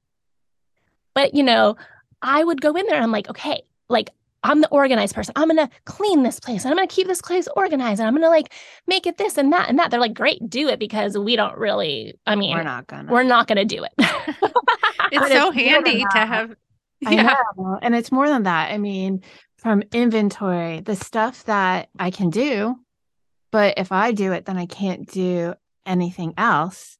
But 1.13 1.33
you 1.33 1.43
know, 1.43 1.75
I 2.21 2.43
would 2.43 2.61
go 2.61 2.73
in 2.75 2.85
there 2.87 2.95
and 2.95 3.03
I'm 3.03 3.11
like, 3.11 3.29
okay, 3.29 3.63
like 3.89 4.09
I'm 4.45 4.61
the 4.61 4.69
organized 4.69 5.15
person. 5.15 5.33
I'm 5.35 5.47
gonna 5.47 5.69
clean 5.85 6.23
this 6.23 6.39
place 6.39 6.63
and 6.63 6.71
I'm 6.71 6.77
gonna 6.77 6.87
keep 6.87 7.07
this 7.07 7.21
place 7.21 7.47
organized 7.55 7.99
and 7.99 8.07
I'm 8.07 8.13
gonna 8.13 8.29
like 8.29 8.53
make 8.87 9.07
it 9.07 9.17
this 9.17 9.37
and 9.37 9.51
that 9.53 9.69
and 9.69 9.79
that. 9.79 9.91
They're 9.91 9.99
like, 9.99 10.13
great, 10.13 10.47
do 10.49 10.67
it 10.69 10.79
because 10.79 11.17
we 11.17 11.35
don't 11.35 11.57
really, 11.57 12.13
I 12.25 12.35
mean, 12.35 12.55
We're 12.55 12.63
not 12.63 12.87
gonna. 12.87 13.11
we're 13.11 13.23
not 13.23 13.47
gonna 13.47 13.65
do 13.65 13.83
it. 13.83 13.93
It's 15.11 15.27
so 15.31 15.49
it's 15.49 15.55
handy 15.57 16.03
to 16.11 16.17
have. 16.19 16.55
I 17.05 17.11
Yeah. 17.13 17.35
know. 17.57 17.77
And 17.81 17.93
it's 17.95 18.11
more 18.11 18.27
than 18.27 18.43
that. 18.43 18.71
I 18.71 18.77
mean, 18.77 19.21
from 19.57 19.83
inventory, 19.93 20.79
the 20.81 20.95
stuff 20.95 21.43
that 21.45 21.89
I 21.99 22.09
can 22.11 22.29
do, 22.31 22.75
but 23.51 23.75
if 23.77 23.91
I 23.91 24.11
do 24.11 24.31
it, 24.33 24.45
then 24.45 24.57
I 24.57 24.65
can't 24.65 25.07
do 25.07 25.53
anything 25.85 26.33
else. 26.37 26.97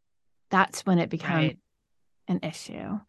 That's 0.51 0.85
when 0.85 0.99
it 0.99 1.09
becomes 1.09 1.35
Right. 1.47 1.57
an 2.27 2.39
issue. 2.43 2.99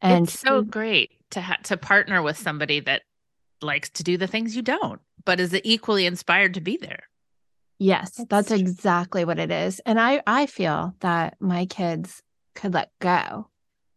And 0.00 0.26
it's 0.26 0.38
so 0.38 0.62
great 0.62 1.10
to 1.30 1.40
ha- 1.42 1.58
to 1.64 1.76
partner 1.76 2.22
with 2.22 2.38
somebody 2.38 2.80
that 2.80 3.02
likes 3.62 3.90
to 3.90 4.02
do 4.02 4.16
the 4.16 4.26
things 4.26 4.54
you 4.56 4.62
don't, 4.62 5.00
but 5.24 5.40
is 5.40 5.58
equally 5.64 6.06
inspired 6.06 6.54
to 6.54 6.60
be 6.60 6.76
there. 6.76 7.04
yes, 7.78 8.12
That's 8.12 8.28
that's 8.28 8.50
exactly 8.50 9.24
what 9.24 9.38
it 9.38 9.50
is. 9.50 9.80
And 9.86 10.00
I 10.00 10.22
I 10.26 10.46
feel 10.46 10.94
that 11.00 11.36
my 11.40 11.66
kids 11.66 12.22
could 12.54 12.74
let 12.74 12.90
go 13.00 13.48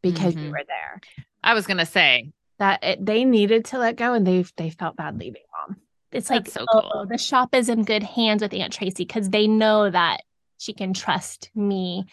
because 0.02 0.36
you 0.36 0.42
Mhm. 0.42 0.52
were 0.52 0.64
there. 0.68 1.02
I 1.44 1.54
was 1.54 1.66
gonna 1.68 1.86
say, 1.86 2.32
That 2.60 2.84
it, 2.84 3.06
they 3.06 3.24
needed 3.24 3.66
to 3.66 3.78
let 3.80 3.96
go, 3.96 4.14
and 4.14 4.26
they 4.28 4.44
they 4.58 4.70
felt 4.70 4.96
bad 4.98 5.18
leaving 5.18 5.44
mom. 5.68 5.78
it's 6.12 6.30
like 6.30 6.46
That's 6.46 6.54
so 6.54 6.66
oh, 6.74 6.82
cool. 6.92 7.06
the 7.08 7.18
shop 7.18 7.56
is 7.56 7.70
in 7.70 7.84
good 7.84 8.04
hands 8.04 8.42
with 8.42 8.54
Aunt 8.54 8.74
Tracy 8.74 9.06
because 9.06 9.30
they 9.30 9.48
know 9.48 9.90
that 9.90 10.22
she 10.58 10.74
can 10.74 10.94
trust 10.94 11.50
me 11.56 12.06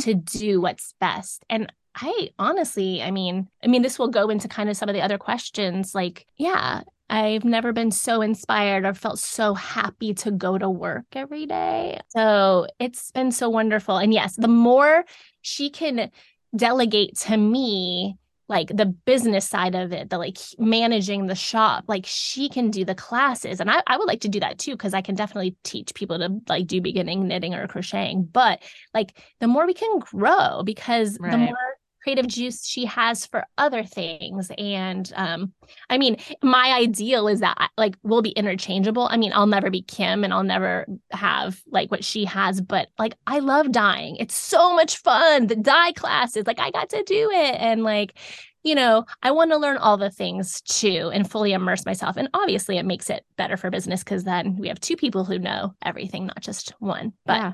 to 0.00 0.14
do 0.14 0.60
what's 0.60 0.94
best. 0.98 1.44
And 1.48 1.72
I 1.94 2.30
honestly, 2.38 3.02
I 3.02 3.10
mean, 3.10 3.48
I 3.62 3.66
mean, 3.66 3.82
this 3.82 3.98
will 3.98 4.08
go 4.08 4.30
into 4.30 4.48
kind 4.48 4.70
of 4.70 4.76
some 4.76 4.88
of 4.88 4.94
the 4.94 5.02
other 5.02 5.18
questions. 5.18 5.94
Like, 5.94 6.26
yeah, 6.36 6.82
I've 7.10 7.44
never 7.44 7.72
been 7.72 7.90
so 7.90 8.22
inspired 8.22 8.86
or 8.86 8.94
felt 8.94 9.18
so 9.18 9.52
happy 9.52 10.14
to 10.14 10.30
go 10.30 10.56
to 10.56 10.70
work 10.70 11.04
every 11.12 11.44
day. 11.44 12.00
So 12.08 12.66
it's 12.78 13.10
been 13.10 13.30
so 13.30 13.50
wonderful. 13.50 13.98
And 13.98 14.14
yes, 14.14 14.36
the 14.36 14.48
more 14.48 15.04
she 15.42 15.68
can 15.68 16.10
delegate 16.56 17.18
to 17.18 17.36
me, 17.36 18.16
like 18.48 18.68
the 18.68 18.86
business 18.86 19.48
side 19.48 19.74
of 19.74 19.92
it, 19.92 20.08
the 20.08 20.16
like 20.18 20.38
managing 20.58 21.26
the 21.26 21.34
shop, 21.34 21.84
like 21.86 22.04
she 22.06 22.48
can 22.48 22.70
do 22.70 22.84
the 22.84 22.94
classes. 22.94 23.60
And 23.60 23.70
I, 23.70 23.82
I 23.86 23.98
would 23.98 24.08
like 24.08 24.22
to 24.22 24.28
do 24.28 24.40
that 24.40 24.58
too, 24.58 24.72
because 24.72 24.94
I 24.94 25.02
can 25.02 25.14
definitely 25.14 25.56
teach 25.64 25.94
people 25.94 26.18
to 26.18 26.40
like 26.48 26.66
do 26.66 26.80
beginning 26.80 27.28
knitting 27.28 27.54
or 27.54 27.66
crocheting. 27.66 28.24
But 28.24 28.62
like 28.94 29.18
the 29.40 29.48
more 29.48 29.66
we 29.66 29.74
can 29.74 29.98
grow 29.98 30.62
because 30.64 31.18
the 31.18 31.36
more 31.36 31.76
creative 32.02 32.26
juice 32.26 32.66
she 32.66 32.84
has 32.86 33.26
for 33.26 33.44
other 33.56 33.84
things. 33.84 34.50
And 34.58 35.10
um 35.16 35.52
i 35.88 35.98
mean 35.98 36.16
my 36.42 36.72
ideal 36.72 37.28
is 37.28 37.40
that 37.40 37.70
like 37.76 37.96
we'll 38.02 38.22
be 38.22 38.30
interchangeable. 38.30 39.08
I 39.10 39.16
mean 39.16 39.32
i'll 39.34 39.46
never 39.46 39.70
be 39.70 39.82
kim 39.82 40.24
and 40.24 40.32
i'll 40.32 40.42
never 40.42 40.86
have 41.10 41.60
like 41.70 41.90
what 41.90 42.04
she 42.04 42.24
has 42.24 42.60
but 42.60 42.88
like 42.98 43.14
i 43.26 43.38
love 43.38 43.72
dyeing. 43.72 44.16
It's 44.16 44.34
so 44.34 44.74
much 44.74 44.96
fun. 44.98 45.46
The 45.46 45.56
dye 45.56 45.92
classes 45.92 46.46
like 46.46 46.60
i 46.60 46.70
got 46.70 46.90
to 46.90 47.02
do 47.04 47.30
it. 47.30 47.56
And 47.58 47.82
like 47.82 48.18
you 48.64 48.74
know 48.76 49.04
i 49.22 49.30
want 49.30 49.50
to 49.50 49.56
learn 49.56 49.76
all 49.76 49.96
the 49.96 50.10
things 50.10 50.60
too 50.62 51.10
and 51.12 51.30
fully 51.30 51.52
immerse 51.52 51.86
myself. 51.86 52.16
And 52.16 52.28
obviously 52.34 52.78
it 52.78 52.86
makes 52.86 53.10
it 53.10 53.24
better 53.36 53.56
for 53.56 53.70
business 53.70 54.02
because 54.02 54.24
then 54.24 54.56
we 54.56 54.68
have 54.68 54.80
two 54.80 54.96
people 54.96 55.24
who 55.24 55.38
know 55.38 55.74
everything 55.84 56.26
not 56.26 56.40
just 56.40 56.74
one. 56.78 57.12
But 57.26 57.36
yeah. 57.36 57.52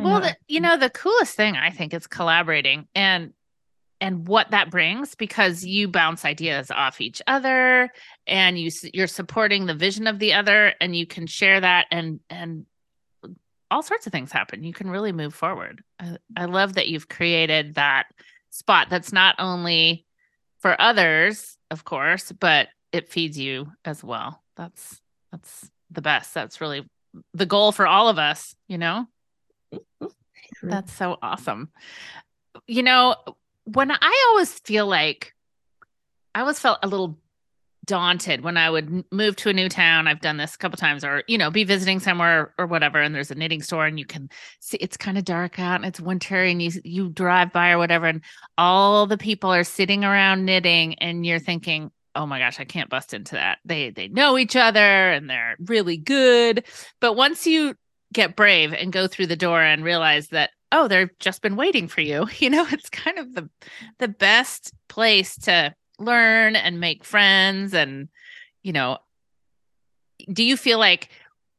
Well, 0.00 0.20
the, 0.20 0.36
you 0.46 0.60
know, 0.60 0.76
the 0.76 0.90
coolest 0.90 1.34
thing 1.34 1.56
I 1.56 1.70
think 1.70 1.92
is 1.92 2.06
collaborating. 2.06 2.86
And 2.94 3.32
and 4.00 4.28
what 4.28 4.50
that 4.52 4.70
brings 4.70 5.14
because 5.14 5.64
you 5.64 5.88
bounce 5.88 6.24
ideas 6.24 6.70
off 6.70 7.00
each 7.00 7.20
other 7.26 7.90
and 8.26 8.58
you 8.58 8.70
you're 8.94 9.06
supporting 9.06 9.66
the 9.66 9.74
vision 9.74 10.06
of 10.06 10.18
the 10.18 10.34
other 10.34 10.72
and 10.80 10.94
you 10.94 11.06
can 11.06 11.26
share 11.26 11.60
that 11.60 11.86
and 11.90 12.20
and 12.30 12.66
all 13.70 13.82
sorts 13.82 14.06
of 14.06 14.12
things 14.12 14.32
happen. 14.32 14.64
You 14.64 14.72
can 14.72 14.88
really 14.88 15.12
move 15.12 15.34
forward. 15.34 15.82
I, 16.00 16.16
I 16.36 16.44
love 16.46 16.74
that 16.74 16.88
you've 16.88 17.08
created 17.08 17.74
that 17.74 18.06
spot 18.50 18.88
that's 18.88 19.12
not 19.12 19.34
only 19.38 20.06
for 20.60 20.80
others, 20.80 21.56
of 21.70 21.84
course, 21.84 22.32
but 22.32 22.68
it 22.92 23.08
feeds 23.08 23.38
you 23.38 23.72
as 23.84 24.02
well. 24.02 24.42
That's 24.56 25.00
that's 25.30 25.70
the 25.90 26.02
best. 26.02 26.34
That's 26.34 26.60
really 26.60 26.86
the 27.34 27.46
goal 27.46 27.72
for 27.72 27.86
all 27.86 28.08
of 28.08 28.18
us, 28.18 28.54
you 28.66 28.78
know? 28.78 29.06
Mm-hmm. 29.72 30.68
That's 30.70 30.92
so 30.92 31.18
awesome. 31.22 31.70
You 32.66 32.82
know, 32.82 33.16
when 33.74 33.90
I 33.90 34.26
always 34.30 34.58
feel 34.60 34.86
like 34.86 35.34
I 36.34 36.40
always 36.40 36.58
felt 36.58 36.78
a 36.82 36.88
little 36.88 37.18
daunted 37.84 38.42
when 38.42 38.56
I 38.56 38.68
would 38.68 39.04
move 39.10 39.34
to 39.36 39.48
a 39.48 39.52
new 39.52 39.68
town. 39.68 40.06
I've 40.06 40.20
done 40.20 40.36
this 40.36 40.54
a 40.54 40.58
couple 40.58 40.76
times, 40.76 41.04
or 41.04 41.24
you 41.26 41.38
know, 41.38 41.50
be 41.50 41.64
visiting 41.64 42.00
somewhere 42.00 42.54
or 42.58 42.66
whatever, 42.66 43.00
and 43.00 43.14
there's 43.14 43.30
a 43.30 43.34
knitting 43.34 43.62
store, 43.62 43.86
and 43.86 43.98
you 43.98 44.06
can 44.06 44.30
see 44.60 44.76
it's 44.76 44.96
kind 44.96 45.18
of 45.18 45.24
dark 45.24 45.58
out 45.58 45.76
and 45.76 45.86
it's 45.86 46.00
winter, 46.00 46.42
and 46.42 46.62
you 46.62 46.70
you 46.84 47.08
drive 47.08 47.52
by 47.52 47.70
or 47.70 47.78
whatever, 47.78 48.06
and 48.06 48.22
all 48.56 49.06
the 49.06 49.18
people 49.18 49.52
are 49.52 49.64
sitting 49.64 50.04
around 50.04 50.44
knitting, 50.44 50.94
and 50.96 51.26
you're 51.26 51.38
thinking, 51.38 51.90
oh 52.14 52.26
my 52.26 52.38
gosh, 52.38 52.60
I 52.60 52.64
can't 52.64 52.90
bust 52.90 53.14
into 53.14 53.34
that. 53.34 53.58
They 53.64 53.90
they 53.90 54.08
know 54.08 54.38
each 54.38 54.56
other 54.56 54.80
and 54.80 55.28
they're 55.28 55.56
really 55.58 55.96
good, 55.96 56.64
but 57.00 57.14
once 57.14 57.46
you 57.46 57.74
get 58.12 58.36
brave 58.36 58.72
and 58.72 58.92
go 58.92 59.06
through 59.06 59.26
the 59.26 59.36
door 59.36 59.62
and 59.62 59.84
realize 59.84 60.28
that 60.28 60.50
oh 60.72 60.88
they've 60.88 61.18
just 61.18 61.42
been 61.42 61.56
waiting 61.56 61.88
for 61.88 62.00
you 62.00 62.26
you 62.38 62.50
know 62.50 62.66
it's 62.70 62.90
kind 62.90 63.18
of 63.18 63.34
the 63.34 63.48
the 63.98 64.08
best 64.08 64.72
place 64.88 65.36
to 65.36 65.74
learn 65.98 66.54
and 66.54 66.80
make 66.80 67.04
friends 67.04 67.74
and 67.74 68.08
you 68.62 68.72
know 68.72 68.98
do 70.32 70.44
you 70.44 70.56
feel 70.56 70.78
like 70.78 71.08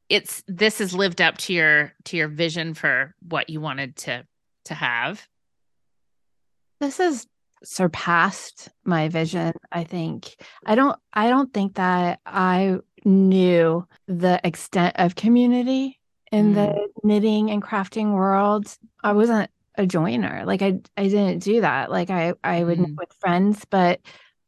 it's 0.10 0.44
this 0.48 0.80
has 0.80 0.94
lived 0.94 1.22
up 1.22 1.38
to 1.38 1.54
your 1.54 1.94
to 2.06 2.18
your 2.18 2.28
vision 2.28 2.74
for 2.74 3.16
what 3.28 3.50
you 3.50 3.62
wanted 3.62 3.96
to 3.96 4.26
to 4.66 4.74
have? 4.74 5.28
This 6.80 6.98
has 6.98 7.28
surpassed 7.62 8.70
my 8.86 9.10
vision 9.10 9.52
i 9.72 9.84
think. 9.84 10.36
I 10.66 10.76
don't 10.76 10.98
i 11.14 11.30
don't 11.30 11.54
think 11.54 11.76
that 11.76 12.22
i 12.26 12.78
knew 13.04 13.86
the 14.08 14.40
extent 14.46 14.96
of 14.98 15.16
community 15.16 16.00
in 16.32 16.54
the 16.54 16.68
mm. 16.68 16.88
knitting 17.04 17.52
and 17.52 17.62
crafting 17.62 18.14
world 18.14 18.74
i 19.04 19.12
wasn't 19.14 19.50
a 19.76 19.86
joiner 19.86 20.44
like 20.46 20.62
i 20.62 20.80
i 20.98 21.04
didn't 21.08 21.40
do 21.44 21.62
that 21.62 21.90
like 21.92 22.10
i 22.10 22.34
i 22.44 22.64
would 22.64 22.80
Mm. 22.80 22.98
with 22.98 23.12
friends 23.20 23.66
but 23.70 24.00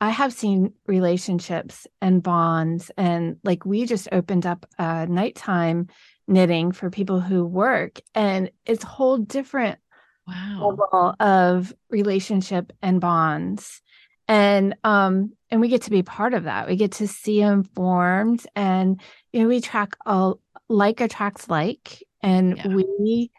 i 0.01 0.09
have 0.09 0.33
seen 0.33 0.73
relationships 0.87 1.87
and 2.01 2.21
bonds 2.23 2.91
and 2.97 3.37
like 3.43 3.65
we 3.65 3.85
just 3.85 4.09
opened 4.11 4.45
up 4.45 4.65
a 4.77 5.05
nighttime 5.07 5.87
knitting 6.27 6.71
for 6.71 6.89
people 6.89 7.19
who 7.19 7.45
work 7.45 7.99
and 8.15 8.51
it's 8.65 8.83
a 8.83 8.87
whole 8.87 9.17
different 9.17 9.79
Wow. 10.27 10.77
level 10.77 11.15
of 11.19 11.73
relationship 11.89 12.71
and 12.81 13.01
bonds 13.01 13.81
and 14.27 14.75
um 14.83 15.31
and 15.49 15.59
we 15.59 15.67
get 15.67 15.81
to 15.83 15.89
be 15.89 16.03
part 16.03 16.33
of 16.33 16.43
that 16.43 16.67
we 16.67 16.75
get 16.75 16.91
to 16.93 17.07
see 17.07 17.41
them 17.41 17.63
formed 17.63 18.45
and 18.55 19.01
you 19.33 19.41
know 19.41 19.47
we 19.47 19.59
track 19.61 19.95
all 20.05 20.39
like 20.69 21.01
attracts 21.01 21.49
like 21.49 22.03
and 22.21 22.55
Yeah. 22.57 22.67
we 22.67 23.31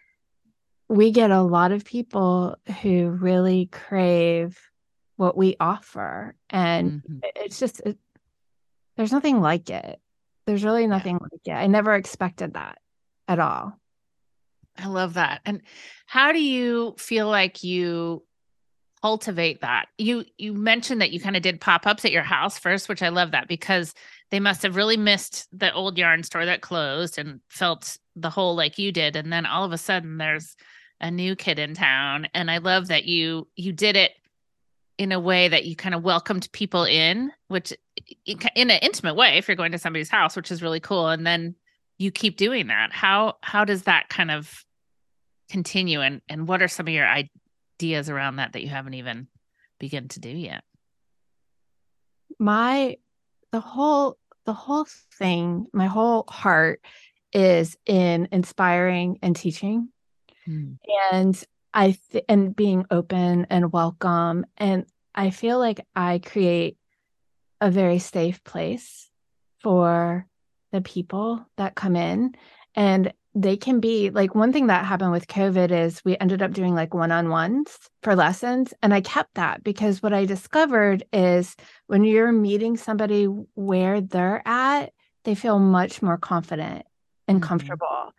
we 0.92 1.11
get 1.11 1.31
a 1.31 1.40
lot 1.40 1.72
of 1.72 1.87
people 1.87 2.55
who 2.83 3.09
really 3.09 3.66
crave 3.72 4.59
what 5.16 5.37
we 5.37 5.57
offer 5.59 6.35
and 6.50 7.02
Mhm. 7.09 7.20
it's 7.37 7.59
just 7.59 7.81
it, 7.81 7.98
there's 8.96 9.12
nothing 9.12 9.40
like 9.40 9.70
it 9.70 10.00
there's 10.46 10.64
really 10.64 10.87
nothing 10.87 11.14
like 11.14 11.40
it 11.46 11.52
i 11.52 11.66
never 11.66 11.94
expected 11.94 12.55
that 12.55 12.78
at 13.26 13.38
all 13.38 13.78
I 14.78 14.87
love 14.87 15.14
that. 15.14 15.42
And 15.44 15.61
how 16.07 16.33
do 16.33 16.42
you 16.42 16.94
feel 16.96 17.28
like 17.28 17.62
you 17.62 18.24
cultivate 19.02 19.61
that? 19.61 19.87
You 19.98 20.24
you 20.38 20.55
mentioned 20.55 21.02
that 21.02 21.11
you 21.12 21.20
kind 21.20 21.37
of 21.37 21.42
did 21.42 21.61
pop-ups 21.61 22.07
at 22.07 22.11
your 22.11 22.22
house 22.22 22.59
first, 22.59 22.88
which 22.88 23.02
I 23.02 23.11
love 23.11 23.33
that 23.33 23.48
because 23.48 23.92
they 24.31 24.40
must 24.40 24.62
have 24.62 24.74
really 24.74 24.96
missed 24.96 25.46
the 25.52 25.72
old 25.74 25.98
yarn 25.98 26.22
store 26.22 26.46
that 26.46 26.62
closed 26.62 27.18
and 27.18 27.40
felt 27.50 27.98
the 28.16 28.31
hole 28.31 28.55
like 28.57 28.78
you 28.78 28.92
did 28.92 29.14
and 29.14 29.31
then 29.33 29.44
all 29.44 29.64
of 29.64 29.72
a 29.72 29.78
sudden 29.78 30.16
there's 30.16 30.57
a 31.02 31.10
new 31.10 31.36
kid 31.36 31.58
in 31.58 31.74
town. 31.74 32.28
And 32.32 32.50
I 32.50 32.58
love 32.58 32.88
that 32.88 33.04
you 33.04 33.48
you 33.56 33.72
did 33.72 33.96
it 33.96 34.12
in 34.98 35.10
a 35.12 35.20
way 35.20 35.48
that 35.48 35.64
you 35.64 35.74
kind 35.74 35.94
of 35.94 36.04
welcomed 36.04 36.48
people 36.52 36.84
in, 36.84 37.32
which 37.48 37.72
in 38.24 38.70
an 38.70 38.78
intimate 38.82 39.14
way 39.14 39.36
if 39.36 39.48
you're 39.48 39.56
going 39.56 39.72
to 39.72 39.78
somebody's 39.78 40.10
house, 40.10 40.36
which 40.36 40.50
is 40.50 40.62
really 40.62 40.80
cool. 40.80 41.08
And 41.08 41.26
then 41.26 41.56
you 41.98 42.10
keep 42.10 42.36
doing 42.36 42.68
that. 42.68 42.92
How 42.92 43.36
how 43.42 43.64
does 43.64 43.82
that 43.82 44.08
kind 44.08 44.30
of 44.30 44.64
continue? 45.50 46.00
And 46.00 46.22
and 46.28 46.46
what 46.46 46.62
are 46.62 46.68
some 46.68 46.86
of 46.86 46.94
your 46.94 47.06
ideas 47.06 48.08
around 48.08 48.36
that 48.36 48.52
that 48.52 48.62
you 48.62 48.68
haven't 48.68 48.94
even 48.94 49.26
begun 49.78 50.08
to 50.08 50.20
do 50.20 50.30
yet? 50.30 50.62
My 52.38 52.96
the 53.50 53.60
whole 53.60 54.18
the 54.46 54.54
whole 54.54 54.86
thing 55.14 55.66
my 55.72 55.86
whole 55.86 56.24
heart 56.28 56.80
is 57.32 57.76
in 57.86 58.28
inspiring 58.30 59.18
and 59.22 59.34
teaching 59.34 59.88
and 61.12 61.44
i 61.74 61.96
th- 62.11 62.24
and 62.28 62.55
being 62.57 62.85
open 62.90 63.46
and 63.50 63.72
welcome 63.72 64.44
and 64.59 64.85
i 65.14 65.31
feel 65.31 65.59
like 65.59 65.81
i 65.96 66.18
create 66.24 66.76
a 67.61 67.70
very 67.70 67.98
safe 67.98 68.42
place 68.44 69.11
for 69.61 70.26
the 70.72 70.81
people 70.81 71.46
that 71.57 71.74
come 71.74 71.96
in 71.96 72.35
and 72.74 73.12
they 73.35 73.57
can 73.57 73.81
be 73.81 74.11
like 74.11 74.35
one 74.35 74.52
thing 74.52 74.66
that 74.66 74.85
happened 74.85 75.12
with 75.12 75.26
covid 75.28 75.70
is 75.70 76.02
we 76.05 76.16
ended 76.18 76.42
up 76.42 76.52
doing 76.52 76.74
like 76.74 76.92
one-on-ones 76.92 77.78
for 78.02 78.14
lessons 78.16 78.74
and 78.83 78.92
i 78.92 79.00
kept 79.00 79.35
that 79.35 79.62
because 79.64 80.02
what 80.02 80.12
i 80.12 80.24
discovered 80.24 81.05
is 81.12 81.55
when 81.87 82.05
you're 82.05 82.33
meeting 82.33 82.76
somebody 82.76 83.24
where 83.55 84.00
they're 84.00 84.42
at 84.46 84.92
they 85.24 85.35
feel 85.35 85.59
much 85.59 86.02
more 86.02 86.18
confident 86.18 86.85
and 87.28 87.40
Mhm. 87.40 87.46
comfortable 87.46 88.12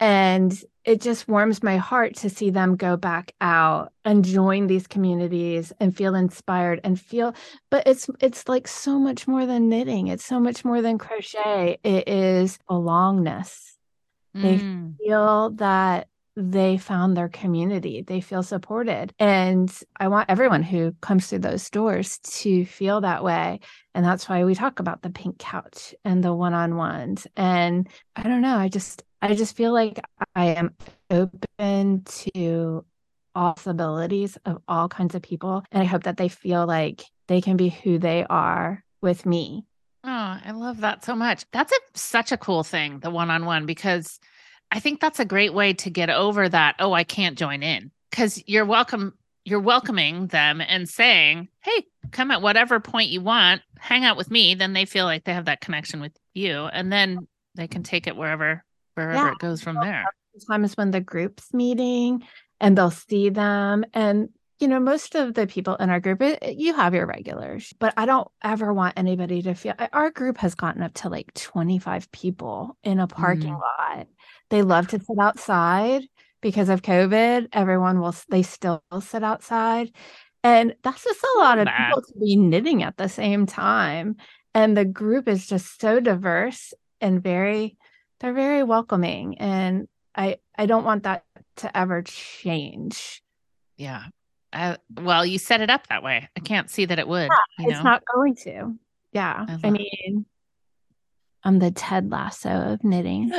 and 0.00 0.58
it 0.84 1.00
just 1.02 1.28
warms 1.28 1.62
my 1.62 1.76
heart 1.76 2.14
to 2.16 2.30
see 2.30 2.50
them 2.50 2.76
go 2.76 2.96
back 2.96 3.32
out 3.40 3.92
and 4.04 4.24
join 4.24 4.66
these 4.66 4.86
communities 4.86 5.72
and 5.80 5.96
feel 5.96 6.14
inspired 6.14 6.80
and 6.84 6.98
feel 7.00 7.34
but 7.70 7.86
it's 7.86 8.08
it's 8.20 8.48
like 8.48 8.66
so 8.68 8.98
much 8.98 9.28
more 9.28 9.44
than 9.46 9.68
knitting. 9.68 10.08
It's 10.08 10.24
so 10.24 10.40
much 10.40 10.64
more 10.64 10.80
than 10.82 10.98
crochet. 10.98 11.78
It 11.82 12.08
is 12.08 12.58
belongness. 12.70 13.74
They 14.34 14.58
Mm. 14.58 14.94
feel 14.98 15.50
that 15.56 16.08
they 16.36 16.78
found 16.78 17.16
their 17.16 17.28
community. 17.28 18.02
They 18.02 18.20
feel 18.20 18.42
supported. 18.44 19.12
And 19.18 19.72
i 19.98 20.06
want 20.08 20.30
everyone 20.30 20.62
who 20.62 20.92
comes 21.00 21.26
through 21.26 21.40
those 21.40 21.68
doors 21.70 22.18
to 22.40 22.64
feel 22.64 23.00
that 23.00 23.24
way 23.24 23.60
and 23.98 24.06
that's 24.06 24.28
why 24.28 24.44
we 24.44 24.54
talk 24.54 24.78
about 24.78 25.02
the 25.02 25.10
pink 25.10 25.38
couch 25.38 25.92
and 26.04 26.22
the 26.22 26.32
one-on-ones 26.32 27.26
and 27.36 27.88
i 28.14 28.22
don't 28.22 28.42
know 28.42 28.56
i 28.56 28.68
just 28.68 29.02
i 29.20 29.34
just 29.34 29.56
feel 29.56 29.72
like 29.72 29.98
i 30.36 30.46
am 30.46 30.72
open 31.10 32.04
to 32.04 32.84
all 33.34 33.54
possibilities 33.54 34.38
of 34.46 34.62
all 34.68 34.88
kinds 34.88 35.16
of 35.16 35.22
people 35.22 35.64
and 35.72 35.82
i 35.82 35.84
hope 35.84 36.04
that 36.04 36.16
they 36.16 36.28
feel 36.28 36.64
like 36.64 37.02
they 37.26 37.40
can 37.40 37.56
be 37.56 37.70
who 37.70 37.98
they 37.98 38.24
are 38.30 38.84
with 39.02 39.26
me 39.26 39.64
Oh, 40.04 40.38
I 40.44 40.52
love 40.52 40.80
that 40.82 41.04
so 41.04 41.16
much. 41.16 41.44
That's 41.52 41.72
a 41.72 41.76
such 41.94 42.30
a 42.30 42.38
cool 42.38 42.62
thing, 42.62 43.00
the 43.00 43.10
one-on-one, 43.10 43.66
because 43.66 44.20
I 44.70 44.78
think 44.78 45.00
that's 45.00 45.18
a 45.18 45.24
great 45.24 45.52
way 45.52 45.74
to 45.74 45.90
get 45.90 46.08
over 46.08 46.48
that, 46.48 46.76
oh, 46.78 46.92
I 46.92 47.02
can't 47.02 47.36
join 47.36 47.64
in. 47.64 47.90
Because 48.10 48.42
you're 48.46 48.64
welcome, 48.64 49.14
you're 49.44 49.60
welcoming 49.60 50.28
them 50.28 50.60
and 50.60 50.88
saying, 50.88 51.48
Hey, 51.62 51.84
come 52.10 52.30
at 52.30 52.42
whatever 52.42 52.80
point 52.80 53.10
you 53.10 53.20
want, 53.20 53.62
hang 53.78 54.04
out 54.04 54.16
with 54.16 54.30
me. 54.30 54.54
Then 54.54 54.72
they 54.72 54.84
feel 54.84 55.04
like 55.04 55.24
they 55.24 55.34
have 55.34 55.46
that 55.46 55.60
connection 55.60 56.00
with 56.00 56.12
you. 56.34 56.64
And 56.64 56.92
then 56.92 57.26
they 57.54 57.68
can 57.68 57.82
take 57.82 58.06
it 58.06 58.16
wherever 58.16 58.64
wherever 58.94 59.14
Yeah. 59.28 59.32
it 59.32 59.38
goes 59.38 59.62
from 59.62 59.76
there. 59.76 60.04
sometimes 60.38 60.76
when 60.76 60.90
the 60.90 61.00
group's 61.00 61.52
meeting 61.54 62.22
and 62.60 62.76
they'll 62.76 62.90
see 62.90 63.28
them 63.28 63.84
and 63.94 64.28
you 64.60 64.66
know 64.68 64.80
most 64.80 65.14
of 65.14 65.34
the 65.34 65.46
people 65.46 65.76
in 65.76 65.88
our 65.90 66.00
group 66.00 66.20
it, 66.20 66.56
you 66.56 66.74
have 66.74 66.94
your 66.94 67.06
regulars 67.06 67.72
but 67.78 67.94
i 67.96 68.04
don't 68.06 68.26
ever 68.42 68.72
want 68.72 68.94
anybody 68.96 69.40
to 69.42 69.54
feel 69.54 69.74
our 69.92 70.10
group 70.10 70.36
has 70.38 70.54
gotten 70.56 70.82
up 70.82 70.92
to 70.94 71.08
like 71.08 71.32
25 71.34 72.10
people 72.12 72.76
in 72.82 72.98
a 73.00 73.06
parking 73.06 73.54
Mm. 73.54 73.60
lot 73.60 74.06
they 74.50 74.62
love 74.62 74.88
to 74.88 74.98
sit 74.98 75.18
outside 75.20 76.02
because 76.40 76.68
of 76.68 76.82
covid 76.82 77.48
everyone 77.52 78.00
will 78.00 78.14
they 78.28 78.42
still 78.42 78.82
sit 79.00 79.22
outside 79.24 79.90
and 80.44 80.74
that's 80.82 81.04
just 81.04 81.22
a 81.22 81.38
lot 81.38 81.58
of 81.58 81.66
that. 81.66 81.88
people 81.88 82.02
to 82.02 82.18
be 82.18 82.36
knitting 82.36 82.82
at 82.82 82.96
the 82.96 83.08
same 83.08 83.46
time 83.46 84.16
and 84.54 84.76
the 84.76 84.84
group 84.84 85.28
is 85.28 85.46
just 85.46 85.80
so 85.80 86.00
diverse 86.00 86.72
and 87.00 87.22
very 87.22 87.76
they're 88.20 88.32
very 88.32 88.62
welcoming 88.62 89.38
and 89.38 89.88
i 90.14 90.36
i 90.56 90.66
don't 90.66 90.84
want 90.84 91.04
that 91.04 91.24
to 91.56 91.76
ever 91.76 92.02
change 92.02 93.22
Yeah. 93.76 94.04
Uh, 94.50 94.76
well, 95.02 95.26
you 95.26 95.38
set 95.38 95.60
it 95.60 95.68
up 95.68 95.86
that 95.88 96.02
way. 96.02 96.26
I 96.34 96.40
can't 96.40 96.70
see 96.70 96.86
that 96.86 96.98
it 96.98 97.06
would. 97.06 97.28
you 97.58 97.68
it's 97.68 97.78
know? 97.78 97.82
not 97.82 98.02
going 98.14 98.34
to 98.44 98.78
yeah 99.12 99.46
I 99.48 99.68
i, 99.68 99.70
mean 99.70 100.26
i'm 101.44 101.58
the 101.58 101.70
ted 101.70 102.10
lasso 102.10 102.50
of 102.50 102.84
knitting 102.84 103.28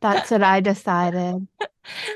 that's 0.00 0.30
what 0.30 0.42
i 0.42 0.60
decided 0.60 1.46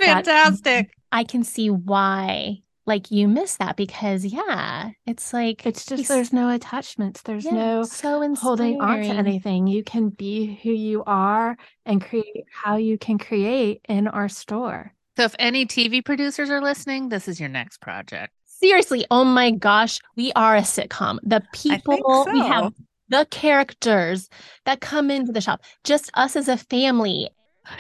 fantastic. 0.00 0.90
I 1.12 1.24
can 1.24 1.44
see 1.44 1.70
why 1.70 2.62
like 2.90 3.12
you 3.12 3.28
miss 3.28 3.56
that 3.58 3.76
because 3.76 4.24
yeah, 4.24 4.90
it's 5.06 5.32
like 5.32 5.64
it's 5.64 5.86
just 5.86 6.08
there's 6.08 6.32
no 6.32 6.50
attachments 6.50 7.22
there's 7.22 7.44
yeah, 7.44 7.52
no 7.52 7.82
so 7.84 8.20
inspiring. 8.20 8.34
holding 8.34 8.80
on 8.80 9.00
to 9.00 9.08
anything 9.08 9.68
you 9.68 9.84
can 9.84 10.08
be 10.08 10.58
who 10.62 10.70
you 10.70 11.04
are 11.06 11.56
and 11.86 12.04
create 12.04 12.44
how 12.52 12.76
you 12.76 12.98
can 12.98 13.16
create 13.16 13.80
in 13.88 14.08
our 14.08 14.28
store 14.28 14.92
So 15.16 15.22
if 15.22 15.36
any 15.38 15.66
TV 15.66 16.04
producers 16.04 16.50
are 16.50 16.60
listening, 16.60 17.10
this 17.10 17.28
is 17.28 17.38
your 17.38 17.48
next 17.48 17.80
project. 17.80 18.32
Seriously, 18.44 19.06
oh 19.10 19.24
my 19.24 19.52
gosh, 19.52 20.00
we 20.16 20.32
are 20.34 20.56
a 20.56 20.62
sitcom. 20.62 21.18
The 21.22 21.42
people 21.54 22.26
we 22.32 22.40
have 22.40 22.72
the 23.08 23.26
characters 23.30 24.28
that 24.64 24.80
come 24.80 25.10
into 25.10 25.30
the 25.30 25.40
shop, 25.40 25.62
just 25.84 26.10
us 26.14 26.34
as 26.34 26.48
a 26.48 26.56
family. 26.56 27.28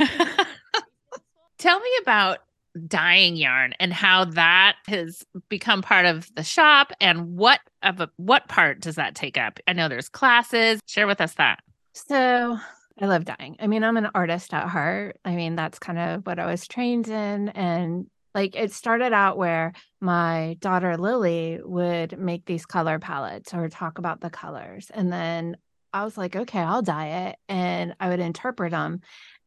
Tell 1.58 1.80
me 1.80 1.90
about 2.02 2.38
dyeing 2.86 3.36
yarn 3.36 3.74
and 3.80 3.92
how 3.92 4.24
that 4.24 4.76
has 4.86 5.22
become 5.48 5.82
part 5.82 6.06
of 6.06 6.28
the 6.34 6.44
shop 6.44 6.92
and 7.00 7.36
what 7.36 7.60
of 7.82 8.00
a, 8.00 8.10
what 8.16 8.48
part 8.48 8.80
does 8.80 8.96
that 8.96 9.14
take 9.14 9.36
up? 9.36 9.58
I 9.66 9.72
know 9.72 9.88
there's 9.88 10.08
classes. 10.08 10.80
Share 10.86 11.06
with 11.06 11.20
us 11.20 11.34
that. 11.34 11.60
So 11.94 12.58
I 13.00 13.06
love 13.06 13.24
dyeing. 13.24 13.56
I 13.58 13.66
mean, 13.66 13.82
I'm 13.82 13.96
an 13.96 14.10
artist 14.14 14.52
at 14.54 14.68
heart. 14.68 15.18
I 15.24 15.34
mean, 15.34 15.56
that's 15.56 15.78
kind 15.78 15.98
of 15.98 16.26
what 16.26 16.38
I 16.38 16.46
was 16.46 16.66
trained 16.66 17.08
in. 17.08 17.48
And 17.50 18.06
like 18.34 18.54
it 18.54 18.72
started 18.72 19.12
out 19.12 19.38
where 19.38 19.72
my 20.00 20.56
daughter 20.60 20.96
Lily 20.96 21.60
would 21.64 22.18
make 22.18 22.44
these 22.44 22.66
color 22.66 22.98
palettes 22.98 23.52
or 23.54 23.68
talk 23.68 23.98
about 23.98 24.20
the 24.20 24.30
colors. 24.30 24.90
And 24.92 25.12
then 25.12 25.56
I 25.92 26.04
was 26.04 26.16
like, 26.16 26.36
okay, 26.36 26.60
I'll 26.60 26.82
dye 26.82 27.28
it. 27.28 27.36
And 27.48 27.94
I 27.98 28.10
would 28.10 28.20
interpret 28.20 28.70
them. 28.70 29.00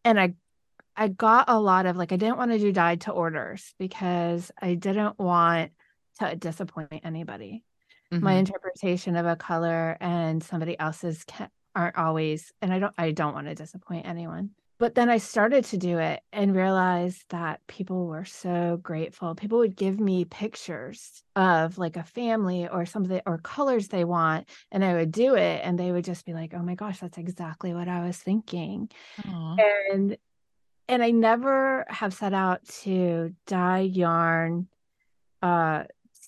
And 0.03 0.19
I 0.19 0.33
I 0.95 1.07
got 1.07 1.45
a 1.49 1.59
lot 1.59 1.85
of 1.85 1.97
like 1.97 2.11
I 2.11 2.17
didn't 2.17 2.37
want 2.37 2.51
to 2.51 2.59
do 2.59 2.71
dyed 2.71 3.01
to 3.01 3.11
orders 3.11 3.73
because 3.79 4.51
I 4.61 4.75
didn't 4.75 5.17
want 5.19 5.71
to 6.19 6.35
disappoint 6.35 7.01
anybody. 7.03 7.63
My 8.21 8.33
Mhm. 8.33 8.39
interpretation 8.39 9.15
of 9.15 9.25
a 9.25 9.35
color 9.35 9.97
and 10.01 10.43
somebody 10.43 10.79
else's 10.79 11.23
ca- 11.25 11.49
aren't 11.75 11.97
always, 11.97 12.51
and 12.61 12.73
I 12.73 12.79
don't 12.79 12.95
I 12.97 13.11
don't 13.11 13.33
want 13.33 13.47
to 13.47 13.55
disappoint 13.55 14.05
anyone. 14.07 14.51
But 14.79 14.95
then 14.95 15.09
I 15.09 15.17
started 15.17 15.65
to 15.65 15.77
do 15.77 15.99
it 15.99 16.21
and 16.33 16.55
realized 16.55 17.25
that 17.29 17.65
people 17.67 18.07
were 18.07 18.25
so 18.25 18.77
grateful. 18.83 19.35
People 19.35 19.59
would 19.59 19.75
give 19.77 19.99
me 19.99 20.25
pictures 20.25 21.23
of 21.35 21.77
like 21.77 21.95
a 21.97 22.03
family 22.03 22.67
or 22.67 22.85
something 22.85 23.21
or 23.25 23.37
colors 23.39 23.87
they 23.89 24.05
want, 24.05 24.49
and 24.71 24.83
I 24.85 24.93
would 24.95 25.11
do 25.11 25.35
it, 25.35 25.61
and 25.63 25.79
they 25.79 25.91
would 25.91 26.05
just 26.05 26.25
be 26.25 26.33
like, 26.33 26.53
"Oh 26.53 26.63
my 26.63 26.75
gosh, 26.75 26.99
that's 26.99 27.17
exactly 27.17 27.73
what 27.73 27.87
I 27.89 28.05
was 28.05 28.17
thinking." 28.19 28.89
Aw. 29.25 29.63
and 29.91 30.17
and 30.87 31.03
I 31.03 31.11
never 31.11 31.85
have 31.89 32.13
set 32.13 32.33
out 32.33 32.65
to 32.83 33.35
dye 33.47 33.79
yarn 33.81 34.67
uh 35.41 35.83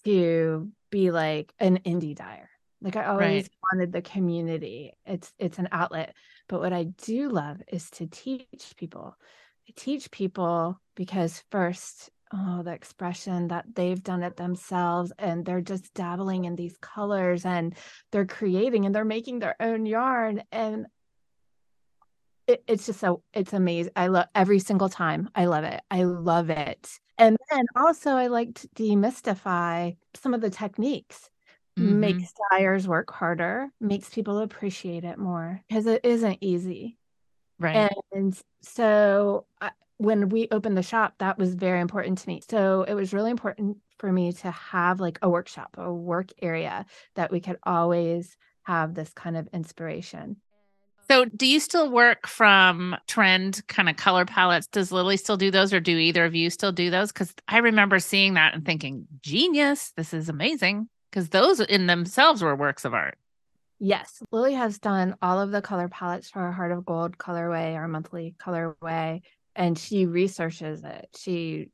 to 0.06 0.72
be 0.92 1.12
like 1.12 1.54
an 1.60 1.80
indie 1.80 2.16
dyer. 2.16 2.50
Like 2.82 2.96
I 2.96 3.06
always 3.06 3.46
Right. 3.46 3.50
wanted 3.74 3.92
the 3.92 4.02
community. 4.02 4.94
It's 5.06 5.34
it's 5.40 5.60
an 5.60 5.70
outlet. 5.72 6.16
But 6.48 6.60
what 6.62 6.74
I 6.74 6.84
do 6.84 7.30
love 7.30 7.62
is 7.72 7.90
to 7.92 8.08
teach 8.08 8.74
people. 8.78 9.16
I 9.68 9.74
teach 9.76 10.12
people 10.12 10.80
because 10.96 11.44
first, 11.50 12.12
oh, 12.34 12.62
the 12.64 12.72
expression 12.72 13.48
that 13.48 13.66
they've 13.74 14.02
done 14.04 14.22
it 14.24 14.38
themselves 14.38 15.12
and 15.18 15.44
they're 15.44 15.62
just 15.62 15.94
dabbling 15.96 16.46
in 16.46 16.56
these 16.56 16.78
colors 16.78 17.46
and 17.46 17.76
they're 18.12 18.28
creating 18.28 18.86
and 18.86 18.94
they're 18.94 19.06
making 19.06 19.40
their 19.40 19.56
own 19.60 19.86
yarn 19.88 20.44
and 20.52 20.86
it, 22.48 22.64
it's 22.68 22.86
just 22.86 23.00
so 23.00 23.24
it's 23.34 23.54
amazing. 23.54 23.92
I 23.96 24.08
love 24.08 24.28
every 24.36 24.60
single 24.60 24.90
time. 24.90 25.30
I 25.36 25.46
love 25.46 25.64
it. 25.64 25.82
I 25.92 26.04
love 26.04 26.50
it. 26.50 27.00
And 27.18 27.38
then 27.50 27.66
also 27.76 28.12
I 28.12 28.28
like 28.28 28.56
to 28.56 28.68
demystify 28.70 29.96
some 30.16 30.34
of 30.34 30.42
the 30.42 30.50
techniques. 30.50 31.30
Mhm. 31.78 32.00
Makes 32.00 32.34
dyers 32.52 32.88
work 32.88 33.12
harder, 33.12 33.70
makes 33.82 34.10
people 34.10 34.40
appreciate 34.40 35.04
it 35.04 35.18
more 35.18 35.62
because 35.68 35.86
it 35.88 36.06
isn't 36.06 36.38
easy. 36.42 36.98
Right. 37.60 37.90
And 38.14 38.40
so 38.62 39.46
I, 39.62 39.72
when 39.98 40.30
we 40.30 40.48
opened 40.52 40.78
the 40.78 40.84
shop, 40.84 41.16
that 41.20 41.38
was 41.38 41.56
very 41.56 41.80
important 41.82 42.18
to 42.20 42.28
me. 42.28 42.42
So 42.50 42.84
it 42.84 42.94
was 42.94 43.14
really 43.14 43.32
important 43.32 43.78
for 44.00 44.12
me 44.12 44.34
to 44.34 44.52
have 44.52 45.00
like 45.00 45.20
a 45.22 45.30
workshop, 45.30 45.76
a 45.78 45.94
work 45.94 46.32
area 46.42 46.86
that 47.16 47.32
we 47.32 47.40
could 47.40 47.58
always 47.64 48.38
have 48.64 48.94
this 48.94 49.14
kind 49.14 49.38
of 49.38 49.48
inspiration. 49.54 50.38
So, 51.08 51.26
do 51.26 51.46
you 51.46 51.60
still 51.60 51.92
work 51.92 52.26
from 52.26 52.96
trend 53.08 53.66
kind 53.68 53.90
of 53.90 53.96
color 53.96 54.26
palettes? 54.26 54.68
Does 54.68 54.92
Lily 54.92 55.18
still 55.18 55.38
do 55.38 55.52
those, 55.52 55.72
or 55.72 55.80
do 55.80 55.98
either 55.98 56.26
of 56.26 56.34
you 56.34 56.50
still 56.50 56.72
do 56.72 56.90
those? 56.90 57.12
Because 57.12 57.34
I 57.48 57.60
remember 57.60 58.00
seeing 58.00 58.34
that 58.34 58.56
and 58.56 58.66
thinking, 58.66 59.08
genius, 59.22 59.92
this 59.96 60.14
is 60.14 60.30
amazing. 60.30 60.90
Because 61.12 61.30
those 61.30 61.60
in 61.60 61.88
themselves 61.88 62.42
were 62.42 62.56
works 62.56 62.86
of 62.86 62.94
art. 62.94 63.18
Yes, 63.80 64.24
Lily 64.32 64.54
has 64.54 64.80
done 64.80 65.16
all 65.22 65.40
of 65.40 65.52
the 65.52 65.62
color 65.62 65.88
palettes 65.90 66.30
for 66.30 66.40
our 66.42 66.52
Heart 66.52 66.72
of 66.72 66.86
Gold 66.86 67.18
colorway, 67.18 67.76
our 67.76 67.88
monthly 67.88 68.34
colorway, 68.40 69.22
and 69.56 69.78
she 69.78 70.06
researches 70.06 70.84
it. 70.84 71.10
She 71.18 71.70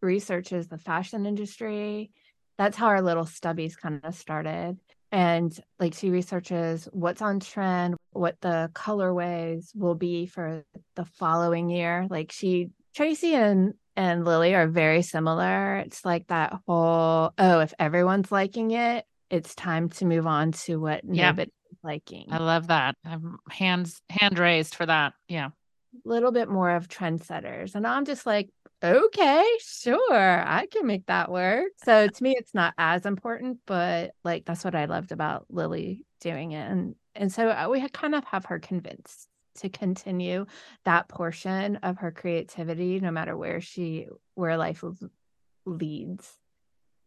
researches 0.00 0.68
the 0.68 0.78
fashion 0.78 1.24
industry. 1.26 2.10
That's 2.58 2.76
how 2.76 2.86
our 2.86 3.02
little 3.02 3.24
stubbies 3.24 3.76
kind 3.76 4.00
of 4.02 4.14
started. 4.14 4.78
And 5.16 5.58
like 5.80 5.94
she 5.94 6.10
researches 6.10 6.88
what's 6.92 7.22
on 7.22 7.40
trend, 7.40 7.96
what 8.12 8.38
the 8.42 8.70
colorways 8.74 9.74
will 9.74 9.94
be 9.94 10.26
for 10.26 10.62
the 10.94 11.06
following 11.06 11.70
year. 11.70 12.06
Like 12.10 12.32
she, 12.32 12.68
Tracy 12.94 13.34
and 13.34 13.72
and 13.96 14.26
Lily 14.26 14.54
are 14.54 14.66
very 14.68 15.00
similar. 15.00 15.78
It's 15.78 16.04
like 16.04 16.26
that 16.26 16.52
whole, 16.66 17.32
oh, 17.38 17.60
if 17.60 17.72
everyone's 17.78 18.30
liking 18.30 18.72
it, 18.72 19.06
it's 19.30 19.54
time 19.54 19.88
to 19.88 20.04
move 20.04 20.26
on 20.26 20.52
to 20.52 20.76
what 20.76 21.00
Yeah. 21.02 21.30
nobody's 21.30 21.52
liking. 21.82 22.26
I 22.30 22.36
love 22.36 22.66
that. 22.66 22.96
I'm 23.02 23.38
hands 23.50 24.02
hand 24.10 24.38
raised 24.38 24.74
for 24.74 24.84
that. 24.84 25.14
Yeah. 25.28 25.46
A 25.46 26.08
little 26.08 26.30
bit 26.30 26.50
more 26.50 26.72
of 26.72 26.88
trendsetters. 26.88 27.74
And 27.74 27.86
I'm 27.86 28.04
just 28.04 28.26
like, 28.26 28.50
okay, 28.82 29.44
sure, 29.60 30.42
I 30.46 30.66
can 30.70 30.86
make 30.86 31.06
that 31.06 31.30
work. 31.30 31.68
So 31.84 32.08
to 32.08 32.22
me, 32.22 32.34
it's 32.36 32.54
not 32.54 32.74
as 32.78 33.06
important, 33.06 33.58
but 33.66 34.12
like 34.24 34.44
that's 34.44 34.64
what 34.64 34.74
I 34.74 34.86
loved 34.86 35.12
about 35.12 35.46
Lily 35.48 36.04
doing 36.20 36.52
it. 36.52 36.70
And 36.70 36.94
and 37.14 37.32
so 37.32 37.48
uh, 37.48 37.68
we 37.70 37.86
kind 37.88 38.14
of 38.14 38.24
have 38.24 38.46
her 38.46 38.58
convinced 38.58 39.28
to 39.56 39.68
continue 39.68 40.46
that 40.84 41.08
portion 41.08 41.76
of 41.76 41.98
her 41.98 42.10
creativity, 42.10 43.00
no 43.00 43.10
matter 43.10 43.36
where 43.36 43.60
she 43.60 44.08
where 44.34 44.56
life 44.56 44.84
leads. 45.64 46.30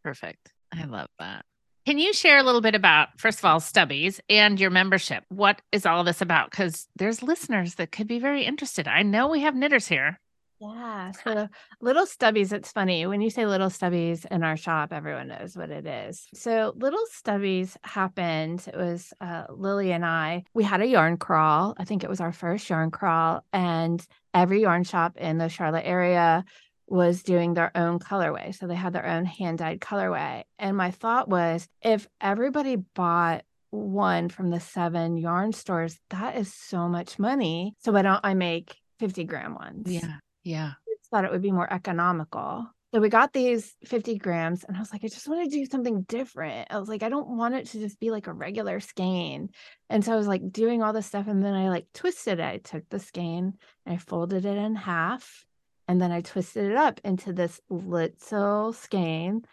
Perfect. 0.04 0.54
I 0.72 0.86
love 0.86 1.10
that. 1.20 1.46
Can 1.86 1.98
you 1.98 2.14
share 2.14 2.38
a 2.38 2.44
little 2.44 2.62
bit 2.62 2.76
about, 2.76 3.20
first 3.20 3.40
of 3.40 3.46
all, 3.46 3.60
Stubbies 3.60 4.20
and 4.30 4.60
your 4.60 4.70
membership? 4.70 5.24
What 5.30 5.62
is 5.72 5.86
all 5.86 6.04
this 6.04 6.22
about? 6.22 6.52
Because 6.52 6.88
there's 6.96 7.24
listeners 7.24 7.76
that 7.76 7.92
could 7.92 8.08
be 8.08 8.20
very 8.20 8.44
interested. 8.44 8.88
I 8.88 9.02
know 9.02 9.28
we 9.28 9.42
have 9.42 9.56
knitters 9.56 9.88
here. 9.88 10.20
Yeah. 10.60 11.12
So 11.24 11.48
little 11.82 12.06
stubbies, 12.06 12.52
it's 12.54 12.72
funny. 12.72 13.06
When 13.06 13.22
you 13.22 13.30
say 13.30 13.46
little 13.46 13.70
stubbies 13.70 14.26
in 14.30 14.44
our 14.44 14.58
shop, 14.58 14.92
everyone 14.94 15.28
knows 15.28 15.56
what 15.56 15.70
it 15.70 15.86
is. 15.86 16.28
So 16.34 16.74
little 16.76 17.04
stubbies 17.14 17.76
happened. 17.84 18.66
It 18.68 18.76
was 18.76 19.14
uh, 19.22 19.46
Lily 19.50 19.92
and 19.92 20.06
I, 20.06 20.44
we 20.54 20.64
had 20.64 20.82
a 20.82 20.88
yarn 20.88 21.18
crawl. 21.18 21.76
I 21.78 21.86
think 21.86 22.04
it 22.04 22.10
was 22.10 22.22
our 22.22 22.32
first 22.32 22.70
yarn 22.70 22.92
crawl. 22.92 23.44
And 23.54 24.06
every 24.34 24.62
yarn 24.62 24.84
shop 24.84 25.18
in 25.18 25.38
the 25.38 25.50
Charlotte 25.50 25.86
area 25.86 26.46
was 26.88 27.24
doing 27.24 27.54
their 27.54 27.72
own 27.76 28.00
colorway. 28.00 28.56
So 28.56 28.68
they 28.68 28.76
had 28.76 28.94
their 28.94 29.06
own 29.06 29.26
hand 29.26 29.60
dyed 29.60 29.80
colorway. 29.80 30.44
And 30.58 30.76
my 30.76 30.92
thought 30.92 31.30
was 31.30 31.68
if 31.82 32.08
everybody 32.20 32.76
bought 32.76 33.44
one 33.72 34.30
from 34.30 34.50
the 34.50 34.60
seven 34.60 35.18
yarn 35.18 35.54
stores, 35.54 36.00
that 36.10 36.38
is 36.38 36.54
so 36.54 36.88
much 36.88 37.20
money. 37.20 37.76
So 37.80 37.92
why 37.92 38.02
don't 38.02 38.22
I 38.24 38.34
make 38.34 38.76
50 39.00 39.24
gram 39.26 39.54
ones? 39.54 39.92
Yeah. 39.92 40.16
Just 40.52 41.10
thought 41.12 41.26
it 41.26 41.32
would 41.32 41.42
be 41.42 41.52
more 41.52 41.72
economical. 41.72 42.68
So 42.94 43.00
we 43.00 43.10
got 43.10 43.34
these 43.34 43.76
50 43.86 44.18
grams, 44.18 44.64
and 44.64 44.76
I 44.76 44.80
was 44.80 44.92
like, 44.92 45.04
I 45.04 45.10
just 45.10 45.28
want 45.28 45.44
to 45.44 45.56
do 45.56 45.64
something 45.68 46.02
different. 46.04 46.70
I 46.72 46.80
was 46.80 46.90
like, 46.90 47.04
I 47.04 47.10
don't 47.10 47.38
want 47.38 47.54
it 47.54 47.68
to 47.68 47.80
just 47.80 48.00
be 48.00 48.10
like 48.10 48.26
a 48.26 48.34
regular 48.34 48.80
skein. 48.80 49.52
And 49.92 50.04
so 50.04 50.12
I 50.12 50.16
was 50.16 50.28
like 50.28 50.52
doing 50.52 50.82
all 50.82 50.92
this 50.92 51.06
stuff, 51.06 51.28
and 51.28 51.44
then 51.44 51.54
I 51.54 51.70
like 51.70 51.86
twisted 51.94 52.40
it. 52.40 52.44
I 52.44 52.58
took 52.58 52.90
the 52.90 53.00
skein 53.00 53.54
and 53.86 53.96
I 53.96 53.98
folded 53.98 54.44
it 54.44 54.58
in 54.58 54.76
half, 54.76 55.46
and 55.88 56.02
then 56.02 56.12
I 56.12 56.22
twisted 56.22 56.72
it 56.72 56.78
up 56.78 57.00
into 57.04 57.32
this 57.32 57.62
little 57.70 58.74
skein 58.74 59.46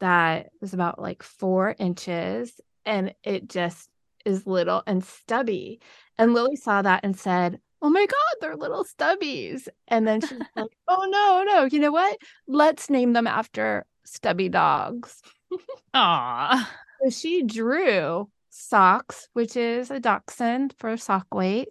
that 0.00 0.50
was 0.60 0.74
about 0.74 1.00
like 1.00 1.22
four 1.22 1.76
inches, 1.78 2.60
and 2.84 3.14
it 3.22 3.48
just 3.48 3.88
is 4.24 4.48
little 4.48 4.82
and 4.84 5.04
stubby. 5.04 5.80
And 6.18 6.34
Lily 6.34 6.56
saw 6.56 6.82
that 6.82 7.04
and 7.04 7.16
said, 7.16 7.60
Oh 7.82 7.90
my 7.90 8.04
God, 8.06 8.34
they're 8.40 8.56
little 8.56 8.84
stubbies. 8.84 9.68
And 9.88 10.06
then 10.06 10.20
she's 10.20 10.38
like, 10.56 10.70
Oh 10.88 11.06
no, 11.10 11.44
no, 11.46 11.64
you 11.64 11.78
know 11.78 11.92
what? 11.92 12.16
Let's 12.46 12.90
name 12.90 13.12
them 13.14 13.26
after 13.26 13.86
stubby 14.04 14.48
dogs. 14.48 15.20
Aw. 15.94 16.70
So 17.02 17.10
she 17.10 17.42
drew 17.42 18.28
socks, 18.50 19.28
which 19.32 19.56
is 19.56 19.90
a 19.90 20.00
dachshund 20.00 20.74
for 20.78 20.96
sock 20.96 21.26
weight. 21.34 21.68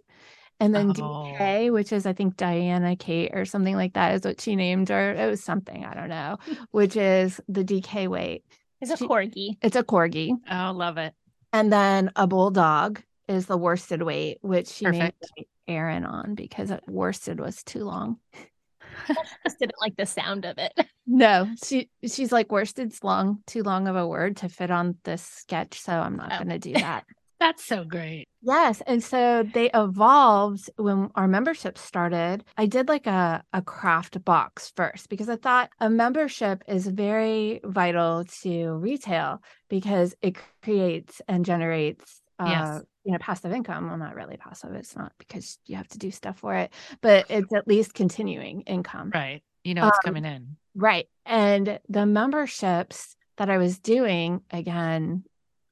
And 0.58 0.74
then 0.74 0.90
Oh. 0.90 0.92
DK, 0.94 1.72
which 1.72 1.92
is 1.92 2.04
I 2.06 2.12
think 2.12 2.36
Diana 2.36 2.96
Kate 2.96 3.30
or 3.32 3.44
something 3.44 3.76
like 3.76 3.94
that 3.94 4.14
is 4.14 4.22
what 4.24 4.40
she 4.40 4.56
named 4.56 4.88
her. 4.90 5.14
It 5.14 5.26
was 5.30 5.42
something, 5.42 5.84
I 5.84 5.94
don't 5.94 6.08
know, 6.10 6.38
which 6.72 6.96
is 6.96 7.40
the 7.48 7.64
DK 7.64 8.08
weight. 8.08 8.44
It's 8.80 8.90
a 8.90 8.96
She- 8.96 9.06
corgi. 9.06 9.56
It's 9.62 9.76
a 9.76 9.82
corgi. 9.84 10.32
Oh, 10.50 10.72
love 10.72 10.98
it. 10.98 11.14
And 11.52 11.72
then 11.72 12.10
a 12.16 12.26
bulldog 12.26 13.00
is 13.28 13.46
the 13.46 13.56
worsted 13.56 14.02
weight, 14.02 14.38
which 14.42 14.68
she 14.68 14.84
named 14.86 15.12
Perfect. 15.20 15.50
Aaron 15.70 16.04
on 16.04 16.34
because 16.34 16.70
it- 16.70 16.82
worsted 16.88 17.40
was 17.40 17.62
too 17.62 17.84
long. 17.84 18.18
Just 19.44 19.58
didn't 19.58 19.80
like 19.80 19.96
the 19.96 20.06
sound 20.06 20.44
of 20.44 20.58
it. 20.58 20.72
No, 21.12 21.48
she 21.64 21.90
she's 22.06 22.30
like 22.30 22.52
worsted's 22.52 23.02
long, 23.02 23.38
too 23.48 23.64
long 23.64 23.88
of 23.88 23.96
a 23.96 24.06
word 24.06 24.36
to 24.38 24.48
fit 24.48 24.70
on 24.70 24.96
this 25.02 25.22
sketch, 25.22 25.80
so 25.80 25.92
I'm 25.92 26.14
not 26.16 26.32
Oh. 26.34 26.36
going 26.36 26.50
to 26.50 26.58
do 26.60 26.72
that. 26.74 27.04
That's 27.40 27.64
so 27.64 27.82
great. 27.82 28.28
yes, 28.42 28.80
and 28.86 29.02
so 29.02 29.42
they 29.42 29.70
evolved 29.74 30.70
when 30.76 31.08
our 31.16 31.26
membership 31.26 31.78
started. 31.78 32.44
I 32.56 32.66
did 32.66 32.86
like 32.86 33.08
a 33.08 33.42
a 33.52 33.60
craft 33.62 34.24
box 34.24 34.72
first 34.76 35.08
because 35.08 35.28
I 35.28 35.34
thought 35.36 35.70
a 35.80 35.90
membership 35.90 36.62
is 36.68 36.86
very 36.86 37.60
vital 37.64 38.24
to 38.42 38.74
retail 38.74 39.42
because 39.68 40.14
it 40.22 40.36
creates 40.62 41.20
and 41.26 41.44
generates 41.44 42.20
uh 42.38 42.44
Yes. 42.46 42.82
You 43.04 43.12
know 43.12 43.18
passive 43.18 43.52
income. 43.52 43.88
Well, 43.88 43.98
not 43.98 44.14
really 44.14 44.36
passive. 44.36 44.72
It's 44.74 44.96
not 44.96 45.12
because 45.18 45.58
you 45.66 45.76
have 45.76 45.88
to 45.88 45.98
do 45.98 46.10
stuff 46.10 46.38
for 46.38 46.54
it, 46.54 46.72
but 47.00 47.26
it's 47.30 47.52
at 47.52 47.66
least 47.68 47.94
continuing 47.94 48.62
income. 48.62 49.14
Right. 49.14 49.42
You 49.64 49.74
know, 49.74 49.86
it's 49.86 49.98
Um, 50.06 50.14
coming 50.14 50.24
in. 50.24 50.56
Right. 50.74 51.08
And 51.26 51.80
the 51.88 52.06
memberships 52.06 53.16
that 53.38 53.50
I 53.50 53.58
was 53.58 53.78
doing, 53.80 54.42
again, 54.50 55.24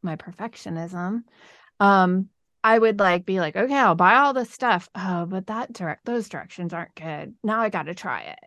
my 0.03 0.17
perfectionism, 0.17 1.23
um, 1.81 2.31
I 2.65 2.79
would 2.79 2.99
like 3.01 3.25
be 3.27 3.41
like, 3.41 3.57
okay, 3.57 3.77
I'll 3.79 3.95
buy 3.95 4.17
all 4.17 4.33
this 4.35 4.51
stuff. 4.51 4.89
Oh, 4.95 5.27
but 5.27 5.47
that 5.49 5.73
direct 5.73 6.05
those 6.05 6.29
directions 6.29 6.73
aren't 6.73 6.95
good. 6.95 7.35
Now 7.45 7.61
I 7.61 7.69
gotta 7.71 7.95
try 7.95 8.23
it. 8.23 8.39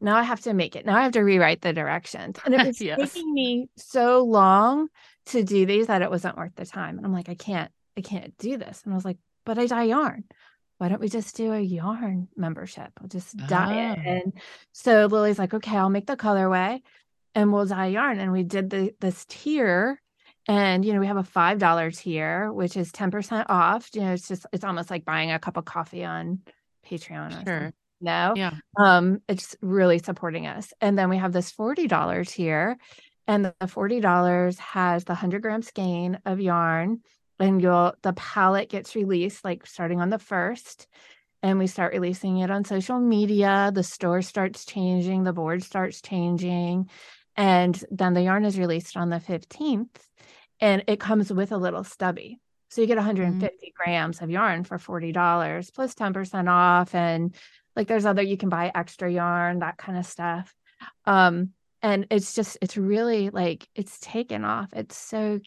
now 0.00 0.16
I 0.16 0.22
have 0.22 0.40
to 0.42 0.54
make 0.54 0.76
it. 0.76 0.86
Now 0.86 0.96
I 0.96 1.02
have 1.02 1.12
to 1.12 1.20
rewrite 1.20 1.60
the 1.62 1.72
directions. 1.72 2.38
And 2.44 2.54
it 2.54 2.62
was 2.64 2.80
Yes. 2.80 3.14
taking 3.14 3.32
me 3.34 3.68
so 3.76 4.24
long 4.24 4.88
to 5.26 5.42
do 5.44 5.66
these 5.66 5.86
that 5.88 6.02
it 6.02 6.10
wasn't 6.10 6.36
worth 6.36 6.54
the 6.56 6.66
time. 6.66 6.96
And 6.96 7.06
I'm 7.06 7.12
like, 7.12 7.28
I 7.28 7.34
can't, 7.34 7.70
I 8.00 8.08
can't 8.08 8.36
do 8.38 8.56
this. 8.56 8.82
And 8.84 8.92
I 8.92 8.96
was 8.96 9.04
like, 9.04 9.18
but 9.44 9.58
I 9.58 9.66
dye 9.66 9.84
yarn. 9.84 10.24
Why 10.78 10.88
don't 10.88 11.00
we 11.00 11.08
just 11.10 11.36
do 11.36 11.52
a 11.52 11.60
yarn 11.60 12.28
membership? 12.36 12.90
I'll 13.00 13.08
just 13.08 13.36
dye 13.36 13.92
it. 13.92 13.98
Ah. 13.98 14.08
And 14.08 14.32
so 14.72 15.06
Lily's 15.06 15.38
like, 15.38 15.52
okay, 15.52 15.76
I'll 15.76 15.90
make 15.90 16.06
the 16.06 16.16
colorway 16.16 16.80
and 17.34 17.52
we'll 17.52 17.66
dye 17.66 17.88
yarn. 17.88 18.18
And 18.18 18.32
we 18.32 18.42
did 18.42 18.70
the 18.70 18.94
this 19.00 19.26
tier. 19.28 20.00
And 20.48 20.84
you 20.84 20.94
know, 20.94 21.00
we 21.00 21.06
have 21.06 21.18
a 21.18 21.22
five 21.22 21.58
dollar 21.58 21.90
tier, 21.90 22.50
which 22.50 22.76
is 22.76 22.90
10% 22.92 23.46
off. 23.50 23.90
You 23.94 24.00
know, 24.00 24.12
it's 24.14 24.26
just 24.28 24.46
it's 24.52 24.64
almost 24.64 24.90
like 24.90 25.04
buying 25.04 25.30
a 25.30 25.38
cup 25.38 25.58
of 25.58 25.66
coffee 25.66 26.04
on 26.04 26.40
Patreon 26.88 27.42
or. 27.42 27.44
Sure. 27.46 27.72
No 28.02 28.32
Yeah. 28.34 28.54
um 28.78 29.20
it's 29.28 29.54
really 29.60 29.98
supporting 29.98 30.46
us 30.46 30.72
and 30.80 30.98
then 30.98 31.10
we 31.10 31.18
have 31.18 31.34
this 31.34 31.52
$40 31.52 32.26
tier 32.26 32.78
and 33.26 33.44
the 33.44 33.54
$40 33.62 34.58
has 34.58 35.04
the 35.04 35.12
100 35.12 35.42
gram 35.42 35.60
skein 35.60 36.18
of 36.24 36.40
yarn 36.40 37.02
and 37.40 37.60
you'll 37.62 37.94
the 38.02 38.12
palette 38.12 38.68
gets 38.68 38.94
released 38.94 39.44
like 39.44 39.66
starting 39.66 40.00
on 40.00 40.10
the 40.10 40.18
first 40.18 40.86
and 41.42 41.58
we 41.58 41.66
start 41.66 41.94
releasing 41.94 42.38
it 42.38 42.50
on 42.50 42.64
social 42.64 43.00
media 43.00 43.70
the 43.74 43.82
store 43.82 44.22
starts 44.22 44.64
changing 44.64 45.24
the 45.24 45.32
board 45.32 45.62
starts 45.62 46.00
changing 46.00 46.88
and 47.36 47.84
then 47.90 48.14
the 48.14 48.22
yarn 48.22 48.44
is 48.44 48.58
released 48.58 48.96
on 48.96 49.08
the 49.08 49.16
15th 49.16 49.88
and 50.60 50.84
it 50.86 51.00
comes 51.00 51.32
with 51.32 51.52
a 51.52 51.56
little 51.56 51.84
stubby. 51.84 52.38
So 52.68 52.80
you 52.80 52.86
get 52.86 52.98
150 52.98 53.72
grams 53.74 54.20
of 54.20 54.30
yarn 54.30 54.64
for 54.64 54.78
$40 54.78 55.74
plus 55.74 55.94
10% 55.94 56.48
off 56.48 56.94
and 56.94 57.34
like 57.74 57.88
there's 57.88 58.06
other 58.06 58.22
you 58.22 58.36
can 58.36 58.48
buy 58.48 58.70
extra 58.74 59.10
yarn 59.10 59.60
that 59.60 59.78
kind 59.78 59.98
of 59.98 60.06
stuff. 60.06 60.54
Um 61.06 61.50
and 61.82 62.06
it's 62.10 62.34
just 62.34 62.58
it's 62.60 62.76
really 62.76 63.30
like 63.30 63.66
it's 63.74 63.98
taken 64.00 64.44
off. 64.44 64.68
It's 64.74 64.96
so 64.96 65.40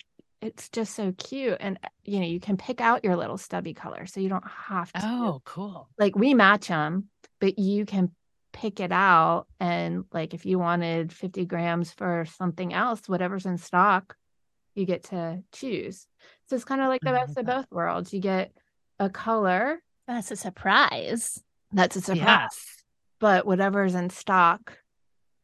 it's 0.44 0.70
just 0.70 0.94
so 0.96 1.14
cute 1.18 1.58
and 1.60 1.80
uh, 1.84 1.88
you 2.04 2.20
know 2.20 2.26
you 2.26 2.40
can 2.40 2.58
pick 2.58 2.82
out 2.82 3.04
your 3.04 3.16
little 3.16 3.38
stubby 3.38 3.74
color 3.74 4.06
so 4.06 4.20
you 4.20 4.30
don't 4.30 4.48
have 4.48 4.92
to 4.94 5.02
Oh, 5.04 5.42
cool. 5.46 5.90
like 5.98 6.16
we 6.16 6.34
match 6.34 6.68
them 6.68 7.10
but 7.40 7.58
you 7.60 7.86
can 7.86 8.12
pick 8.52 8.80
it 8.80 8.92
out 8.92 9.46
and 9.60 10.06
like 10.12 10.34
if 10.34 10.46
you 10.46 10.60
wanted 10.60 11.12
50 11.12 11.46
grams 11.46 11.92
for 11.92 12.26
something 12.38 12.74
else 12.74 13.08
whatever's 13.10 13.46
in 13.46 13.58
stock 13.58 14.16
you 14.76 14.86
get 14.86 15.06
to 15.06 15.42
choose 15.52 16.08
so 16.48 16.56
it's 16.56 16.66
kind 16.66 16.82
of 16.82 16.88
like 16.88 17.02
the 17.02 17.10
I 17.10 17.14
love 17.14 17.28
best 17.28 17.38
of 17.40 17.46
both 17.46 17.66
worlds 17.72 18.14
you 18.14 18.20
get 18.20 18.52
a 19.00 19.10
color 19.10 19.82
That's 20.08 20.30
a 20.32 20.36
surprise. 20.36 21.42
that's 21.72 21.96
a 21.96 22.02
surprise 22.02 22.26
Yes. 22.26 22.84
but 23.20 23.46
whatever's 23.48 23.96
in 23.96 24.10
stock 24.12 24.78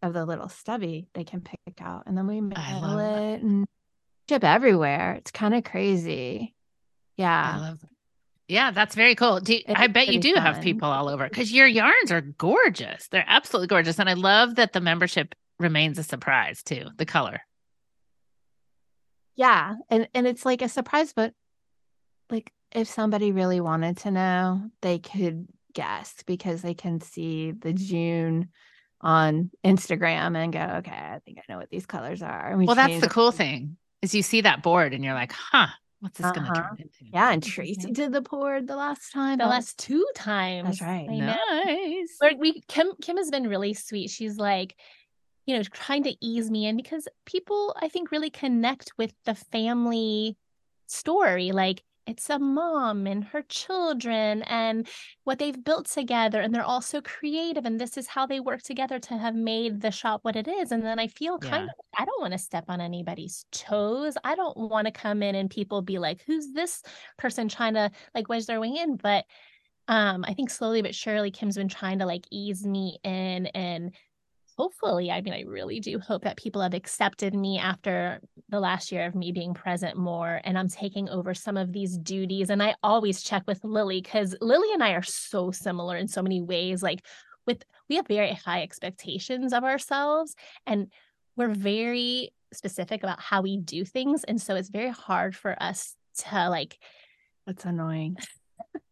of 0.02 0.14
the 0.14 0.26
little 0.26 0.50
stubby 0.50 1.08
they 1.14 1.24
can 1.24 1.42
pick 1.42 1.60
out 1.82 2.04
and 2.06 2.18
then 2.18 2.28
we 2.28 2.42
mail 2.42 2.58
I 2.58 2.80
that. 2.80 3.24
it 3.34 3.42
and 3.42 3.62
ship 3.62 3.70
everywhere 4.32 5.14
it's 5.14 5.32
kind 5.32 5.54
of 5.54 5.64
crazy 5.64 6.54
I 7.18 7.22
yeah. 7.22 7.74
Yeah, 8.48 8.72
that's 8.72 8.96
very 8.96 9.14
cool. 9.14 9.42
Do, 9.42 9.60
I 9.68 9.88
bet 9.88 10.08
you 10.08 10.20
do 10.20 10.34
have 10.36 10.62
people 10.62 10.90
all 10.90 11.08
over 11.08 11.30
because 11.30 11.52
your 11.52 11.68
yarns 11.68 12.12
are 12.12 12.22
gorgeous. 12.22 13.08
They're 13.10 13.26
absolutely 13.28 13.68
gorgeous. 13.68 14.00
And 14.00 14.10
I 14.10 14.14
love 14.14 14.56
that 14.56 14.74
the 14.74 14.82
membership 14.82 15.36
remains 15.60 16.00
a 16.00 16.04
surprise 16.04 16.64
too, 16.64 16.86
the 16.98 17.06
color. 17.06 17.42
yeah 19.36 19.76
and 19.90 20.08
and 20.14 20.28
it's 20.28 20.46
like 20.46 20.62
a 20.62 20.70
surprise 20.70 21.14
but 21.14 21.34
like 22.30 22.52
if 22.72 22.88
somebody 22.88 23.32
really 23.32 23.62
wanted 23.62 23.98
to 23.98 24.12
know 24.12 24.62
they 24.82 25.00
could 25.00 25.48
guess 25.74 26.16
because 26.26 26.62
they 26.62 26.74
can 26.74 27.00
see 27.02 27.52
the 27.52 27.74
june 27.74 28.50
on 29.02 29.50
instagram 29.64 30.36
and 30.36 30.52
go 30.54 30.60
okay 30.60 30.92
i 30.92 31.20
think 31.26 31.38
i 31.38 31.42
know 31.52 31.58
what 31.58 31.70
these 31.70 31.86
colors 31.86 32.22
are 32.22 32.56
we 32.58 32.66
Well, 32.66 32.76
that's 32.76 33.00
the 33.00 33.10
cool 33.10 33.32
thing 33.32 33.78
is 34.02 34.16
you 34.16 34.22
see 34.22 34.42
that 34.42 34.64
board 34.64 34.94
and 34.94 35.04
you're 35.04 35.14
like, 35.14 35.32
huh, 35.34 35.68
what's 36.00 36.18
this 36.18 36.32
going 36.32 36.46
to 36.46 36.52
Uh-huh. 36.52 36.62
turn 36.70 36.78
into? 36.80 37.12
yeah 37.14 37.32
and 37.32 37.44
tracy 37.56 37.92
did 37.92 38.12
the 38.14 38.22
board 38.22 38.68
the 38.68 38.76
last 38.76 39.12
time 39.12 39.38
The 39.38 39.44
That 39.46 39.50
last 39.50 39.78
two 39.80 40.06
times. 40.16 40.80
That's 40.80 40.82
right. 40.82 41.08
I. 41.10 41.36
Nice. 41.56 42.16
Where 42.20 42.36
we 42.38 42.62
Kim 42.68 42.94
Kim 43.02 43.18
has 43.18 43.30
been 43.30 43.48
really 43.48 43.74
sweet. 43.74 44.10
She's 44.10 44.38
like, 44.38 44.76
you 45.46 45.56
know, 45.58 45.64
trying 45.64 46.04
to 46.04 46.16
ease 46.22 46.50
me 46.52 46.68
in 46.68 46.78
because 46.78 47.08
people 47.26 47.76
I 47.82 47.90
think 47.90 48.12
really 48.12 48.30
connect 48.30 48.92
with 48.98 49.14
the 49.26 49.36
family 49.36 50.38
story. 50.88 51.52
Like 51.52 51.84
it's 52.10 52.30
a 52.30 52.40
mom 52.40 53.06
and 53.06 53.24
her 53.24 53.44
children 53.44 54.42
and 54.44 54.88
what 55.26 55.38
they've 55.38 55.64
built 55.64 55.86
together 55.86 56.42
and 56.42 56.54
they're 56.54 56.64
all 56.64 56.82
so 56.82 57.02
creative 57.02 57.66
and 57.66 57.80
this 57.80 57.98
is 57.98 58.08
how 58.08 58.26
they 58.26 58.40
work 58.40 58.64
together 58.64 58.98
to 58.98 59.16
have 59.16 59.36
made 59.36 59.80
the 59.82 59.92
shop 59.92 60.20
what 60.24 60.36
it 60.36 60.48
is 60.48 60.72
and 60.72 60.84
then 60.84 60.98
i 61.00 61.08
feel 61.08 61.38
kind 61.38 61.66
Yeah. 61.66 61.70
of 61.70 61.86
i 62.00 62.06
don't 62.06 62.20
want 62.22 62.34
to 62.34 62.40
step 62.40 62.66
on 62.68 62.82
anybody's 62.82 63.46
toes 63.52 64.16
i 64.24 64.34
don't 64.36 64.58
want 64.58 64.88
to 64.88 64.92
come 64.92 65.22
in 65.22 65.36
and 65.36 65.50
people 65.50 65.84
be 65.84 66.00
like 66.00 66.24
who's 66.26 66.52
this 66.54 66.82
person 67.18 67.48
trying 67.48 67.76
to 67.76 67.92
like 68.16 68.28
wedge 68.28 68.48
their 68.48 68.60
way 68.60 68.70
in 68.76 68.96
but 68.96 69.26
um 69.88 70.26
i 70.28 70.34
think 70.34 70.50
slowly 70.50 70.82
but 70.82 70.96
surely 70.96 71.32
kim's 71.32 71.58
been 71.58 71.70
trying 71.70 72.00
to 72.00 72.06
like 72.08 72.26
ease 72.32 72.66
me 72.66 72.98
in 73.04 73.46
and 73.48 73.94
hopefully 74.60 75.10
i 75.10 75.22
mean 75.22 75.34
i 75.34 75.44
really 75.48 75.80
do 75.80 75.98
hope 76.00 76.24
that 76.24 76.38
people 76.38 76.62
have 76.62 76.74
accepted 76.74 77.34
me 77.34 77.58
after 77.58 78.20
the 78.50 78.60
last 78.60 78.92
year 78.92 79.06
of 79.06 79.16
me 79.16 79.32
being 79.32 79.54
present 79.54 79.98
more 79.98 80.42
and 80.44 80.58
i'm 80.58 80.68
taking 80.68 81.08
over 81.10 81.34
some 81.34 81.56
of 81.58 81.72
these 81.72 81.98
duties. 81.98 82.50
And 82.50 82.62
i 82.62 82.76
always 82.84 83.24
check 83.24 83.44
with 83.48 83.64
lily 83.64 84.02
because 84.02 84.36
lily 84.42 84.72
and 84.74 84.84
i 84.84 84.92
are 84.92 85.04
so 85.04 85.52
similar 85.52 85.96
in 85.96 86.08
so 86.08 86.22
many 86.22 86.42
ways 86.42 86.84
like 86.84 87.06
with 87.48 87.64
we 87.88 87.96
have 87.96 88.08
very 88.08 88.34
high 88.34 88.62
expectations 88.62 89.54
of 89.54 89.64
ourselves 89.64 90.36
and 90.68 90.92
we're 91.36 91.48
very 91.48 92.32
specific 92.54 93.04
about 93.04 93.20
how 93.20 93.42
we 93.42 93.58
do 93.58 93.86
things. 93.86 94.24
And 94.24 94.42
so 94.42 94.56
it's 94.56 94.70
very 94.70 94.90
hard 94.90 95.36
for 95.36 95.56
us 95.62 95.96
to 96.20 96.50
like 96.50 96.78
that's 97.46 97.66
annoying 97.66 98.18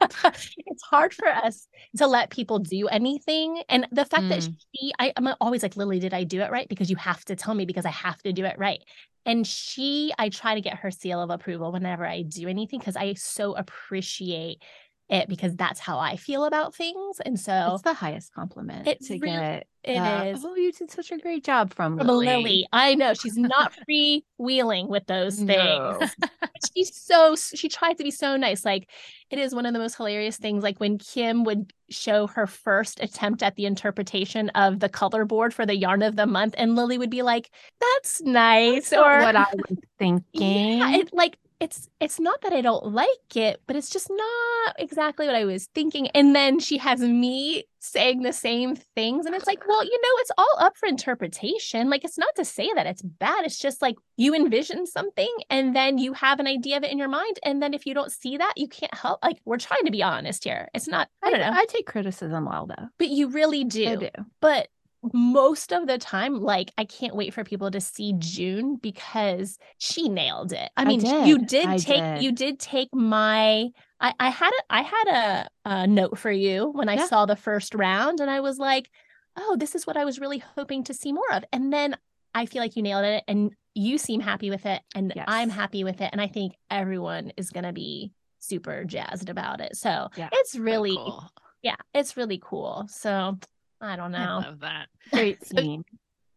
it's 0.02 0.84
hard 0.84 1.14
for 1.14 1.28
us 1.28 1.68
to 1.98 2.08
let 2.08 2.30
people 2.30 2.60
do 2.60 2.88
anything. 2.88 3.64
And 3.70 3.88
the 3.92 4.06
fact 4.06 4.30
that 4.30 4.40
Mm. 4.40 4.56
she, 4.76 4.94
I, 5.00 5.14
I'm 5.16 5.28
always 5.42 5.64
like, 5.64 5.76
Lily, 5.78 6.00
did 6.00 6.14
I 6.14 6.24
do 6.24 6.42
it 6.42 6.52
right? 6.52 6.70
Because 6.70 6.90
you 6.90 6.96
have 6.98 7.24
to 7.26 7.36
tell 7.36 7.54
me 7.54 7.66
because 7.66 7.86
I 7.86 7.92
have 7.92 8.22
to 8.24 8.34
do 8.34 8.46
it 8.46 8.58
right. 8.58 8.84
And 9.26 9.46
she, 9.46 10.14
I 10.18 10.30
try 10.30 10.56
to 10.56 10.62
get 10.62 10.78
her 10.78 10.92
seal 10.92 11.20
of 11.22 11.30
approval 11.30 11.72
whenever 11.72 12.06
I 12.06 12.22
do 12.22 12.48
anything 12.48 12.80
because 12.80 12.96
I 12.96 13.14
so 13.16 13.56
appreciate 13.56 14.62
it 15.10 15.30
because 15.30 15.56
that's 15.56 15.80
how 15.80 16.00
I 16.00 16.18
feel 16.18 16.46
about 16.46 16.76
things. 16.76 17.20
And 17.26 17.40
so 17.40 17.72
it's 17.74 17.84
the 17.84 17.94
highest 17.94 18.34
compliment 18.34 18.88
It 18.88 19.02
to 19.06 19.18
really 19.20 19.38
get 19.38 19.68
it 19.84 19.92
is 20.34 20.44
oh 20.44 20.56
you 20.56 20.72
did 20.74 20.92
such 20.92 21.12
a 21.12 21.18
great 21.18 21.46
job 21.46 21.74
from, 21.74 21.98
from 21.98 22.08
Lily. 22.08 22.26
Lily. 22.26 22.68
I 22.74 22.96
know 22.96 23.14
she's 23.14 23.38
not 23.38 23.74
freewheeling 23.90 24.90
with 24.90 25.06
those 25.08 25.38
things. 25.38 25.48
No. 25.50 26.00
she's 26.76 26.94
so 26.94 27.36
she 27.36 27.70
tried 27.70 27.98
to 27.98 28.04
be 28.04 28.12
so 28.12 28.36
nice 28.36 28.66
like 28.66 28.90
it 29.30 29.40
is 29.40 29.54
one 29.54 29.66
of 29.66 29.74
the 29.74 29.80
most 29.80 29.96
hilarious 29.96 30.38
things 30.38 30.64
like 30.64 30.80
when 30.80 30.98
kim 30.98 31.44
would 31.44 31.72
show 31.90 32.28
her 32.28 32.48
first 32.48 33.02
attempt 33.02 33.44
at 33.44 33.56
the 33.56 33.66
interpretation 33.66 34.50
of 34.50 34.80
the 34.80 34.90
color 34.90 35.24
board 35.24 35.54
for 35.54 35.66
the 35.66 35.76
yarn 35.76 36.02
of 36.02 36.16
the 36.16 36.26
month 36.26 36.56
and 36.58 36.76
lily 36.76 36.98
would 36.98 37.12
be 37.12 37.22
like 37.22 37.52
that's 37.80 38.22
nice 38.24 38.92
Not 38.92 39.06
or 39.06 39.22
what 39.24 39.36
I 39.36 39.46
was 39.54 39.78
thinking. 40.00 40.80
yeah, 40.80 40.96
it, 40.98 41.14
like 41.14 41.38
it's 41.60 41.90
it's 42.00 42.20
not 42.20 42.42
that 42.42 42.54
I 42.54 42.62
don't 42.62 42.94
like 42.94 43.36
it, 43.36 43.62
but 43.66 43.76
it's 43.76 43.90
just 43.90 44.10
not 44.10 44.76
exactly 44.78 45.26
what 45.26 45.36
I 45.36 45.46
was 45.46 45.68
thinking. 45.74 46.08
And 46.10 46.36
then 46.36 46.60
she 46.60 46.78
has 46.78 47.02
me 47.02 47.66
saying 47.80 48.22
the 48.22 48.34
same 48.34 48.76
things, 48.76 49.26
and 49.26 49.34
it's 49.34 49.48
like, 49.48 49.66
well, 49.68 49.84
you 49.84 49.92
know, 49.92 50.20
it's 50.20 50.32
all 50.38 50.56
up 50.60 50.78
for 50.78 50.88
interpretation. 50.88 51.90
Like, 51.90 52.04
it's 52.04 52.18
not 52.18 52.36
to 52.36 52.46
say 52.46 52.70
that 52.76 52.86
it's 52.86 53.02
bad. 53.02 53.46
It's 53.46 53.58
just 53.58 53.82
like 53.82 53.96
you 54.18 54.36
envision 54.36 54.86
something, 54.86 55.34
and 55.50 55.76
then 55.76 55.98
you 55.98 56.14
have 56.14 56.40
an 56.40 56.48
idea 56.48 56.78
of 56.78 56.84
it 56.84 56.92
in 56.92 56.98
your 56.98 57.08
mind, 57.08 57.40
and 57.44 57.62
then 57.62 57.74
if 57.74 57.86
you 57.86 57.94
don't 57.94 58.12
see 58.12 58.38
that, 58.38 58.54
you 58.56 58.68
can't 58.68 58.94
help. 58.94 59.20
Like, 59.24 59.40
we're 59.46 59.58
trying 59.58 59.86
to 59.86 59.92
be 59.92 60.04
honest 60.04 60.44
here. 60.44 60.70
It's 60.74 60.88
not. 60.88 61.10
I 61.24 61.32
don't 61.32 61.40
know, 61.40 61.52
I 61.52 61.66
take 61.66 61.88
criticism 61.88 62.46
well 62.46 62.68
though. 62.68 62.88
but 63.00 63.10
you 63.10 63.30
really 63.30 63.64
do. 63.64 63.88
I 63.88 63.96
do 63.96 64.10
do. 64.16 64.24
but 64.42 64.68
most 65.14 65.72
of 65.74 65.88
the 65.88 65.98
time 65.98 66.42
like 66.42 66.72
i 66.78 66.86
can't 66.86 67.16
wait 67.16 67.34
for 67.34 67.44
people 67.44 67.70
to 67.72 67.80
see 67.82 68.14
june 68.18 68.76
because 68.78 69.58
she 69.78 70.10
nailed 70.10 70.52
it 70.54 70.70
i 70.78 70.82
I 70.82 70.86
mean 70.86 71.02
you 71.26 71.38
did. 71.40 71.48
did 71.48 71.68
I 71.68 71.78
take 71.78 72.04
did. 72.04 72.24
you 72.24 72.32
did 72.32 72.60
take 72.60 72.90
my 72.94 73.70
i 74.00 74.14
i 74.20 74.30
had 74.30 74.50
a 74.52 74.64
i 74.74 74.82
had 74.82 75.08
a, 75.08 75.50
a 75.70 75.88
note 75.88 76.18
for 76.18 76.32
you 76.32 76.70
when 76.72 76.90
i 76.90 76.96
Yeah. 76.96 77.06
saw 77.08 77.26
the 77.26 77.36
first 77.36 77.74
round 77.76 78.20
and 78.20 78.30
i 78.32 78.40
was 78.40 78.58
like 78.60 78.90
oh 79.38 79.56
this 79.60 79.76
is 79.76 79.86
what 79.88 79.98
i 79.98 80.06
was 80.06 80.20
really 80.20 80.40
hoping 80.40 80.84
to 80.86 80.94
see 80.94 81.14
more 81.14 81.32
of 81.32 81.44
and 81.54 81.72
then 81.74 81.96
i 82.34 82.46
feel 82.46 82.62
like 82.62 82.76
you 82.76 82.82
nailed 82.84 83.06
it 83.06 83.24
and 83.28 83.52
you 83.76 83.98
seem 83.98 84.20
happy 84.22 84.50
with 84.50 84.66
it 84.66 84.82
and 84.96 85.14
i'm 85.28 85.50
happy 85.50 85.84
with 85.84 86.02
it 86.02 86.10
and 86.12 86.20
i 86.22 86.28
think 86.28 86.54
everyone 86.72 87.32
is 87.38 87.52
going 87.52 87.64
to 87.64 87.74
be 87.74 88.12
super 88.40 88.84
jazzed 88.84 89.30
about 89.30 89.62
it 89.62 89.76
so 89.76 90.10
Yeah. 90.16 90.30
it's 90.32 90.56
really 90.56 90.96
cool. 90.96 91.24
yeah 91.62 91.76
it's 91.94 92.16
really 92.18 92.40
cool 92.44 92.88
so 92.90 93.38
i 93.82 93.96
don't 93.96 94.12
know. 94.12 94.42
I 94.44 94.48
love 94.48 94.60
that. 94.62 94.88
Great 95.12 95.46
scene. 95.46 95.84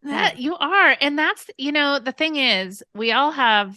That 0.02 0.38
you 0.38 0.56
are. 0.56 0.96
And 1.00 1.18
that's, 1.18 1.50
you 1.58 1.72
know, 1.72 1.98
the 1.98 2.12
thing 2.12 2.36
is, 2.36 2.82
we 2.94 3.12
all 3.12 3.30
have 3.32 3.76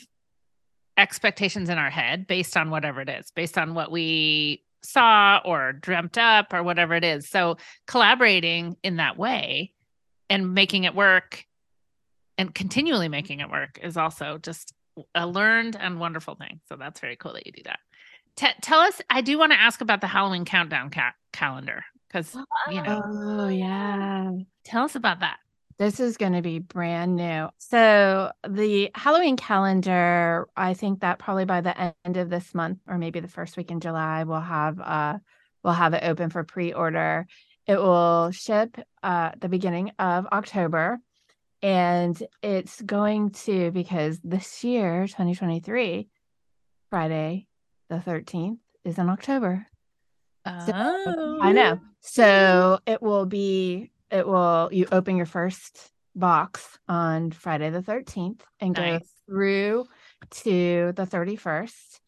expectations 0.98 1.70
in 1.70 1.78
our 1.78 1.90
head 1.90 2.28
based 2.28 2.56
on 2.56 2.70
whatever 2.70 3.02
it 3.02 3.10
is, 3.10 3.32
based 3.32 3.58
on 3.58 3.74
what 3.74 3.92
we 3.92 4.64
saw 4.84 5.42
or 5.44 5.74
dreamt 5.74 6.18
up 6.18 6.54
or 6.54 6.64
whatever 6.64 6.94
it 6.94 7.04
is. 7.04 7.30
So 7.30 7.58
collaborating 7.88 8.78
in 8.84 8.98
that 8.98 9.18
way 9.18 9.74
and 10.30 10.54
making 10.54 10.84
it 10.84 10.96
work 10.96 11.46
and 12.38 12.54
continually 12.54 13.10
making 13.10 13.40
it 13.40 13.50
work 13.50 13.80
is 13.82 13.98
also 13.98 14.38
just 14.38 14.74
a 15.16 15.26
learned 15.28 15.76
and 15.80 16.00
wonderful 16.00 16.36
thing. 16.36 16.60
So 16.68 16.76
that's 16.76 17.00
very 17.00 17.16
cool 17.16 17.34
that 17.34 17.46
you 17.46 17.52
do 17.52 17.64
that. 17.66 17.80
T- 18.36 18.48
tell 18.62 18.80
us, 18.80 19.02
I 19.10 19.22
do 19.22 19.38
want 19.38 19.52
to 19.52 19.60
ask 19.60 19.82
about 19.82 20.02
the 20.02 20.08
Halloween 20.08 20.46
countdown 20.46 20.90
ca- 20.90 21.14
calendar 21.32 21.84
because, 22.14 22.38
you 22.70 22.82
know, 22.82 23.02
Oh, 23.06 23.48
yeah. 23.48 24.32
tell 24.64 24.84
us 24.84 24.96
about 24.96 25.22
that. 25.22 25.38
This 25.80 26.00
is 26.00 26.18
going 26.18 26.34
to 26.34 26.44
be 26.44 26.60
brand 26.60 27.16
new. 27.16 27.50
So, 27.58 28.32
the 28.48 28.92
Halloween 28.94 29.36
calendar, 29.38 30.48
I 30.56 30.76
think 30.76 31.00
that 31.00 31.18
probably 31.18 31.46
by 31.46 31.62
the 31.62 31.96
end 32.06 32.18
of 32.18 32.30
this 32.30 32.54
month 32.54 32.80
or 32.88 33.00
maybe 33.00 33.20
the 33.20 33.28
first 33.28 33.58
week 33.58 33.72
in 33.72 33.80
July, 33.80 34.24
we'll 34.24 34.40
have 34.40 34.80
uh 34.80 35.18
we'll 35.64 35.74
have 35.74 35.94
it 35.96 36.04
open 36.04 36.30
for 36.30 36.44
pre-order. 36.44 37.26
It 37.66 37.78
will 37.78 38.30
ship 38.32 38.78
uh 39.02 39.32
the 39.40 39.50
beginning 39.50 39.92
of 39.98 40.28
October 40.28 41.00
and 41.64 42.22
it's 42.44 42.82
going 42.82 43.32
to 43.32 43.72
because 43.72 44.20
this 44.24 44.64
year, 44.64 45.08
2023, 45.08 46.08
Friday 46.92 47.48
the 47.90 47.96
13th 47.96 48.58
is 48.86 49.00
in 49.00 49.10
October. 49.10 49.66
Oh, 50.46 51.40
I 51.42 51.52
know. 51.54 51.80
So 52.06 52.80
it 52.86 53.02
will 53.02 53.26
be, 53.26 53.92
it 54.12 54.28
will, 54.28 54.70
you 54.72 54.86
open 54.92 55.16
your 55.16 55.26
first 55.26 55.90
box 56.14 56.78
on 56.88 57.32
Friday 57.32 57.70
the 57.70 57.82
13th 57.82 58.42
and 58.60 58.76
go 58.76 59.00
through 59.26 59.86
to 60.30 60.92
the 60.96 61.06
31st. 61.06 62.00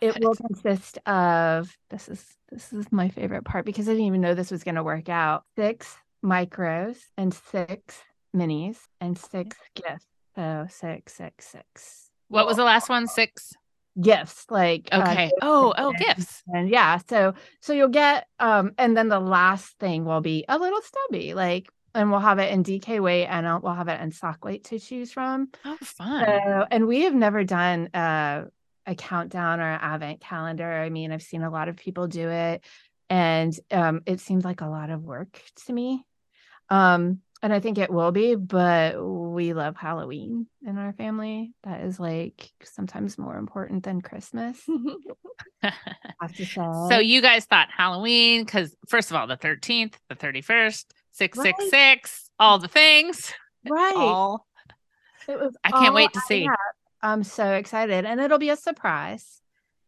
It 0.00 0.18
will 0.20 0.34
consist 0.34 0.98
of, 1.06 1.76
this 1.90 2.08
is, 2.08 2.24
this 2.50 2.72
is 2.72 2.90
my 2.92 3.08
favorite 3.08 3.44
part 3.44 3.66
because 3.66 3.88
I 3.88 3.92
didn't 3.92 4.06
even 4.06 4.20
know 4.20 4.34
this 4.34 4.52
was 4.52 4.64
going 4.64 4.76
to 4.76 4.84
work 4.84 5.08
out. 5.08 5.42
Six 5.56 5.96
micros 6.24 6.98
and 7.16 7.34
six 7.34 8.00
minis 8.34 8.78
and 9.00 9.18
six 9.18 9.56
gifts. 9.74 10.06
So 10.36 10.66
six, 10.70 11.14
six, 11.14 11.46
six 11.48 12.10
What 12.28 12.46
was 12.46 12.56
the 12.56 12.64
last 12.64 12.88
one? 12.88 13.06
Six. 13.08 13.54
Gifts 14.00 14.46
like 14.50 14.88
uh, 14.92 15.00
Okay. 15.02 15.24
gifts 15.26 15.38
oh, 15.42 15.72
oh, 15.76 15.92
gifts. 15.92 16.42
and 16.48 16.68
yeah 16.68 16.98
so 17.08 17.34
so 17.60 17.72
you'll 17.72 17.88
get 17.88 18.26
um 18.38 18.72
and 18.76 18.96
then 18.96 19.08
the 19.08 19.20
last 19.20 19.78
thing 19.78 20.04
will 20.04 20.20
be 20.20 20.44
a 20.48 20.58
little 20.58 20.80
stubby 20.82 21.32
like 21.34 21.68
and 21.94 22.10
we'll 22.10 22.20
have 22.20 22.38
it 22.38 22.52
in 22.52 22.62
dk 22.62 23.00
weight 23.00 23.26
and 23.26 23.46
uh, 23.46 23.58
we'll 23.62 23.72
have 23.74 23.88
it 23.88 24.00
in 24.00 24.10
sock 24.10 24.44
weight 24.44 24.64
to 24.64 24.78
choose 24.78 25.12
from 25.12 25.48
Oh, 25.64 25.78
fun. 25.80 26.24
so 26.26 26.66
and 26.70 26.86
we 26.86 27.02
have 27.02 27.14
never 27.14 27.42
done 27.42 27.88
uh, 27.94 28.44
a 28.84 28.94
countdown 28.94 29.60
or 29.60 29.72
an 29.72 29.80
advent 29.80 30.20
calendar 30.20 30.70
i 30.70 30.90
mean 30.90 31.10
i've 31.10 31.22
seen 31.22 31.42
a 31.42 31.50
lot 31.50 31.68
of 31.68 31.76
people 31.76 32.06
do 32.06 32.28
it 32.28 32.62
and 33.08 33.58
um 33.70 34.02
it 34.04 34.20
seems 34.20 34.44
like 34.44 34.60
a 34.60 34.66
lot 34.68 34.90
of 34.90 35.02
work 35.02 35.40
to 35.64 35.72
me 35.72 36.04
um 36.68 37.20
and 37.46 37.54
i 37.54 37.60
think 37.60 37.78
it 37.78 37.92
will 37.92 38.10
be 38.10 38.34
but 38.34 39.00
we 39.00 39.52
love 39.52 39.76
halloween 39.76 40.48
in 40.66 40.78
our 40.78 40.92
family 40.92 41.52
that 41.62 41.82
is 41.82 42.00
like 42.00 42.50
sometimes 42.64 43.16
more 43.16 43.36
important 43.36 43.84
than 43.84 44.00
christmas 44.00 44.60
I 45.62 45.72
have 46.20 46.34
to 46.34 46.44
say 46.44 46.88
so 46.88 46.98
you 46.98 47.20
guys 47.20 47.44
thought 47.44 47.68
Halloween 47.70 48.44
because 48.44 48.74
first 48.88 49.10
of 49.10 49.16
all, 49.16 49.26
the 49.26 49.36
13th, 49.36 49.94
the 50.08 50.14
31st, 50.14 50.84
666, 51.12 52.30
all 52.38 52.58
the 52.58 52.68
things. 52.68 53.32
right 53.68 53.94
All 53.96 54.46
It 55.28 55.38
was 55.38 55.54
I 55.62 55.72
can't 55.72 55.94
wait 55.94 56.12
to 56.14 56.20
see. 56.20 56.46
up. 56.46 56.58
I'm 57.02 57.22
so 57.22 57.52
excited. 57.52 58.04
And 58.04 58.20
it'll 58.20 58.38
be 58.38 58.50
a 58.50 58.56
surprise. 58.56 59.40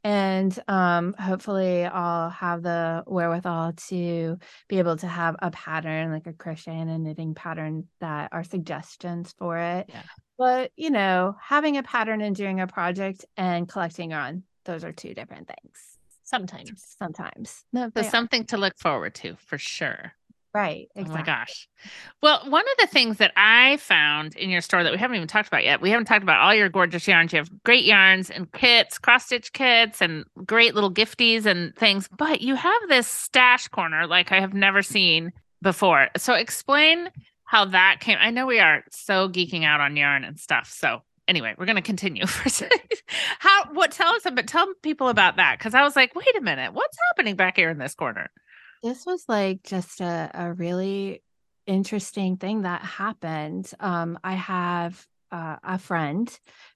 And 0.09 0.59
um 0.69 1.15
hopefully 1.19 1.85
I'll 1.85 2.31
have 2.31 2.63
the 2.63 3.05
wherewithal 3.07 3.75
to 3.89 4.39
be 4.67 4.79
able 4.79 4.97
to 4.97 5.07
have 5.07 5.37
a 5.41 5.51
pattern, 5.51 6.11
like 6.11 6.27
a 6.27 6.33
crochet 6.33 6.79
and 6.79 6.89
a 6.89 6.97
knitting 6.97 7.35
pattern 7.35 7.89
that 8.01 8.31
are 8.33 8.43
suggestions 8.43 9.35
for 9.39 9.59
it. 9.59 9.91
Yeah. 9.91 10.03
But 10.39 10.71
you 10.77 10.89
know, 10.89 11.37
having 11.39 11.77
a 11.77 11.83
pattern 11.83 12.23
and 12.23 12.35
doing 12.35 12.59
a 12.59 12.67
project 12.67 13.27
and 13.37 13.69
collecting 13.69 14.15
on, 14.15 14.45
those 14.65 14.83
are 14.83 14.93
two 14.93 15.13
different 15.13 15.47
things. 15.47 15.99
Sometimes. 16.25 16.97
Sometimes. 16.99 17.65
No, 17.71 17.91
so 17.95 18.03
something 18.03 18.47
to 18.47 18.57
look 18.57 18.79
forward 18.79 19.15
to 19.17 19.37
for 19.37 19.59
sure. 19.59 20.15
Right. 20.55 20.89
Oh 20.97 21.01
my 21.01 21.03
Exactly. 21.03 21.25
gosh. 21.25 21.69
Well, 22.23 22.43
one 22.51 22.65
of 22.65 22.77
the 22.79 22.87
things 22.87 23.19
that 23.19 23.33
I 23.37 23.77
found 23.79 24.37
in 24.37 24.51
your 24.51 24.61
store 24.61 24.83
that 24.83 24.93
we 24.93 24.99
haven't 24.99 25.17
even 25.17 25.29
talked 25.29 25.49
about 25.49 25.65
yet, 25.65 25.81
we 25.81 25.91
haven't 25.91 26.07
talked 26.07 26.23
about 26.23 26.41
all 26.41 26.55
your 26.55 26.69
gorgeous 26.69 27.07
yarns. 27.07 27.33
You 27.33 27.39
have 27.39 27.51
great 27.65 27.85
yarns 27.85 28.31
and 28.31 28.51
kits, 28.53 28.99
cross 28.99 29.27
stitch 29.27 29.53
kits, 29.53 30.01
and 30.01 30.25
great 30.45 30.75
little 30.75 30.93
gifties 30.93 31.47
and 31.47 31.75
things, 31.77 32.09
but 32.17 32.41
you 32.41 32.55
have 32.55 32.83
this 32.89 33.07
stash 33.07 33.69
corner 33.69 34.07
like 34.07 34.33
I 34.33 34.41
have 34.41 34.55
never 34.55 34.83
seen 34.83 35.33
before. 35.63 36.09
So 36.17 36.35
explain 36.35 37.11
how 37.45 37.65
that 37.67 37.99
came. 38.01 38.19
I 38.21 38.31
know 38.31 38.47
we 38.47 38.61
are 38.61 38.85
so 38.91 39.29
geeking 39.29 39.65
out 39.65 39.81
on 39.81 39.97
yarn 39.97 40.25
and 40.25 40.39
stuff. 40.39 40.69
So 40.71 41.03
anyway, 41.27 41.55
we're 41.57 41.67
going 41.67 41.77
to 41.77 41.83
continue 41.83 42.27
for 42.27 42.47
a 42.47 42.51
second. 42.51 42.81
How, 43.39 43.73
what, 43.73 43.91
tell 43.91 44.13
us 44.15 44.23
but 44.25 44.47
tell 44.47 44.73
people 44.83 45.09
about 45.09 45.37
that. 45.37 45.59
Cause 45.61 45.75
I 45.75 45.83
was 45.83 45.97
like, 45.97 46.15
wait 46.15 46.37
a 46.37 46.41
minute, 46.41 46.73
what's 46.75 46.97
happening 47.11 47.37
back 47.37 47.57
here 47.57 47.71
in 47.71 47.79
this 47.79 47.95
corner? 47.95 48.31
This 48.83 49.05
was 49.07 49.25
like 49.29 49.63
just 49.65 50.01
a, 50.01 50.31
a 50.35 50.53
really 50.53 51.23
interesting 51.67 52.37
thing 52.37 52.63
that 52.63 52.83
happened. 52.83 53.71
Um, 53.81 54.19
I 54.23 54.35
have 54.35 55.07
uh, 55.33 55.57
a 55.63 55.79
friend 55.79 56.31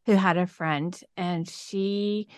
who 0.06 0.12
had 0.12 0.36
a 0.36 0.46
friend, 0.46 0.98
and 1.16 1.48
she, 1.48 2.28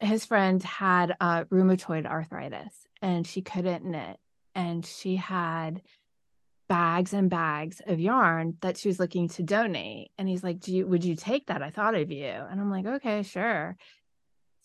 his 0.00 0.24
friend 0.24 0.62
had 0.62 1.16
uh, 1.20 1.44
rheumatoid 1.44 2.06
arthritis, 2.06 2.74
and 3.00 3.26
she 3.26 3.42
couldn't 3.42 3.84
knit, 3.84 4.18
and 4.54 4.84
she 4.84 5.16
had 5.16 5.82
bags 6.68 7.12
and 7.12 7.30
bags 7.30 7.80
of 7.86 8.00
yarn 8.00 8.56
that 8.60 8.76
she 8.76 8.88
was 8.88 8.98
looking 8.98 9.28
to 9.28 9.42
donate. 9.42 10.10
And 10.18 10.28
he's 10.28 10.42
like, 10.42 10.60
"Do 10.60 10.74
you 10.74 10.86
would 10.86 11.04
you 11.04 11.14
take 11.14 11.46
that? 11.46 11.62
I 11.62 11.70
thought 11.70 11.94
of 11.94 12.10
you." 12.10 12.26
And 12.26 12.60
I'm 12.60 12.70
like, 12.70 12.86
"Okay, 12.86 13.22
sure." 13.22 13.76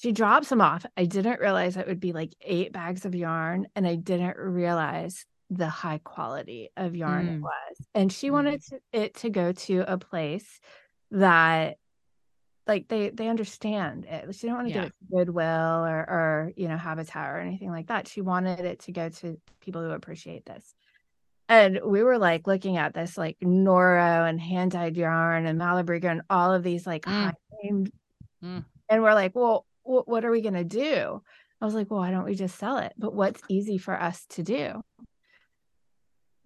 She 0.01 0.11
drops 0.13 0.47
them 0.49 0.61
off. 0.61 0.85
I 0.95 1.05
didn't 1.05 1.39
realize 1.41 1.75
it 1.75 1.87
would 1.87 1.99
be 1.99 2.13
like 2.13 2.33
eight 2.41 2.71
bags 2.71 3.05
of 3.05 3.13
yarn, 3.15 3.67
and 3.75 3.85
I 3.85 3.95
didn't 3.95 4.37
realize 4.37 5.25
the 5.49 5.67
high 5.67 5.99
quality 6.03 6.69
of 6.77 6.95
yarn 6.95 7.27
Mm. 7.27 7.35
it 7.37 7.41
was. 7.41 7.87
And 7.95 8.11
she 8.13 8.29
wanted 8.31 8.61
to, 8.69 8.79
it 8.93 9.15
to 9.15 9.29
go 9.29 9.51
to 9.51 9.83
a 9.91 9.97
place 9.97 10.59
that 11.11 11.77
like 12.67 12.87
they 12.87 13.09
they 13.09 13.27
understand 13.27 14.05
it. 14.05 14.33
She 14.35 14.41
didn't 14.41 14.55
want 14.57 14.67
to 14.69 14.73
Yeah. 14.75 14.81
give 14.83 14.91
it 14.91 14.95
to 15.11 15.17
Goodwill 15.25 15.85
or 15.85 15.99
or 16.07 16.51
you 16.55 16.67
know 16.67 16.77
Habitat 16.77 17.29
or 17.31 17.39
anything 17.39 17.71
like 17.71 17.87
that. 17.87 18.07
She 18.07 18.21
wanted 18.21 18.59
it 18.59 18.79
to 18.81 18.91
go 18.91 19.09
to 19.09 19.41
people 19.59 19.81
who 19.83 19.89
appreciate 19.89 20.45
this. 20.45 20.75
And 21.49 21.79
we 21.83 22.03
were 22.03 22.19
like 22.19 22.45
looking 22.45 22.77
at 22.77 22.93
this 22.93 23.17
like 23.17 23.37
Noro 23.39 24.29
and 24.29 24.39
hand 24.39 24.71
dyed 24.71 24.95
yarn 24.95 25.47
and 25.47 25.59
Malabrigo 25.59 26.05
and 26.11 26.21
all 26.29 26.53
of 26.53 26.61
these 26.63 26.85
like 26.85 27.05
Mm. 27.05 27.11
high 27.11 27.33
named, 27.63 27.91
Mm. 28.43 28.65
and 28.87 29.01
we're 29.03 29.15
like, 29.15 29.33
well, 29.35 29.65
what 29.89 30.23
are 30.25 30.31
we 30.31 30.41
gonna 30.41 30.63
do? 30.63 31.21
I 31.61 31.65
was 31.65 31.73
like, 31.73 31.89
well, 31.91 31.99
why 31.99 32.11
don't 32.11 32.25
we 32.25 32.35
just 32.35 32.57
sell 32.57 32.77
it? 32.77 32.93
But 32.97 33.13
what's 33.13 33.41
easy 33.49 33.77
for 33.77 33.99
us 33.99 34.25
to 34.31 34.43
do? 34.43 34.81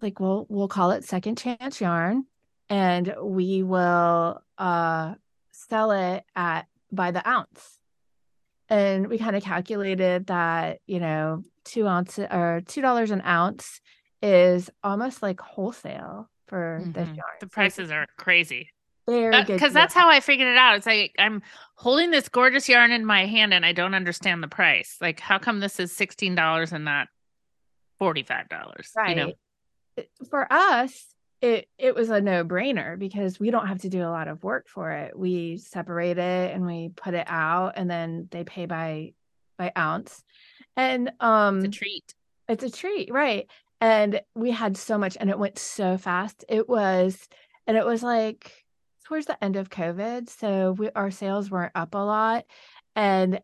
Like, 0.00 0.18
we'll 0.20 0.46
we'll 0.48 0.68
call 0.68 0.90
it 0.90 1.04
second 1.04 1.38
chance 1.38 1.80
yarn, 1.80 2.24
and 2.68 3.14
we 3.22 3.62
will 3.62 4.42
uh 4.58 5.14
sell 5.52 5.92
it 5.92 6.24
at 6.34 6.66
by 6.92 7.10
the 7.10 7.26
ounce. 7.28 7.78
And 8.68 9.08
we 9.08 9.18
kind 9.18 9.36
of 9.36 9.42
calculated 9.42 10.26
that, 10.28 10.80
you 10.86 10.98
know, 10.98 11.42
two 11.64 11.86
ounces 11.86 12.26
or 12.30 12.62
two 12.66 12.80
dollars 12.80 13.10
an 13.10 13.22
ounce 13.22 13.80
is 14.22 14.70
almost 14.82 15.22
like 15.22 15.40
wholesale 15.40 16.30
for 16.48 16.80
this 16.92 17.08
Mhm. 17.08 17.16
yarn. 17.16 17.36
The 17.40 17.46
prices 17.48 17.90
are 17.90 18.06
crazy. 18.16 18.70
Very 19.06 19.44
good 19.44 19.54
because 19.54 19.72
that's 19.72 19.94
how 19.94 20.08
I 20.08 20.20
figured 20.20 20.48
it 20.48 20.56
out. 20.56 20.76
It's 20.76 20.86
like 20.86 21.14
I'm 21.18 21.42
holding 21.76 22.10
this 22.10 22.28
gorgeous 22.28 22.68
yarn 22.68 22.90
in 22.92 23.04
my 23.04 23.26
hand 23.26 23.52
and 23.52 23.64
I 23.64 23.72
don't 23.72 23.94
understand 23.94 24.42
the 24.42 24.48
price. 24.48 24.96
Like, 25.00 25.20
how 25.20 25.38
come 25.38 25.60
this 25.60 25.78
is 25.80 25.92
sixteen 25.92 26.34
dollars 26.34 26.72
and 26.72 26.84
not 26.84 27.08
forty 27.98 28.22
five 28.22 28.48
dollars? 28.48 28.90
right. 28.96 29.16
You 29.16 29.16
know, 29.16 30.04
For 30.30 30.50
us, 30.52 31.06
it 31.40 31.68
it 31.78 31.94
was 31.94 32.10
a 32.10 32.20
no 32.20 32.44
brainer 32.44 32.98
because 32.98 33.38
we 33.38 33.50
don't 33.50 33.66
have 33.66 33.82
to 33.82 33.88
do 33.88 34.02
a 34.02 34.08
lot 34.08 34.28
of 34.28 34.42
work 34.42 34.68
for 34.68 34.90
it. 34.90 35.18
We 35.18 35.58
separate 35.58 36.18
it 36.18 36.54
and 36.54 36.64
we 36.64 36.90
put 36.94 37.14
it 37.14 37.26
out, 37.28 37.74
and 37.76 37.90
then 37.90 38.28
they 38.30 38.44
pay 38.44 38.66
by 38.66 39.12
by 39.58 39.72
ounce. 39.76 40.22
And 40.76 41.12
um, 41.20 41.58
it's 41.58 41.76
a 41.76 41.78
treat. 41.78 42.14
It's 42.48 42.64
a 42.64 42.70
treat, 42.70 43.12
right? 43.12 43.48
And 43.80 44.20
we 44.34 44.50
had 44.50 44.76
so 44.76 44.96
much, 44.96 45.16
and 45.20 45.28
it 45.28 45.38
went 45.38 45.58
so 45.58 45.98
fast. 45.98 46.44
It 46.48 46.68
was, 46.68 47.28
and 47.66 47.76
it 47.76 47.84
was 47.84 48.02
like 48.02 48.63
towards 49.04 49.26
the 49.26 49.42
end 49.42 49.56
of 49.56 49.70
COVID, 49.70 50.28
so 50.28 50.72
we, 50.72 50.90
our 50.90 51.10
sales 51.10 51.50
weren't 51.50 51.72
up 51.74 51.94
a 51.94 51.98
lot, 51.98 52.44
and 52.96 53.40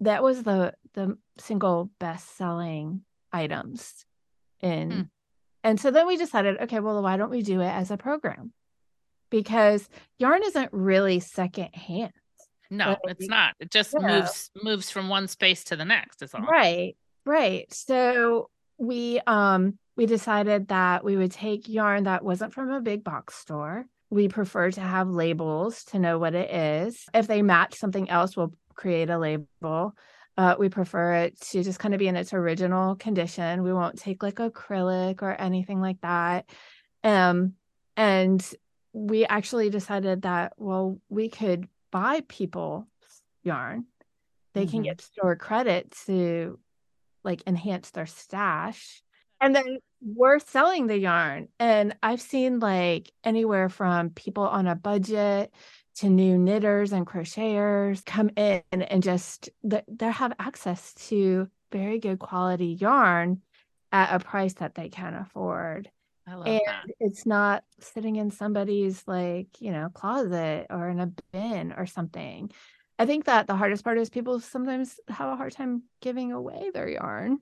that 0.00 0.22
was 0.22 0.42
the 0.42 0.74
the 0.94 1.16
single 1.38 1.90
best 1.98 2.36
selling 2.36 3.02
items 3.32 4.04
in. 4.60 4.90
Hmm. 4.90 5.00
And 5.64 5.80
so 5.80 5.90
then 5.90 6.06
we 6.06 6.16
decided, 6.16 6.60
okay, 6.62 6.80
well, 6.80 7.00
why 7.02 7.16
don't 7.16 7.30
we 7.30 7.42
do 7.42 7.60
it 7.60 7.68
as 7.68 7.90
a 7.90 7.96
program? 7.96 8.52
Because 9.30 9.88
yarn 10.18 10.42
isn't 10.42 10.72
really 10.72 11.20
second 11.20 11.74
hand. 11.74 12.12
No, 12.68 12.88
Like, 12.88 12.98
it's 13.06 13.28
not. 13.28 13.54
It 13.60 13.70
just 13.70 13.94
yeah. 13.98 14.20
moves 14.20 14.50
moves 14.62 14.90
from 14.90 15.08
one 15.08 15.28
space 15.28 15.64
to 15.64 15.76
the 15.76 15.84
next. 15.84 16.22
Is 16.22 16.34
all. 16.34 16.40
Right, 16.40 16.96
right. 17.26 17.72
So 17.72 18.48
we 18.78 19.20
um 19.26 19.78
we 19.96 20.06
decided 20.06 20.68
that 20.68 21.04
we 21.04 21.16
would 21.16 21.32
take 21.32 21.68
yarn 21.68 22.04
that 22.04 22.24
wasn't 22.24 22.54
from 22.54 22.70
a 22.70 22.80
big 22.80 23.04
box 23.04 23.34
store. 23.34 23.84
We 24.12 24.28
prefer 24.28 24.70
to 24.72 24.80
have 24.82 25.08
labels 25.08 25.84
to 25.84 25.98
know 25.98 26.18
what 26.18 26.34
it 26.34 26.50
is. 26.50 27.02
If 27.14 27.28
they 27.28 27.40
match 27.40 27.76
something 27.76 28.10
else, 28.10 28.36
we'll 28.36 28.52
create 28.74 29.08
a 29.08 29.16
label. 29.16 29.96
Uh, 30.36 30.54
we 30.58 30.68
prefer 30.68 31.14
it 31.14 31.40
to 31.40 31.62
just 31.62 31.78
kind 31.78 31.94
of 31.94 31.98
be 31.98 32.08
in 32.08 32.16
its 32.16 32.34
original 32.34 32.94
condition. 32.96 33.62
We 33.62 33.72
won't 33.72 33.98
take 33.98 34.22
like 34.22 34.34
acrylic 34.34 35.22
or 35.22 35.32
anything 35.32 35.80
like 35.80 35.98
that. 36.02 36.50
Um, 37.02 37.54
and 37.96 38.46
we 38.92 39.24
actually 39.24 39.70
decided 39.70 40.22
that, 40.22 40.52
well, 40.58 41.00
we 41.08 41.30
could 41.30 41.66
buy 41.90 42.20
people 42.28 42.88
yarn. 43.42 43.86
They 44.52 44.66
can 44.66 44.80
Mhm. 44.80 44.84
get 44.84 45.00
store 45.00 45.36
credit 45.36 45.92
to 46.04 46.58
like 47.24 47.42
enhance 47.46 47.92
their 47.92 48.04
stash. 48.04 49.02
And 49.40 49.56
then 49.56 49.78
we're 50.04 50.38
selling 50.38 50.86
the 50.86 50.98
yarn. 50.98 51.48
And 51.58 51.96
I've 52.02 52.20
seen 52.20 52.58
like 52.58 53.12
anywhere 53.24 53.68
from 53.68 54.10
people 54.10 54.44
on 54.44 54.66
a 54.66 54.74
budget 54.74 55.52
to 55.96 56.08
new 56.08 56.38
knitters 56.38 56.92
and 56.92 57.06
crocheters 57.06 58.04
come 58.04 58.30
in 58.36 58.62
and 58.72 59.02
just 59.02 59.50
they 59.62 60.10
have 60.10 60.32
access 60.38 60.94
to 60.94 61.48
very 61.70 61.98
good 61.98 62.18
quality 62.18 62.78
yarn 62.80 63.42
at 63.92 64.14
a 64.14 64.24
price 64.24 64.54
that 64.54 64.74
they 64.74 64.88
can 64.88 65.14
afford 65.14 65.90
I 66.26 66.34
love 66.34 66.46
and 66.46 66.60
that. 66.66 66.84
it's 66.98 67.26
not 67.26 67.64
sitting 67.80 68.16
in 68.16 68.30
somebody's 68.30 69.02
like 69.06 69.48
you 69.60 69.70
know 69.70 69.90
closet 69.92 70.66
or 70.70 70.88
in 70.88 71.00
a 71.00 71.12
bin 71.32 71.74
or 71.76 71.84
something 71.84 72.50
i 72.98 73.04
think 73.04 73.26
that 73.26 73.46
the 73.46 73.56
hardest 73.56 73.84
part 73.84 73.98
is 73.98 74.08
people 74.08 74.40
sometimes 74.40 74.98
have 75.08 75.28
a 75.28 75.36
hard 75.36 75.52
time 75.52 75.82
giving 76.00 76.32
away 76.32 76.70
their 76.72 76.88
yarn 76.88 77.38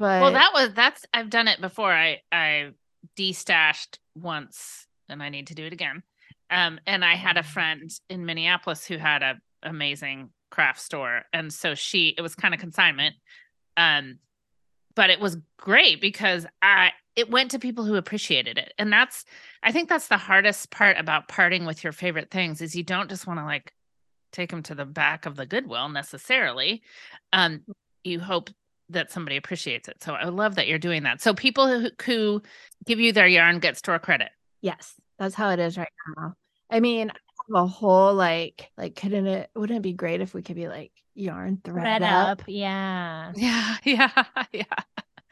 but 0.00 0.20
Well, 0.22 0.32
that 0.32 0.50
was 0.54 0.74
that's 0.74 1.04
I've 1.14 1.30
done 1.30 1.46
it 1.46 1.60
before. 1.60 1.92
I 1.92 2.22
I 2.32 2.70
destashed 3.16 4.00
once 4.16 4.86
and 5.08 5.22
I 5.22 5.28
need 5.28 5.48
to 5.48 5.54
do 5.54 5.64
it 5.64 5.72
again. 5.72 6.02
Um 6.50 6.80
and 6.86 7.04
I 7.04 7.14
had 7.14 7.36
a 7.36 7.42
friend 7.44 7.88
in 8.08 8.26
Minneapolis 8.26 8.84
who 8.86 8.96
had 8.96 9.22
a 9.22 9.40
amazing 9.62 10.30
craft 10.50 10.80
store 10.80 11.22
and 11.32 11.52
so 11.52 11.74
she 11.74 12.14
it 12.16 12.22
was 12.22 12.34
kind 12.34 12.54
of 12.54 12.60
consignment. 12.60 13.14
Um 13.76 14.18
but 14.96 15.10
it 15.10 15.20
was 15.20 15.36
great 15.58 16.00
because 16.00 16.46
I 16.62 16.92
it 17.14 17.30
went 17.30 17.50
to 17.50 17.58
people 17.58 17.84
who 17.84 17.96
appreciated 17.96 18.56
it. 18.56 18.72
And 18.78 18.90
that's 18.92 19.26
I 19.62 19.70
think 19.70 19.90
that's 19.90 20.08
the 20.08 20.16
hardest 20.16 20.70
part 20.70 20.96
about 20.98 21.28
parting 21.28 21.66
with 21.66 21.84
your 21.84 21.92
favorite 21.92 22.30
things 22.30 22.62
is 22.62 22.74
you 22.74 22.84
don't 22.84 23.10
just 23.10 23.26
want 23.26 23.38
to 23.38 23.44
like 23.44 23.72
take 24.32 24.50
them 24.50 24.62
to 24.62 24.74
the 24.74 24.86
back 24.86 25.26
of 25.26 25.36
the 25.36 25.46
goodwill 25.46 25.90
necessarily. 25.90 26.82
Um 27.34 27.64
you 28.02 28.18
hope 28.20 28.48
that 28.90 29.10
somebody 29.10 29.36
appreciates 29.36 29.88
it. 29.88 30.02
So 30.02 30.14
I 30.14 30.24
love 30.24 30.56
that 30.56 30.66
you're 30.68 30.78
doing 30.78 31.02
that. 31.04 31.20
So 31.20 31.32
people 31.34 31.68
who, 31.68 31.88
who 32.04 32.42
give 32.86 33.00
you 33.00 33.12
their 33.12 33.26
yarn 33.26 33.58
get 33.58 33.76
store 33.76 33.98
credit. 33.98 34.28
yes 34.60 34.94
that's 35.18 35.34
how 35.34 35.50
it 35.50 35.58
is 35.58 35.76
right 35.76 35.88
now 36.16 36.34
i 36.70 36.80
mean 36.80 37.10
I 37.10 37.14
have 37.58 37.64
a 37.64 37.66
whole 37.66 38.14
like 38.14 38.70
like 38.78 38.94
couldn't 38.96 39.26
it 39.26 39.50
wouldn't 39.54 39.78
it 39.78 39.82
be 39.82 39.92
great 39.92 40.20
if 40.22 40.32
we 40.32 40.40
could 40.42 40.56
be 40.56 40.66
like 40.68 40.92
yarn 41.14 41.60
thread, 41.62 41.82
Thread 41.82 42.02
up, 42.02 42.28
up. 42.40 42.42
Yeah. 42.46 43.32
Yeah, 43.36 43.76
yeah, 43.84 44.24
yeah. 44.52 44.62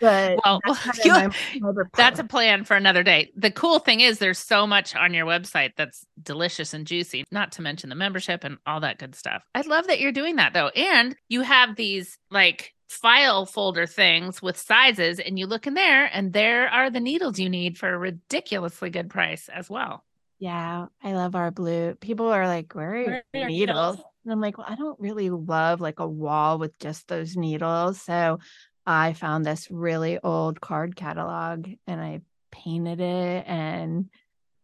but 0.01 0.39
Well, 0.45 0.61
that's 0.67 0.79
kind 0.81 0.99
of 0.99 1.37
you- 1.55 1.61
my- 1.63 1.73
my 1.73 1.83
that's 1.97 2.19
a 2.21 2.25
plan 2.25 2.65
for 2.65 2.77
another 2.77 3.03
day. 3.03 3.31
The 3.37 3.51
cool 3.51 3.79
thing 3.79 4.01
is 4.01 4.19
there's 4.19 4.39
so 4.39 4.67
much 4.67 4.95
on 4.95 5.15
your 5.15 5.25
website 5.27 5.73
that's 5.77 6.05
delicious 6.23 6.75
and 6.75 6.87
juicy, 6.87 7.25
not 7.31 7.53
to 7.53 7.63
mention 7.63 7.89
the 7.89 7.97
membership 7.97 8.45
and 8.45 8.59
all 8.67 8.81
that 8.81 8.99
good 8.99 9.15
stuff. 9.15 9.43
I 9.55 9.63
love 9.63 9.87
that 9.87 10.01
you're 10.01 10.13
doing 10.13 10.37
that 10.37 10.53
though. 10.53 10.69
And 10.69 11.17
you 11.29 11.41
have 11.43 11.77
these 11.77 12.19
like 12.31 12.75
file 12.89 13.45
folder 13.47 13.87
things 13.87 14.41
with 14.41 14.57
sizes 14.57 15.19
and 15.19 15.39
you 15.39 15.47
look 15.47 15.67
in 15.67 15.75
there 15.75 16.07
and 16.13 16.33
there 16.33 16.69
are 16.69 16.91
the 16.91 17.01
needles 17.01 17.39
you 17.39 17.49
need 17.51 17.77
for 17.77 17.93
a 17.93 17.99
ridiculously 17.99 18.91
good 18.91 19.11
price 19.11 19.49
as 19.49 19.69
well. 19.69 20.05
Yeah, 20.39 20.87
I 21.03 21.13
love 21.13 21.35
our 21.35 21.51
blue. 21.51 21.95
People 21.97 22.29
are 22.29 22.47
like, 22.47 22.73
where 22.75 22.95
are 22.95 23.05
Where 23.05 23.25
your 23.35 23.47
needles? 23.47 23.97
needles? 23.97 24.07
And 24.25 24.33
I'm 24.33 24.41
like, 24.41 24.57
well, 24.57 24.67
I 24.69 24.77
don't 24.77 24.99
really 25.01 25.31
love 25.31 25.81
like 25.81 26.01
a 26.01 26.07
wall 26.07 26.59
with 26.59 26.79
just 26.79 27.09
those 27.09 27.37
needles. 27.37 28.01
So 28.01 28.39
I 28.87 29.13
found 29.13 29.45
this 29.45 29.71
really 29.71 30.19
old 30.23 30.61
card 30.61 30.97
catalog 30.97 31.69
and 31.87 32.01
I 32.01 32.23
painted 32.51 33.01
it 33.01 33.45
and 33.47 34.09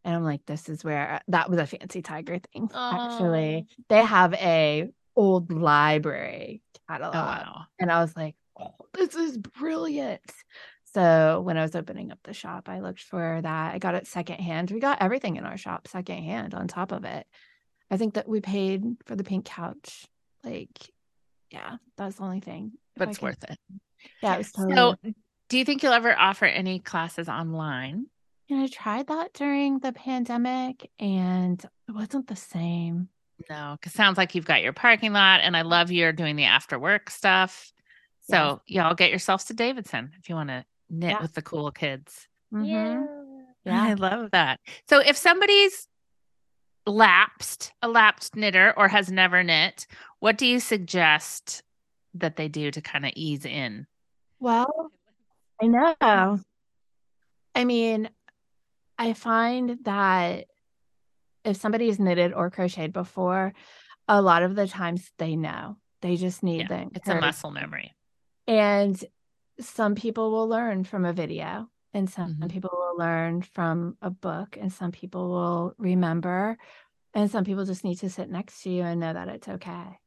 and 0.07 0.15
I'm 0.15 0.25
like, 0.25 0.45
this 0.45 0.69
is 0.69 0.85
where 0.85 1.21
that 1.29 1.49
was 1.49 1.59
a 1.59 1.67
fancy 1.67 2.03
tiger 2.03 2.39
thing. 2.53 2.69
Actually, 2.75 3.67
they 3.89 4.03
have 4.05 4.35
a 4.35 4.91
old 5.17 5.53
library 5.53 6.63
catalog. 6.89 7.15
Oh 7.15 7.19
wow. 7.19 7.63
And 7.79 7.91
I 7.91 8.01
was 8.01 8.17
like, 8.17 8.37
oh, 8.59 8.75
this 8.93 9.15
is 9.15 9.39
brilliant. 9.39 10.23
So 10.95 11.41
when 11.41 11.57
I 11.59 11.63
was 11.63 11.75
opening 11.75 12.13
up 12.13 12.21
the 12.23 12.33
shop, 12.33 12.69
I 12.69 12.81
looked 12.81 13.03
for 13.03 13.41
that. 13.43 13.75
I 13.75 13.79
got 13.79 13.97
it 13.97 14.07
secondhand. 14.07 14.71
We 14.71 14.79
got 14.81 15.03
everything 15.03 15.37
in 15.37 15.45
our 15.45 15.57
shop 15.57 15.89
secondhand 15.89 16.55
on 16.55 16.69
top 16.69 16.93
of 16.93 17.05
it. 17.05 17.27
I 17.91 17.97
think 17.97 18.15
that 18.15 18.29
we 18.29 18.41
paid 18.41 18.85
for 19.05 19.17
the 19.17 19.25
pink 19.25 19.45
couch. 19.45 20.07
Like, 20.45 20.91
yeah, 21.51 21.77
that's 21.97 22.17
the 22.17 22.23
only 22.23 22.41
thing. 22.41 22.73
But 22.97 23.09
it's 23.09 23.21
worth 23.21 23.43
it. 23.45 23.59
Yeah, 24.23 24.35
it 24.35 24.39
was 24.39 24.53
totally 24.53 24.77
So 24.77 24.91
worth 24.91 25.15
do 25.49 25.59
you 25.59 25.65
think 25.65 25.83
you'll 25.83 25.93
ever 25.93 26.17
offer 26.19 26.47
any 26.47 26.79
classes 26.79 27.29
online? 27.29 28.07
And 28.51 28.61
I 28.61 28.67
tried 28.67 29.09
that 29.09 29.33
during 29.35 29.79
the 29.79 29.93
pandemic 29.93 30.91
and 30.99 31.63
it 31.89 31.93
wasn't 31.93 32.27
the 32.27 32.37
same. 32.37 33.09
No, 33.51 33.77
because 33.79 33.93
sounds 33.93 34.17
like 34.17 34.35
you've 34.35 34.45
got 34.47 34.63
your 34.63 34.73
parking 34.73 35.13
lot, 35.13 35.41
and 35.43 35.57
I 35.57 35.63
love 35.63 35.91
you're 35.91 36.13
doing 36.13 36.37
the 36.37 36.45
after 36.45 36.79
work 36.79 37.11
stuff. 37.11 37.73
So 38.31 38.63
y'all 38.67 38.95
get 38.95 39.11
yourselves 39.11 39.45
to 39.47 39.55
Davidson 39.55 40.13
if 40.19 40.29
you 40.29 40.35
want 40.35 40.49
to 40.49 40.65
knit 40.89 41.11
Yeah. 41.11 41.21
with 41.23 41.35
the 41.35 41.43
cool 41.43 41.71
kids. 41.71 42.27
Mhm. 42.53 43.47
Yeah. 43.65 43.83
I 43.83 43.95
love 43.95 44.31
that. 44.31 44.61
So 44.89 45.01
if 45.01 45.17
somebody's 45.17 45.89
lapsed, 46.87 47.73
a 47.83 47.89
lapsed 47.89 48.37
knitter 48.37 48.73
or 48.77 48.89
has 48.89 49.11
never 49.11 49.43
knit, 49.43 49.87
what 50.21 50.39
do 50.39 50.47
you 50.47 50.61
suggest 50.61 51.63
that 52.15 52.37
they 52.37 52.49
do 52.49 52.71
to 52.71 52.81
kind 52.81 53.05
of 53.05 53.13
ease 53.17 53.45
in? 53.45 53.87
Well, 54.39 54.91
I 55.61 55.67
know. 55.67 56.41
I 57.55 57.65
mean, 57.65 58.09
I 58.99 59.13
find 59.13 59.79
that 59.85 60.47
if 61.45 61.57
somebody 61.57 61.89
has 61.89 61.99
knitted 61.99 62.33
or 62.33 62.51
crocheted 62.51 62.93
before, 62.93 63.53
a 64.09 64.23
lot 64.23 64.43
of 64.43 64.55
the 64.57 64.69
times 64.69 65.13
they 65.19 65.37
know. 65.37 65.79
They 66.03 66.17
just 66.17 66.43
need 66.43 66.69
Yeah, 66.69 66.69
the 66.69 66.91
it's 66.95 67.09
a 67.09 67.15
muscle 67.21 67.51
memory. 67.51 67.93
And 68.47 69.03
some 69.61 69.95
people 69.95 70.31
will 70.33 70.49
learn 70.49 70.85
from 70.85 71.05
a 71.05 71.13
video, 71.13 71.71
and 71.95 72.11
some 72.11 72.29
Mhm. 72.29 72.51
people 72.51 72.71
will 72.73 72.97
learn 72.99 73.43
from 73.43 73.97
a 74.03 74.11
book, 74.11 74.57
and 74.61 74.73
some 74.73 74.93
people 74.93 75.31
will 75.31 75.75
remember, 75.79 76.59
and 77.15 77.31
some 77.31 77.45
people 77.45 77.65
just 77.67 77.85
need 77.85 77.97
to 78.01 78.11
sit 78.11 78.31
next 78.31 78.63
to 78.63 78.71
you 78.71 78.83
and 78.83 79.01
know 79.01 79.13
that 79.15 79.29
it's 79.29 79.49
okay 79.49 79.99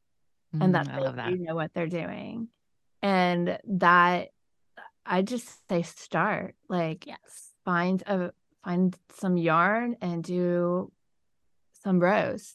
Mm, 0.54 0.62
and 0.62 0.74
that 0.74 0.88
I 0.90 0.96
they 0.96 1.02
love 1.04 1.16
that. 1.16 1.32
do 1.32 1.38
know 1.38 1.54
what 1.56 1.74
they're 1.74 1.88
doing. 1.88 2.48
And 3.02 3.58
that 3.66 4.30
I 5.06 5.22
just 5.22 5.68
say 5.68 5.82
start, 5.82 6.56
like 6.68 7.06
Yes. 7.06 7.54
find 7.64 8.02
a 8.06 8.32
find 8.64 8.96
some 9.10 9.36
yarn 9.36 9.96
and 10.02 10.24
do 10.24 10.92
some 11.82 12.00
rows. 12.00 12.54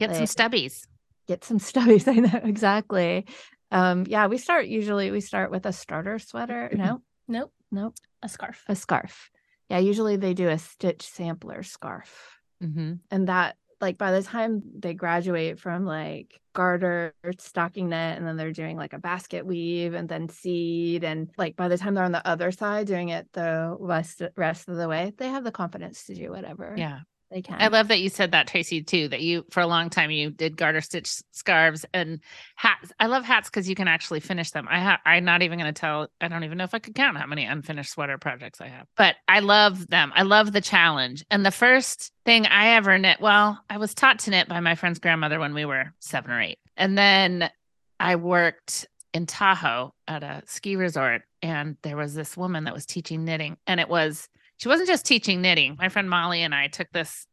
Get 0.00 0.14
some 0.16 0.24
stubbies. 0.26 0.86
Get 1.28 1.44
some 1.44 1.58
stubbies. 1.70 2.08
I 2.08 2.14
know 2.14 2.40
exactly. 2.44 3.26
Um, 3.70 4.04
yeah, 4.08 4.26
we 4.26 4.38
start 4.38 4.66
usually 4.66 5.10
we 5.10 5.20
start 5.20 5.50
with 5.50 5.66
a 5.66 5.72
starter 5.72 6.18
sweater. 6.18 6.70
No, 6.72 7.00
Nope. 7.28 7.52
nope, 7.70 7.94
A 8.22 8.28
scarf. 8.28 8.64
a 8.68 8.76
scarf. 8.76 9.30
Yeah, 9.70 9.78
usually 9.78 10.16
they 10.16 10.34
do 10.34 10.48
a 10.48 10.58
stitch 10.58 11.02
sampler 11.02 11.62
scarf. 11.62 12.38
hmm 12.60 12.94
and 13.10 13.28
that 13.28 13.56
like 13.80 13.98
by 13.98 14.12
the 14.12 14.22
time 14.22 14.62
they 14.78 14.94
graduate 14.94 15.58
from 15.58 15.84
like 15.84 16.38
garter 16.54 17.12
stockinette 17.24 18.16
and 18.16 18.26
then 18.26 18.36
they're 18.36 18.52
doing 18.52 18.76
like 18.76 18.92
a 18.92 18.98
basket 18.98 19.44
weave 19.44 19.92
and 19.94 20.08
then 20.08 20.28
seed 20.28 21.02
and 21.04 21.30
like 21.36 21.56
by 21.56 21.68
the 21.68 21.76
time 21.76 21.94
they're 21.94 22.04
on 22.04 22.12
the 22.12 22.26
other 22.26 22.52
side 22.52 22.86
doing 22.86 23.08
it 23.08 23.26
the 23.32 23.76
rest 23.80 24.22
rest 24.36 24.68
of 24.68 24.76
the 24.76 24.88
way 24.88 25.12
they 25.18 25.28
have 25.28 25.42
the 25.44 25.50
confidence 25.50 26.04
to 26.06 26.14
do 26.14 26.30
whatever 26.30 26.74
Yeah. 26.78 27.00
They 27.30 27.42
can 27.42 27.56
I 27.58 27.68
love 27.68 27.88
that 27.88 28.00
you 28.00 28.08
said 28.08 28.32
that, 28.32 28.46
Tracy, 28.46 28.82
too, 28.82 29.08
that 29.08 29.20
you, 29.20 29.44
for 29.50 29.60
a 29.60 29.66
long 29.66 29.90
time, 29.90 30.10
you 30.10 30.30
did 30.30 30.56
garter 30.56 30.80
stitch 30.80 31.22
scarves 31.32 31.84
and 31.92 32.20
hats. 32.56 32.92
I 33.00 33.06
love 33.06 33.24
hats 33.24 33.48
because 33.48 33.68
you 33.68 33.74
can 33.74 33.88
actually 33.88 34.20
finish 34.20 34.50
them. 34.50 34.66
I 34.70 34.78
have, 34.78 35.00
I'm 35.04 35.24
not 35.24 35.42
even 35.42 35.58
going 35.58 35.72
to 35.72 35.78
tell, 35.78 36.08
I 36.20 36.28
don't 36.28 36.44
even 36.44 36.58
know 36.58 36.64
if 36.64 36.74
I 36.74 36.78
could 36.78 36.94
count 36.94 37.16
how 37.16 37.26
many 37.26 37.44
unfinished 37.44 37.90
sweater 37.90 38.18
projects 38.18 38.60
I 38.60 38.68
have, 38.68 38.86
but 38.96 39.16
I 39.26 39.40
love 39.40 39.88
them. 39.88 40.12
I 40.14 40.22
love 40.22 40.52
the 40.52 40.60
challenge. 40.60 41.24
And 41.30 41.44
the 41.44 41.50
first 41.50 42.12
thing 42.24 42.46
I 42.46 42.76
ever 42.76 42.96
knit, 42.98 43.20
well, 43.20 43.58
I 43.68 43.78
was 43.78 43.94
taught 43.94 44.20
to 44.20 44.30
knit 44.30 44.48
by 44.48 44.60
my 44.60 44.74
friend's 44.74 44.98
grandmother 44.98 45.40
when 45.40 45.54
we 45.54 45.64
were 45.64 45.92
seven 46.00 46.30
or 46.30 46.40
eight. 46.40 46.58
And 46.76 46.96
then 46.96 47.50
I 47.98 48.16
worked 48.16 48.86
in 49.12 49.26
Tahoe 49.26 49.94
at 50.08 50.22
a 50.22 50.42
ski 50.46 50.76
resort, 50.76 51.22
and 51.40 51.76
there 51.82 51.96
was 51.96 52.14
this 52.14 52.36
woman 52.36 52.64
that 52.64 52.74
was 52.74 52.84
teaching 52.84 53.24
knitting, 53.24 53.56
and 53.66 53.78
it 53.80 53.88
was, 53.88 54.28
she 54.56 54.68
wasn't 54.68 54.88
just 54.88 55.06
teaching 55.06 55.42
knitting. 55.42 55.76
My 55.78 55.88
friend 55.88 56.08
Molly 56.08 56.42
and 56.42 56.54
I 56.54 56.68
took 56.68 56.90
this 56.92 57.26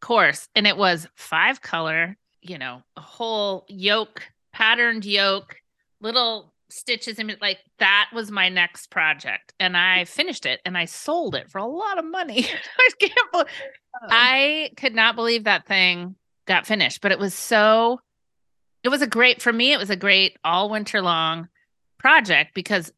course 0.00 0.48
and 0.54 0.66
it 0.66 0.76
was 0.76 1.08
five 1.14 1.60
color, 1.60 2.16
you 2.40 2.58
know, 2.58 2.82
a 2.96 3.00
whole 3.00 3.64
yoke, 3.68 4.22
patterned 4.52 5.04
yoke, 5.04 5.56
little 6.00 6.52
stitches 6.68 7.18
and 7.18 7.36
like 7.40 7.58
that 7.78 8.10
was 8.12 8.30
my 8.30 8.48
next 8.48 8.90
project. 8.90 9.54
And 9.60 9.76
i 9.76 10.04
finished 10.04 10.46
it 10.46 10.60
and 10.64 10.76
i 10.76 10.84
sold 10.84 11.34
it 11.34 11.48
for 11.48 11.58
a 11.58 11.66
lot 11.66 11.98
of 11.98 12.04
money. 12.04 12.46
I 12.78 12.90
can't 12.98 13.32
believe, 13.32 13.46
oh. 14.02 14.06
i 14.10 14.70
could 14.76 14.94
not 14.94 15.16
believe 15.16 15.44
that 15.44 15.66
thing 15.66 16.16
got 16.46 16.66
finished 16.66 17.00
but 17.00 17.12
it 17.12 17.18
was 17.18 17.34
so 17.34 18.00
it 18.82 18.88
was 18.88 19.02
a 19.02 19.06
great 19.06 19.40
for 19.40 19.52
me 19.52 19.72
it 19.72 19.78
was 19.78 19.90
a 19.90 19.96
great 19.96 20.36
all 20.44 20.68
winter 20.68 21.00
long 21.02 21.48
project 21.98 22.54
because 22.54 22.92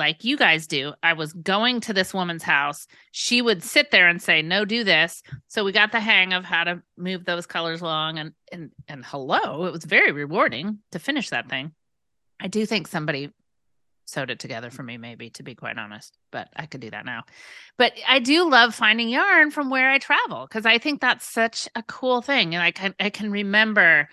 like 0.00 0.24
you 0.24 0.36
guys 0.36 0.66
do 0.66 0.94
i 1.02 1.12
was 1.12 1.32
going 1.34 1.80
to 1.80 1.92
this 1.92 2.12
woman's 2.14 2.42
house. 2.42 2.86
She 3.12 3.42
would 3.42 3.62
sit 3.62 3.90
there 3.90 4.08
and 4.08 4.20
say 4.20 4.42
no 4.42 4.64
do 4.64 4.82
this. 4.82 5.22
So 5.48 5.62
we 5.62 5.72
got 5.72 5.92
the 5.92 6.00
hang 6.00 6.32
of 6.32 6.44
how 6.44 6.64
to 6.64 6.82
move 6.96 7.24
those 7.24 7.46
colors 7.46 7.80
along 7.82 8.18
and 8.18 8.32
and 8.50 8.70
and 8.88 9.04
hello 9.04 9.66
it 9.66 9.72
was 9.72 9.84
very 9.84 10.10
rewarding 10.10 10.78
to 10.92 10.98
finish 10.98 11.28
that 11.30 11.48
thing. 11.48 11.72
I 12.40 12.48
do 12.48 12.64
think 12.66 12.88
somebody 12.88 13.30
sewed 14.06 14.30
it 14.30 14.40
together 14.40 14.70
for 14.70 14.82
me 14.82 14.96
maybe 14.96 15.30
to 15.30 15.44
be 15.44 15.54
quite 15.54 15.78
honest 15.78 16.16
but 16.32 16.48
i 16.56 16.66
could 16.66 16.80
do 16.80 16.90
that 16.90 17.04
now. 17.04 17.22
But 17.76 17.92
i 18.08 18.18
do 18.18 18.48
love 18.50 18.74
finding 18.74 19.10
yarn 19.10 19.50
from 19.50 19.70
where 19.70 19.90
i 19.90 19.98
travel 19.98 20.46
because 20.48 20.66
i 20.66 20.78
think 20.78 21.00
that's 21.00 21.26
such 21.26 21.68
a 21.74 21.82
cool 21.82 22.22
thing 22.22 22.54
and 22.54 22.64
i 22.64 22.70
can 22.72 22.94
i 22.98 23.10
can 23.10 23.30
remember 23.30 24.08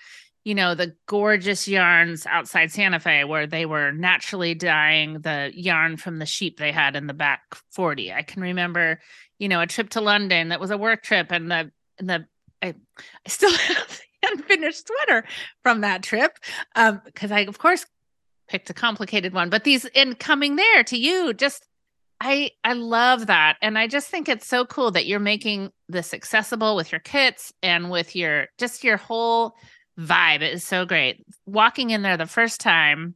you 0.47 0.55
know 0.55 0.75
the 0.75 0.95
gorgeous 1.07 1.67
yarns 1.67 2.25
outside 2.25 2.71
santa 2.71 2.99
fe 2.99 3.23
where 3.23 3.45
they 3.45 3.65
were 3.65 3.91
naturally 3.91 4.53
dyeing 4.53 5.19
the 5.21 5.51
yarn 5.53 5.97
from 5.97 6.19
the 6.19 6.25
sheep 6.25 6.57
they 6.57 6.71
had 6.71 6.95
in 6.95 7.07
the 7.07 7.13
back 7.13 7.41
40 7.71 8.13
i 8.13 8.21
can 8.21 8.41
remember 8.41 8.99
you 9.39 9.49
know 9.49 9.61
a 9.61 9.67
trip 9.67 9.89
to 9.89 10.01
london 10.01 10.49
that 10.49 10.59
was 10.59 10.71
a 10.71 10.77
work 10.77 11.03
trip 11.03 11.31
and 11.31 11.51
the 11.51 11.71
and 11.99 12.09
the 12.09 12.25
i, 12.61 12.67
I 12.67 13.29
still 13.29 13.51
have 13.57 14.01
the 14.21 14.29
unfinished 14.31 14.87
sweater 14.87 15.25
from 15.63 15.81
that 15.81 16.01
trip 16.01 16.37
um 16.75 17.01
because 17.05 17.31
i 17.31 17.41
of 17.41 17.59
course 17.59 17.85
picked 18.47 18.69
a 18.69 18.73
complicated 18.73 19.33
one. 19.33 19.49
But 19.49 19.63
these 19.63 19.85
in 19.85 20.15
coming 20.15 20.55
there 20.55 20.83
to 20.85 20.97
you 20.97 21.33
just 21.33 21.67
i 22.19 22.51
i 22.63 22.73
love 22.73 23.27
that. 23.27 23.57
And 23.61 23.77
i 23.77 23.87
just 23.87 24.09
think 24.09 24.27
it's 24.27 24.47
so 24.47 24.65
cool 24.65 24.91
that 24.91 25.05
you're 25.05 25.19
making 25.19 25.71
this 25.87 26.13
accessible 26.13 26.75
with 26.75 26.91
your 26.91 26.99
kits 26.99 27.53
and 27.61 27.89
with 27.89 28.15
your 28.15 28.47
just 28.57 28.83
your 28.83 28.97
whole 28.97 29.55
vibe. 29.99 30.41
It 30.41 30.53
is 30.53 30.63
so 30.63 30.85
great. 30.85 31.25
Walking 31.45 31.89
in 31.89 32.01
there 32.01 32.17
the 32.17 32.25
first 32.27 32.59
time 32.61 33.15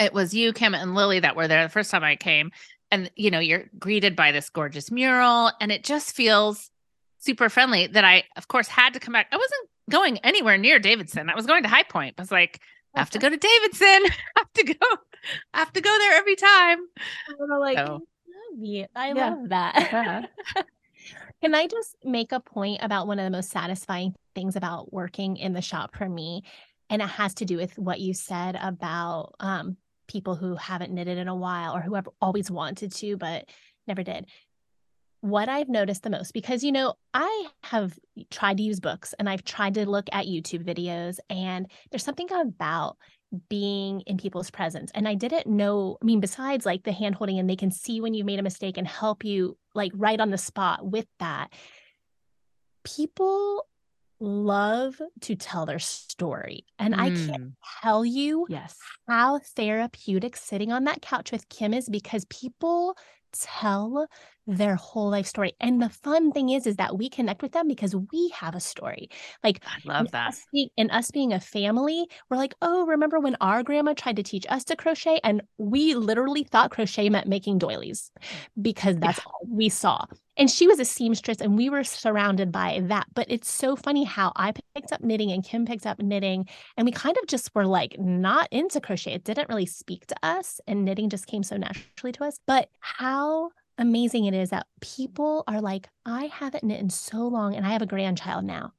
it 0.00 0.12
was 0.14 0.32
you 0.32 0.52
kim 0.52 0.74
and 0.76 0.94
lily 0.94 1.18
that 1.18 1.34
were 1.34 1.48
there 1.48 1.64
the 1.64 1.68
first 1.68 1.90
time 1.90 2.04
i 2.04 2.14
came. 2.16 2.50
And 2.90 3.10
you 3.16 3.30
know 3.30 3.40
you're 3.40 3.64
greeted 3.78 4.14
by 4.16 4.32
this 4.32 4.48
gorgeous 4.50 4.90
mural 4.90 5.50
and 5.60 5.70
it 5.72 5.84
just 5.84 6.14
feels 6.14 6.70
super 7.18 7.48
friendly 7.48 7.86
that 7.88 8.04
i 8.04 8.22
of 8.36 8.48
course 8.48 8.68
had 8.68 8.94
to 8.94 9.00
come 9.00 9.12
back. 9.12 9.26
I 9.32 9.36
wasn't 9.36 9.68
going 9.90 10.18
anywhere 10.18 10.56
near 10.56 10.78
davidson. 10.78 11.28
I 11.30 11.34
was 11.34 11.46
going 11.46 11.62
to 11.64 11.68
high 11.68 11.82
point. 11.82 12.14
I 12.18 12.22
was 12.22 12.30
like 12.32 12.60
I 12.94 13.00
have 13.00 13.10
to 13.10 13.18
go 13.18 13.28
to 13.28 13.36
davidson. 13.36 13.88
I 13.88 14.12
have 14.38 14.52
to 14.54 14.64
go 14.64 14.86
I 15.52 15.58
have 15.58 15.72
to 15.72 15.80
go 15.80 15.98
there 15.98 16.12
every 16.16 16.36
time. 16.36 16.78
I'm 17.40 17.58
like, 17.60 17.76
So- 17.78 18.00
I 18.94 19.12
love 19.12 19.16
Yeah. 19.16 19.30
love 19.30 19.48
that. 19.50 20.30
Can 21.40 21.54
I 21.54 21.68
just 21.68 21.94
make 22.02 22.32
a 22.32 22.40
point 22.40 22.80
about 22.82 23.06
one 23.06 23.20
of 23.20 23.24
the 23.24 23.30
most 23.30 23.50
satisfying 23.50 24.14
things 24.34 24.56
about 24.56 24.92
working 24.92 25.36
in 25.36 25.52
the 25.52 25.62
shop 25.62 25.96
for 25.96 26.08
me? 26.08 26.42
And 26.90 27.00
it 27.00 27.08
has 27.08 27.34
to 27.34 27.44
do 27.44 27.56
with 27.56 27.78
what 27.78 28.00
you 28.00 28.12
said 28.12 28.58
about 28.60 29.34
um, 29.38 29.76
people 30.08 30.34
who 30.34 30.56
haven't 30.56 30.92
knitted 30.92 31.16
in 31.16 31.28
a 31.28 31.36
while 31.36 31.76
or 31.76 31.80
who 31.80 31.94
have 31.94 32.08
always 32.20 32.50
wanted 32.50 32.92
to, 32.92 33.16
but 33.16 33.44
never 33.86 34.02
did. 34.02 34.26
What 35.20 35.48
I've 35.48 35.68
noticed 35.68 36.02
the 36.02 36.10
most, 36.10 36.32
because, 36.32 36.64
you 36.64 36.72
know, 36.72 36.94
I 37.14 37.46
have 37.64 37.98
tried 38.30 38.56
to 38.56 38.62
use 38.62 38.80
books 38.80 39.14
and 39.18 39.28
I've 39.28 39.44
tried 39.44 39.74
to 39.74 39.88
look 39.88 40.08
at 40.12 40.26
YouTube 40.26 40.64
videos, 40.64 41.18
and 41.28 41.70
there's 41.90 42.04
something 42.04 42.28
about 42.32 42.96
being 43.50 44.00
in 44.02 44.16
people's 44.16 44.50
presence. 44.50 44.90
And 44.94 45.06
I 45.06 45.14
didn't 45.14 45.46
know, 45.46 45.98
I 46.02 46.04
mean, 46.04 46.20
besides 46.20 46.64
like 46.64 46.84
the 46.84 46.92
hand 46.92 47.14
holding 47.16 47.38
and 47.38 47.48
they 47.48 47.56
can 47.56 47.70
see 47.70 48.00
when 48.00 48.14
you 48.14 48.24
made 48.24 48.38
a 48.38 48.42
mistake 48.42 48.76
and 48.78 48.86
help 48.86 49.24
you 49.24 49.56
like 49.74 49.92
right 49.94 50.20
on 50.20 50.30
the 50.30 50.38
spot 50.38 50.86
with 50.90 51.06
that, 51.18 51.52
people 52.84 53.66
love 54.20 55.00
to 55.20 55.36
tell 55.36 55.66
their 55.66 55.78
story. 55.78 56.64
And 56.78 56.94
I 56.94 57.10
can't 57.10 57.40
Mm. 57.40 57.52
tell 57.82 58.04
you 58.04 58.46
Yes. 58.48 58.78
how 59.06 59.38
therapeutic 59.38 60.36
sitting 60.36 60.72
on 60.72 60.84
that 60.84 61.02
couch 61.02 61.30
with 61.32 61.48
Kim 61.48 61.72
is 61.74 61.88
because 61.88 62.24
people 62.26 62.96
tell 63.32 64.08
their 64.48 64.76
whole 64.76 65.10
life 65.10 65.26
story. 65.26 65.52
And 65.60 65.80
the 65.80 65.90
fun 65.90 66.32
thing 66.32 66.48
is, 66.48 66.66
is 66.66 66.76
that 66.76 66.96
we 66.96 67.10
connect 67.10 67.42
with 67.42 67.52
them 67.52 67.68
because 67.68 67.94
we 67.94 68.30
have 68.34 68.54
a 68.54 68.60
story. 68.60 69.10
Like 69.44 69.60
i 69.66 69.76
love 69.84 70.10
that 70.12 70.28
Us 70.28 70.46
being, 70.52 70.68
and 70.78 70.90
us 70.90 71.10
being 71.10 71.34
a 71.34 71.40
family, 71.40 72.06
we're 72.30 72.38
like, 72.38 72.54
oh, 72.62 72.86
remember 72.86 73.20
when 73.20 73.36
our 73.42 73.62
grandma 73.62 73.92
tried 73.92 74.16
to 74.16 74.22
teach 74.22 74.46
us 74.48 74.64
to 74.64 74.76
crochet? 74.76 75.20
And 75.22 75.42
we 75.58 75.94
literally 75.94 76.44
thought 76.44 76.70
crochet 76.70 77.10
meant 77.10 77.28
making 77.28 77.58
doilies 77.58 78.10
because 78.60 78.96
that's 78.96 79.20
all 79.26 79.42
we 79.46 79.68
saw. 79.68 80.06
And 80.38 80.48
she 80.50 80.66
was 80.66 80.78
a 80.78 80.84
seamstress 80.84 81.40
and 81.40 81.56
we 81.56 81.68
were 81.68 81.84
surrounded 81.84 82.50
by 82.50 82.80
that. 82.84 83.06
But 83.14 83.26
it's 83.28 83.50
so 83.50 83.76
funny 83.76 84.04
how 84.04 84.32
I 84.36 84.52
picked 84.52 84.92
up 84.92 85.02
knitting 85.02 85.32
and 85.32 85.44
Kim 85.44 85.66
picked 85.66 85.84
up 85.84 86.00
knitting. 86.00 86.48
And 86.76 86.86
we 86.86 86.92
kind 86.92 87.16
of 87.20 87.28
just 87.28 87.54
were 87.54 87.66
like 87.66 87.96
not 87.98 88.48
into 88.50 88.80
crochet. 88.80 89.12
It 89.12 89.24
didn't 89.24 89.48
really 89.48 89.66
speak 89.66 90.06
to 90.06 90.16
us. 90.22 90.60
And 90.66 90.84
knitting 90.84 91.10
just 91.10 91.26
came 91.26 91.42
so 91.42 91.56
naturally 91.56 92.12
to 92.12 92.24
us. 92.24 92.38
But 92.46 92.70
how 92.80 93.50
amazing 93.78 94.24
it 94.26 94.34
is 94.34 94.50
that 94.50 94.66
people 94.80 95.44
are 95.46 95.60
like, 95.60 95.88
I 96.04 96.26
haven't 96.26 96.64
knit 96.64 96.80
in 96.80 96.90
so 96.90 97.26
long 97.26 97.54
and 97.54 97.64
I 97.66 97.70
have 97.70 97.82
a 97.82 97.86
grandchild 97.86 98.44
now. 98.44 98.72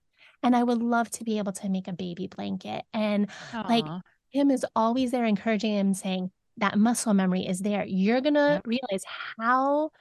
And 0.44 0.56
I 0.56 0.64
would 0.64 0.82
love 0.82 1.10
to 1.12 1.24
be 1.24 1.38
able 1.38 1.52
to 1.54 1.70
make 1.70 1.88
a 1.88 1.94
baby 1.94 2.28
blanket. 2.28 2.84
And 2.94 3.28
like, 3.68 3.86
Kim 4.34 4.52
is 4.52 4.66
always 4.76 5.12
there 5.12 5.26
encouraging 5.26 5.74
him, 5.74 5.94
saying 5.94 6.32
that 6.58 6.78
muscle 6.78 7.14
memory 7.14 7.46
is 7.48 7.60
there. 7.60 7.86
You're 7.86 8.22
going 8.22 8.36
to 8.36 8.62
Yep. 8.64 8.68
realize 8.68 9.04
how 9.38 9.92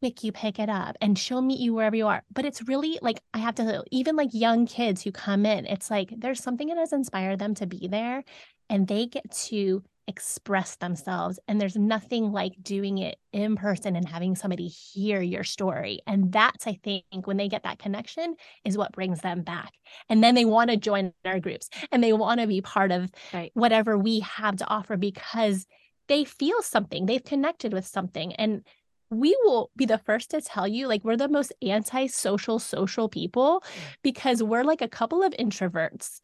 quick 0.00 0.22
you 0.22 0.30
pick 0.32 0.58
it 0.58 0.68
up 0.68 0.96
and 1.00 1.18
she'll 1.18 1.42
meet 1.42 1.58
you 1.60 1.74
wherever 1.74 1.96
you 1.96 2.06
are. 2.06 2.22
But 2.32 2.44
it's 2.44 2.62
really 2.68 2.98
like, 3.02 3.20
I 3.34 3.38
have 3.38 3.56
to, 3.56 3.82
even 3.90 4.14
like 4.16 4.30
young 4.32 4.64
kids 4.66 5.02
who 5.02 5.10
come 5.10 5.44
in, 5.44 5.66
it's 5.66 5.90
like 5.90 6.12
there's 6.16 6.42
something 6.42 6.68
that 6.68 6.78
has 6.78 6.92
inspired 6.92 7.38
them 7.40 7.54
to 7.56 7.66
be 7.66 7.88
there 7.88 8.22
and 8.70 8.86
they 8.86 9.06
get 9.06 9.30
to 9.48 9.82
express 10.08 10.76
themselves. 10.76 11.38
And 11.46 11.60
there's 11.60 11.76
nothing 11.76 12.32
like 12.32 12.54
doing 12.62 12.98
it 12.98 13.18
in 13.32 13.56
person 13.56 13.94
and 13.94 14.08
having 14.08 14.34
somebody 14.34 14.66
hear 14.66 15.20
your 15.20 15.44
story. 15.44 16.00
And 16.06 16.32
that's, 16.32 16.66
I 16.66 16.80
think, 16.82 17.04
when 17.24 17.36
they 17.36 17.48
get 17.48 17.62
that 17.62 17.78
connection, 17.78 18.34
is 18.64 18.78
what 18.78 18.92
brings 18.92 19.20
them 19.20 19.42
back. 19.42 19.74
And 20.08 20.24
then 20.24 20.34
they 20.34 20.44
want 20.44 20.70
to 20.70 20.76
join 20.76 21.12
our 21.24 21.38
groups 21.38 21.68
and 21.92 22.02
they 22.02 22.12
want 22.14 22.40
to 22.40 22.46
be 22.46 22.60
part 22.60 22.90
of 22.90 23.10
Right. 23.32 23.52
whatever 23.54 23.96
we 23.96 24.20
have 24.20 24.56
to 24.56 24.66
offer 24.66 24.96
because 24.96 25.66
they 26.08 26.24
feel 26.24 26.62
something, 26.62 27.06
they've 27.06 27.22
connected 27.22 27.72
with 27.74 27.86
something. 27.86 28.32
And 28.34 28.62
we 29.10 29.36
will 29.42 29.70
be 29.76 29.86
the 29.86 29.98
first 29.98 30.30
to 30.30 30.40
tell 30.40 30.66
you, 30.66 30.86
like, 30.86 31.04
we're 31.04 31.16
the 31.16 31.28
most 31.28 31.52
anti-social 31.62 32.58
social 32.58 33.08
people 33.08 33.62
because 34.02 34.42
we're 34.42 34.64
like 34.64 34.82
a 34.82 34.88
couple 34.88 35.22
of 35.22 35.32
introverts 35.38 36.20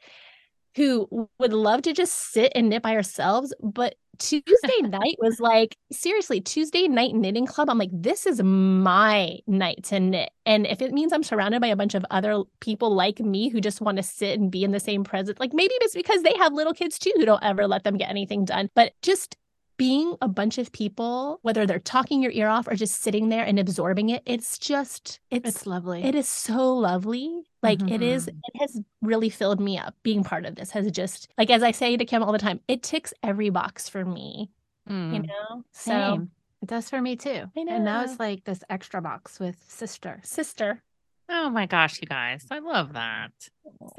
who 0.77 1.29
would 1.39 1.53
love 1.53 1.83
to 1.83 1.93
just 1.93 2.33
sit 2.33 2.53
and 2.55 2.69
knit 2.69 2.83
by 2.83 2.95
ourselves. 2.95 3.55
But 3.63 3.95
Tuesday 4.19 4.81
night 4.83 5.17
was 5.19 5.41
like, 5.41 5.77
seriously, 5.91 6.41
Tuesday 6.41 6.87
night 6.87 7.15
knitting 7.15 7.47
club. 7.47 7.69
I'm 7.69 7.79
like, 7.79 7.91
this 7.93 8.27
is 8.27 8.41
my 8.43 9.39
night 9.49 9.83
to 9.85 9.99
knit. 9.99 10.31
And 10.47 10.67
if 10.67 10.81
it 10.81 10.93
means 10.93 11.13
I'm 11.13 11.25
surrounded 11.25 11.61
by 11.61 11.67
a 11.69 11.77
bunch 11.77 11.95
of 11.95 12.07
other 12.11 12.43
people 12.61 12.95
like 12.95 13.19
me 13.19 13.49
who 13.49 13.61
just 13.61 13.81
want 13.81 13.97
to 13.97 14.05
sit 14.05 14.39
and 14.39 14.53
be 14.53 14.63
in 14.63 14.71
the 14.71 14.81
same 14.81 15.03
presence, 15.03 15.41
like 15.41 15.53
maybe 15.53 15.75
it's 15.81 15.95
because 15.95 16.23
they 16.23 16.35
have 16.39 16.53
little 16.53 16.75
kids 16.75 16.99
too 16.99 17.13
who 17.17 17.25
don't 17.25 17.43
ever 17.43 17.67
let 17.67 17.83
them 17.83 17.97
get 17.97 18.09
anything 18.11 18.45
done. 18.45 18.71
But 18.75 18.93
just 19.03 19.37
being 19.77 20.17
a 20.23 20.29
bunch 20.29 20.59
of 20.59 20.71
people, 20.73 21.39
whether 21.43 21.67
they're 21.67 21.79
talking 21.79 22.23
your 22.23 22.33
ear 22.33 22.49
off 22.49 22.69
or 22.69 22.75
just 22.75 23.03
sitting 23.03 23.29
there 23.29 23.45
and 23.45 23.59
absorbing 23.59 24.09
it, 24.11 24.23
it's 24.27 24.59
just, 24.59 25.21
it's, 25.31 25.49
It's 25.49 25.67
lovely. 25.67 26.05
it 26.05 26.15
is 26.15 26.29
so 26.29 26.75
lovely. 26.75 27.43
Like 27.63 27.81
it 27.91 28.03
is, 28.03 28.27
Mhm. 28.27 28.39
it 28.53 28.61
has 28.61 28.81
really 29.03 29.31
filled 29.31 29.61
me 29.61 29.77
up. 29.79 29.95
Being 30.03 30.23
part 30.23 30.45
of 30.47 30.55
this 30.55 30.71
has 30.73 30.91
just, 30.91 31.29
like, 31.39 31.51
as 31.51 31.63
I 31.63 31.71
say 31.73 31.97
to 31.97 32.05
Kim 32.05 32.23
all 32.23 32.33
the 32.33 32.39
time, 32.39 32.61
it 32.69 32.83
ticks 32.83 33.13
every 33.23 33.51
box 33.51 33.89
for 33.89 34.05
me, 34.05 34.51
you 34.87 34.95
Mm. 34.95 35.27
know? 35.27 35.65
So, 35.73 35.91
Same. 35.91 36.31
It 36.63 36.69
does 36.69 36.89
for 36.89 37.01
me 37.03 37.17
too. 37.17 37.51
I 37.57 37.63
know. 37.63 37.75
And 37.75 37.85
now 37.85 38.03
it's 38.05 38.19
like 38.19 38.45
this 38.45 38.63
extra 38.71 39.03
box 39.03 39.39
with 39.39 39.63
sister. 39.69 40.21
sister. 40.25 40.83
Oh 41.29 41.51
my 41.51 41.67
gosh, 41.67 42.01
you 42.01 42.07
guys. 42.07 42.47
I 42.51 42.59
love 42.61 42.93
that. 42.95 43.33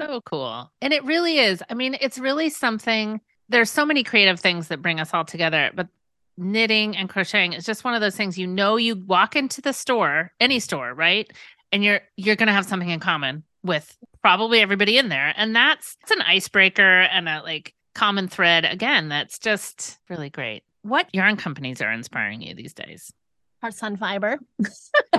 So 0.00 0.20
cool. 0.22 0.72
And 0.80 0.92
it 0.92 1.04
really 1.04 1.38
is. 1.38 1.62
I 1.68 1.74
mean, 1.74 1.96
it's 2.00 2.18
really 2.18 2.48
something. 2.50 3.20
There's 3.48 3.70
so 3.70 3.86
many 3.86 4.02
creative 4.02 4.40
things 4.40 4.68
that 4.68 4.82
bring 4.82 5.00
us 5.00 5.14
all 5.14 5.24
together, 5.24 5.70
but 5.74 5.88
knitting 6.36 6.96
and 6.96 7.08
crocheting 7.08 7.52
is 7.52 7.64
just 7.64 7.84
one 7.84 7.94
of 7.94 8.00
those 8.00 8.16
things 8.16 8.38
you 8.38 8.46
know 8.46 8.76
you 8.76 8.96
walk 8.96 9.36
into 9.36 9.60
the 9.60 9.72
store, 9.72 10.32
any 10.40 10.60
store, 10.60 10.92
right? 10.92 11.30
And 11.72 11.82
you're 11.82 12.00
you're 12.16 12.36
going 12.36 12.48
to 12.48 12.52
have 12.52 12.66
something 12.66 12.90
in 12.90 13.00
common 13.00 13.44
with 13.62 13.96
probably 14.22 14.60
everybody 14.60 14.98
in 14.98 15.08
there. 15.08 15.32
And 15.36 15.54
that's 15.54 15.96
it's 16.02 16.12
an 16.12 16.22
icebreaker 16.22 17.00
and 17.02 17.28
a 17.28 17.42
like 17.42 17.74
common 17.94 18.28
thread 18.28 18.64
again 18.64 19.08
that's 19.08 19.38
just 19.38 19.98
really 20.08 20.30
great. 20.30 20.62
What 20.82 21.08
yarn 21.12 21.36
companies 21.36 21.80
are 21.80 21.90
inspiring 21.90 22.42
you 22.42 22.54
these 22.54 22.74
days? 22.74 23.12
Hearts 23.60 23.82
on 23.82 23.96
fiber. 23.96 24.38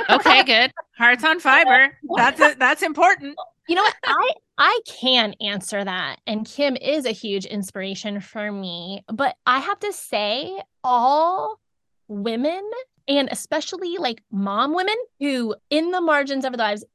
Okay, 0.10 0.44
good. 0.44 0.72
Hearts 0.98 1.24
on 1.24 1.40
fiber. 1.40 1.98
That's 2.16 2.40
it. 2.40 2.60
That's 2.60 2.82
important. 2.84 3.36
You 3.68 3.76
know 3.76 3.84
what? 3.84 3.96
I 4.04 4.32
I 4.58 4.80
can 4.88 5.34
answer 5.42 5.84
that. 5.84 6.20
And 6.26 6.46
Kim 6.46 6.76
is 6.78 7.06
a 7.06 7.12
huge 7.12 7.46
inspiration 7.46 8.22
for 8.22 8.52
me. 8.52 9.04
But 9.12 9.36
I 9.46 9.60
have 9.60 9.80
to 9.82 9.94
say, 9.94 10.60
all 10.84 11.60
women 12.08 12.64
and 13.08 13.30
especially 13.32 13.98
like 13.98 14.24
mom 14.32 14.74
women 14.74 14.96
who 15.20 15.56
in 15.70 15.92
the 15.92 16.02
margins 16.02 16.46
of 16.46 16.54
their 16.54 16.66
lives 16.66 16.86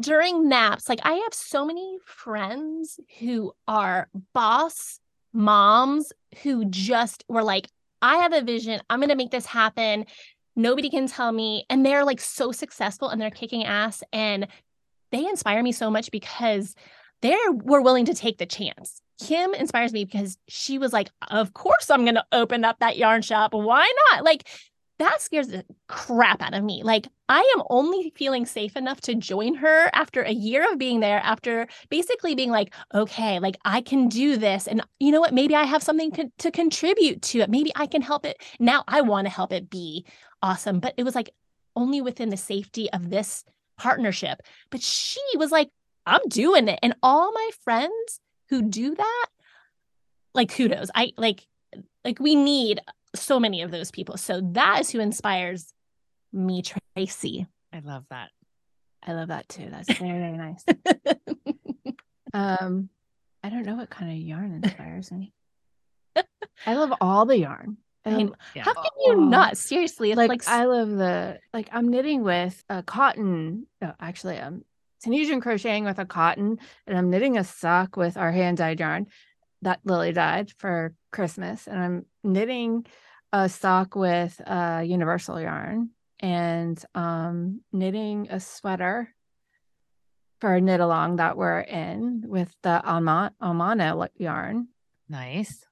during 0.00 0.48
naps, 0.48 0.88
like 0.88 1.00
I 1.04 1.14
have 1.14 1.32
so 1.32 1.64
many 1.64 1.98
friends 2.04 3.00
who 3.18 3.52
are 3.68 4.08
boss 4.34 5.00
moms 5.32 6.12
who 6.42 6.64
just 6.66 7.24
were 7.28 7.42
like, 7.42 7.68
I 8.02 8.16
have 8.16 8.32
a 8.32 8.42
vision. 8.42 8.80
I'm 8.90 8.98
going 8.98 9.10
to 9.10 9.16
make 9.16 9.30
this 9.30 9.46
happen. 9.46 10.06
Nobody 10.56 10.90
can 10.90 11.06
tell 11.06 11.32
me. 11.32 11.64
And 11.70 11.84
they're 11.84 12.04
like 12.04 12.20
so 12.20 12.52
successful 12.52 13.08
and 13.08 13.20
they're 13.20 13.30
kicking 13.30 13.64
ass. 13.64 14.02
And 14.12 14.48
they 15.12 15.26
inspire 15.26 15.62
me 15.62 15.72
so 15.72 15.90
much 15.90 16.10
because 16.10 16.74
they 17.22 17.36
were 17.52 17.82
willing 17.82 18.06
to 18.06 18.14
take 18.14 18.38
the 18.38 18.46
chance. 18.46 19.00
Kim 19.20 19.52
inspires 19.54 19.92
me 19.92 20.04
because 20.04 20.38
she 20.48 20.78
was 20.78 20.92
like, 20.92 21.10
Of 21.30 21.52
course, 21.52 21.90
I'm 21.90 22.04
going 22.04 22.14
to 22.14 22.24
open 22.32 22.64
up 22.64 22.78
that 22.80 22.96
yarn 22.96 23.22
shop. 23.22 23.52
Why 23.52 23.92
not? 24.10 24.24
Like, 24.24 24.48
that 24.98 25.22
scares 25.22 25.48
the 25.48 25.64
crap 25.88 26.42
out 26.42 26.52
of 26.52 26.62
me. 26.62 26.82
Like, 26.82 27.08
I 27.28 27.40
am 27.56 27.62
only 27.70 28.12
feeling 28.16 28.44
safe 28.44 28.76
enough 28.76 29.00
to 29.02 29.14
join 29.14 29.54
her 29.54 29.90
after 29.94 30.22
a 30.22 30.30
year 30.30 30.70
of 30.70 30.78
being 30.78 31.00
there, 31.00 31.20
after 31.20 31.68
basically 31.88 32.34
being 32.34 32.50
like, 32.50 32.74
okay, 32.92 33.38
like 33.38 33.56
I 33.64 33.80
can 33.80 34.08
do 34.08 34.36
this. 34.36 34.66
And 34.66 34.82
you 34.98 35.10
know 35.10 35.20
what? 35.20 35.32
Maybe 35.32 35.54
I 35.54 35.62
have 35.62 35.82
something 35.82 36.10
co- 36.10 36.30
to 36.38 36.50
contribute 36.50 37.22
to 37.22 37.40
it. 37.40 37.48
Maybe 37.48 37.72
I 37.76 37.86
can 37.86 38.02
help 38.02 38.26
it. 38.26 38.42
Now 38.58 38.84
I 38.88 39.00
want 39.00 39.26
to 39.26 39.32
help 39.32 39.52
it 39.52 39.70
be 39.70 40.04
awesome. 40.42 40.80
But 40.80 40.94
it 40.98 41.04
was 41.04 41.14
like 41.14 41.30
only 41.76 42.02
within 42.02 42.28
the 42.28 42.36
safety 42.36 42.90
of 42.92 43.08
this 43.08 43.44
partnership. 43.80 44.40
But 44.70 44.82
she 44.82 45.20
was 45.34 45.50
like, 45.50 45.70
I'm 46.06 46.20
doing 46.28 46.68
it. 46.68 46.78
And 46.82 46.94
all 47.02 47.32
my 47.32 47.50
friends 47.64 48.20
who 48.48 48.62
do 48.62 48.94
that, 48.94 49.26
like 50.34 50.54
kudos. 50.54 50.90
I 50.94 51.12
like, 51.16 51.46
like 52.04 52.20
we 52.20 52.34
need 52.34 52.80
so 53.14 53.40
many 53.40 53.62
of 53.62 53.70
those 53.70 53.90
people. 53.90 54.16
So 54.16 54.40
that 54.52 54.80
is 54.80 54.90
who 54.90 55.00
inspires 55.00 55.72
me, 56.32 56.62
Tracy. 56.62 57.46
I 57.72 57.80
love 57.80 58.04
that. 58.10 58.30
I 59.02 59.12
love 59.12 59.28
that 59.28 59.48
too. 59.48 59.68
That's 59.70 59.92
very, 59.98 60.18
very 60.18 60.36
nice. 60.36 60.64
Um, 62.32 62.88
I 63.42 63.50
don't 63.50 63.66
know 63.66 63.76
what 63.76 63.90
kind 63.90 64.10
of 64.10 64.18
yarn 64.18 64.60
inspires 64.62 65.10
me. 65.10 65.32
I 66.66 66.74
love 66.74 66.92
all 67.00 67.26
the 67.26 67.38
yarn. 67.38 67.78
I 68.04 68.10
mean, 68.10 68.28
Um, 68.28 68.36
Yeah. 68.54 68.62
How 68.64 68.72
can 68.74 68.84
you 69.06 69.12
Oh. 69.18 69.24
not? 69.24 69.56
Seriously, 69.58 70.10
it's 70.10 70.16
like, 70.16 70.28
like, 70.30 70.48
I 70.48 70.64
love 70.64 70.90
the 70.90 71.38
like 71.52 71.68
I'm 71.72 71.88
knitting 71.88 72.22
with 72.22 72.62
a 72.68 72.82
cotton. 72.82 73.66
No, 73.80 73.94
actually, 74.00 74.38
I'm 74.38 74.64
Tunisian 75.02 75.40
crocheting 75.40 75.84
with 75.84 75.98
a 75.98 76.04
cotton, 76.06 76.58
and 76.86 76.96
I'm 76.98 77.10
knitting 77.10 77.36
a 77.38 77.44
sock 77.44 77.96
with 77.96 78.16
our 78.16 78.32
hand 78.32 78.58
dyed 78.58 78.80
yarn 78.80 79.06
that 79.62 79.80
Lily 79.84 80.12
dyed 80.12 80.52
for 80.58 80.94
Christmas, 81.12 81.66
and 81.66 81.78
I'm 81.78 82.06
knitting 82.24 82.86
a 83.32 83.48
sock 83.48 83.94
with 83.94 84.40
a 84.46 84.82
universal 84.84 85.40
yarn, 85.40 85.90
and 86.20 86.82
um 86.94 87.60
knitting 87.72 88.28
a 88.30 88.40
sweater 88.40 89.14
for 90.40 90.54
a 90.54 90.60
knit 90.60 90.80
along 90.80 91.16
that 91.16 91.36
we're 91.36 91.60
in 91.60 92.24
with 92.26 92.54
the 92.62 92.82
Alma 92.82 93.32
Almano 93.42 94.08
yarn. 94.16 94.68
Nice. 95.08 95.66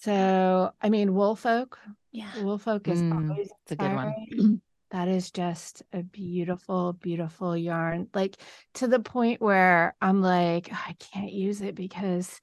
So 0.00 0.72
I 0.80 0.88
mean, 0.88 1.14
Woolfolk 1.14 1.78
yeah. 2.12 2.30
Woolfolk 2.40 2.88
is 2.88 3.00
Mm, 3.00 3.30
always 3.30 3.50
it's 3.62 3.72
a 3.72 3.76
good 3.76 3.94
one. 3.94 4.62
That 4.90 5.08
is 5.08 5.30
just 5.30 5.82
a 5.92 6.02
beautiful, 6.02 6.94
beautiful 6.94 7.54
yarn. 7.54 8.08
Like 8.14 8.36
to 8.74 8.88
the 8.88 9.00
point 9.00 9.42
where 9.42 9.94
I'm 10.00 10.22
like, 10.22 10.70
I 10.72 10.96
can't 10.98 11.30
use 11.32 11.60
it 11.60 11.74
because 11.74 12.40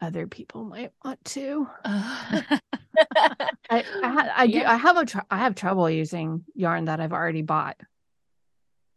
other 0.00 0.26
people 0.26 0.64
might 0.64 0.92
want 1.04 1.22
to. 1.26 1.68
I, 1.84 2.60
I, 3.70 4.30
I 4.36 4.46
do. 4.46 4.58
Yeah. 4.58 4.72
I 4.72 4.76
have 4.76 4.96
a. 4.96 5.04
Tr- 5.04 5.18
I 5.30 5.38
have 5.38 5.54
trouble 5.54 5.88
using 5.90 6.44
yarn 6.54 6.86
that 6.86 7.00
I've 7.00 7.12
already 7.12 7.42
bought. 7.42 7.78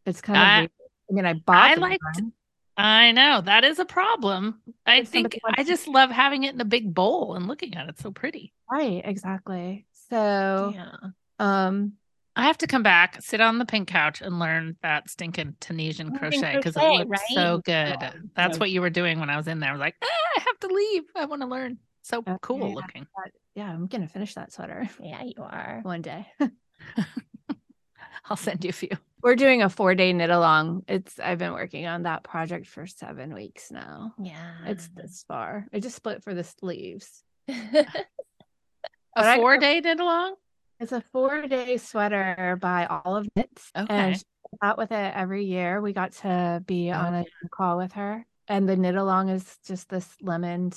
It's 0.05 0.21
kind 0.21 0.37
of. 0.37 0.47
I- 0.47 0.59
weird. 0.61 0.71
I 1.09 1.13
mean, 1.13 1.25
I 1.25 1.33
bought. 1.33 1.71
I 1.71 1.75
the 1.75 1.81
like 1.81 1.99
yarn. 2.15 2.33
I 2.77 3.11
know 3.13 3.41
that 3.41 3.63
is 3.63 3.79
a 3.79 3.85
problem. 3.85 4.61
I 4.85 4.97
If 4.97 5.09
think 5.09 5.39
I 5.57 5.63
just 5.63 5.87
love 5.87 6.11
having 6.11 6.43
it 6.43 6.53
in 6.53 6.61
a 6.61 6.65
big 6.65 6.93
bowl 6.93 7.35
and 7.35 7.47
looking 7.47 7.75
at 7.75 7.87
it 7.89 7.99
so 7.99 8.11
pretty. 8.11 8.53
right. 8.69 9.01
Exactly. 9.05 9.85
So, 10.09 10.73
yeah. 10.75 10.95
um, 11.39 11.93
I 12.35 12.43
have 12.47 12.57
to 12.59 12.67
come 12.67 12.83
back, 12.83 13.21
sit 13.21 13.39
on 13.39 13.59
the 13.59 13.65
pink 13.65 13.87
couch, 13.87 14.21
and 14.21 14.39
learn 14.39 14.75
that 14.83 15.09
stinking 15.09 15.55
Tunisian 15.61 16.17
crochet 16.17 16.57
because 16.57 16.75
it 16.75 16.81
looks 16.83 17.09
right? 17.09 17.19
so 17.33 17.61
good. 17.63 17.95
Oh, 18.01 18.09
That's 18.35 18.55
so 18.55 18.59
what 18.59 18.71
you 18.71 18.81
were 18.81 18.89
doing 18.89 19.19
when 19.21 19.29
I 19.29 19.37
was 19.37 19.47
in 19.47 19.59
there. 19.61 19.69
I 19.69 19.73
was 19.73 19.79
like, 19.79 19.95
ah, 20.03 20.07
I 20.37 20.39
have 20.41 20.59
to 20.59 20.67
leave. 20.67 21.03
I 21.15 21.25
want 21.25 21.41
to 21.43 21.47
learn. 21.47 21.77
So 22.03 22.19
Okay, 22.19 22.35
cool 22.41 22.59
yeah. 22.69 22.75
looking. 22.75 23.07
that- 23.15 23.31
yeah, 23.55 23.71
I'm 23.71 23.87
gonna 23.87 24.09
finish 24.09 24.33
that 24.33 24.51
sweater 24.51 24.89
Yeah, 25.01 25.23
you 25.23 25.41
are. 25.41 25.79
one 25.83 26.01
day. 26.01 26.27
I'll 28.29 28.35
send 28.37 28.63
you 28.65 28.69
a 28.69 28.73
few. 28.73 28.89
We're 29.25 29.35
doing 29.35 29.63
a 29.63 29.69
four 29.69 29.95
day 29.95 30.13
knit 30.13 30.29
along. 30.29 30.83
It's 30.87 31.19
I've 31.19 31.39
been 31.39 31.53
working 31.53 31.87
on 31.87 32.03
that 32.03 32.23
project 32.23 32.67
for 32.67 32.85
seven 32.85 33.33
weeks 33.33 33.71
now. 33.71 34.13
Yeah. 34.21 34.51
It's 34.67 34.87
this 34.89 35.25
far. 35.27 35.65
I 35.73 35.79
just 35.79 35.95
split 35.95 36.23
for 36.23 36.35
the 36.35 36.43
sleeves. 36.43 37.23
A 37.47 37.55
But 39.15 39.25
I- 39.25 39.37
four 39.37 39.57
day 39.57 39.79
knit 39.79 39.99
along. 39.99 40.35
It's 40.79 40.91
a 40.91 41.01
four 41.11 41.47
day 41.47 41.77
sweater 41.77 42.55
by 42.61 42.85
Olive 42.85 43.25
Knits. 43.35 43.71
Okay. 43.75 43.87
And 43.93 44.15
she 44.17 44.23
out 44.61 44.77
with 44.77 44.91
it 44.91 45.13
every 45.15 45.45
year. 45.45 45.81
We 45.81 45.91
got 45.91 46.11
to 46.17 46.61
be 46.67 46.91
Oh, 46.91 46.97
on 46.97 47.13
a 47.15 47.25
call 47.51 47.77
with 47.77 47.93
her. 47.93 48.25
And 48.47 48.69
the 48.69 48.75
knit 48.75 48.95
along 48.95 49.29
is 49.29 49.57
just 49.65 49.89
this 49.89 50.07
lemon 50.21 50.71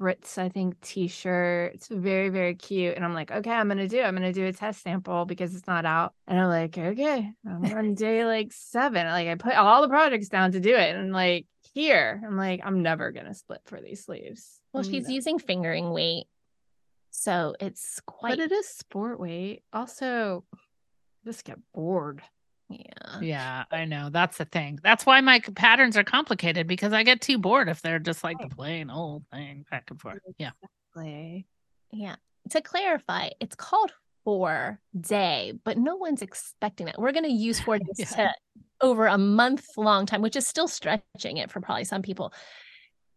spritz, 0.00 0.38
I 0.38 0.48
think, 0.48 0.80
t 0.80 1.08
shirt. 1.08 1.74
It's 1.74 1.88
very, 1.88 2.28
very 2.28 2.54
cute. 2.54 2.94
And 2.96 3.04
I'm 3.04 3.14
like, 3.14 3.30
okay, 3.30 3.50
I'm 3.50 3.68
gonna 3.68 3.88
do. 3.88 4.00
I'm 4.02 4.14
gonna 4.14 4.32
do 4.32 4.46
a 4.46 4.52
test 4.52 4.82
sample 4.82 5.24
because 5.24 5.54
it's 5.54 5.66
not 5.66 5.84
out. 5.84 6.12
And 6.26 6.38
I'm 6.40 6.48
like, 6.48 6.76
okay, 6.78 7.30
I'm 7.46 7.64
on 7.64 7.94
day 7.94 8.24
like 8.24 8.52
seven. 8.52 9.06
Like 9.06 9.28
I 9.28 9.34
put 9.34 9.54
all 9.54 9.82
the 9.82 9.88
projects 9.88 10.28
down 10.28 10.52
to 10.52 10.60
do 10.60 10.74
it. 10.74 10.94
And 10.96 11.12
like 11.12 11.46
here, 11.74 12.20
I'm 12.26 12.36
like, 12.36 12.60
I'm 12.64 12.82
never 12.82 13.10
gonna 13.12 13.34
split 13.34 13.60
for 13.64 13.80
these 13.80 14.04
sleeves. 14.04 14.60
well, 14.72 14.82
she's 14.82 15.02
never- 15.04 15.12
using 15.12 15.38
fingering 15.38 15.90
weight. 15.90 16.26
So 17.10 17.54
it's 17.58 18.00
quite 18.06 18.30
but 18.30 18.38
it 18.38 18.52
is 18.52 18.68
sport 18.68 19.18
weight. 19.18 19.62
Also, 19.72 20.44
just 21.24 21.44
get 21.44 21.58
bored. 21.74 22.22
Yeah. 22.68 23.20
Yeah, 23.20 23.64
I 23.70 23.84
know. 23.84 24.10
That's 24.10 24.38
the 24.38 24.44
thing. 24.44 24.78
That's 24.82 25.06
why 25.06 25.20
my 25.20 25.40
patterns 25.54 25.96
are 25.96 26.04
complicated 26.04 26.66
because 26.66 26.92
I 26.92 27.02
get 27.02 27.20
too 27.20 27.38
bored 27.38 27.68
if 27.68 27.80
they're 27.82 27.98
just 27.98 28.22
like 28.22 28.36
the 28.40 28.54
plain 28.54 28.90
old 28.90 29.24
thing 29.32 29.64
back 29.70 29.90
and 29.90 30.00
forth. 30.00 30.18
Yeah. 30.38 30.50
Play. 30.92 31.46
Yeah. 31.92 32.16
To 32.50 32.60
clarify, 32.60 33.30
it's 33.40 33.54
called 33.56 33.92
four 34.24 34.80
day, 34.98 35.54
but 35.64 35.78
no 35.78 35.96
one's 35.96 36.22
expecting 36.22 36.86
that. 36.86 36.98
We're 36.98 37.12
going 37.12 37.24
to 37.28 37.32
use 37.32 37.60
four 37.60 37.78
days 37.78 37.96
Yeah. 37.98 38.06
to 38.06 38.34
over 38.80 39.06
a 39.06 39.18
month 39.18 39.64
long 39.76 40.06
time, 40.06 40.22
which 40.22 40.36
is 40.36 40.46
still 40.46 40.68
stretching 40.68 41.38
it 41.38 41.50
for 41.50 41.60
probably 41.60 41.84
some 41.84 42.02
people. 42.02 42.32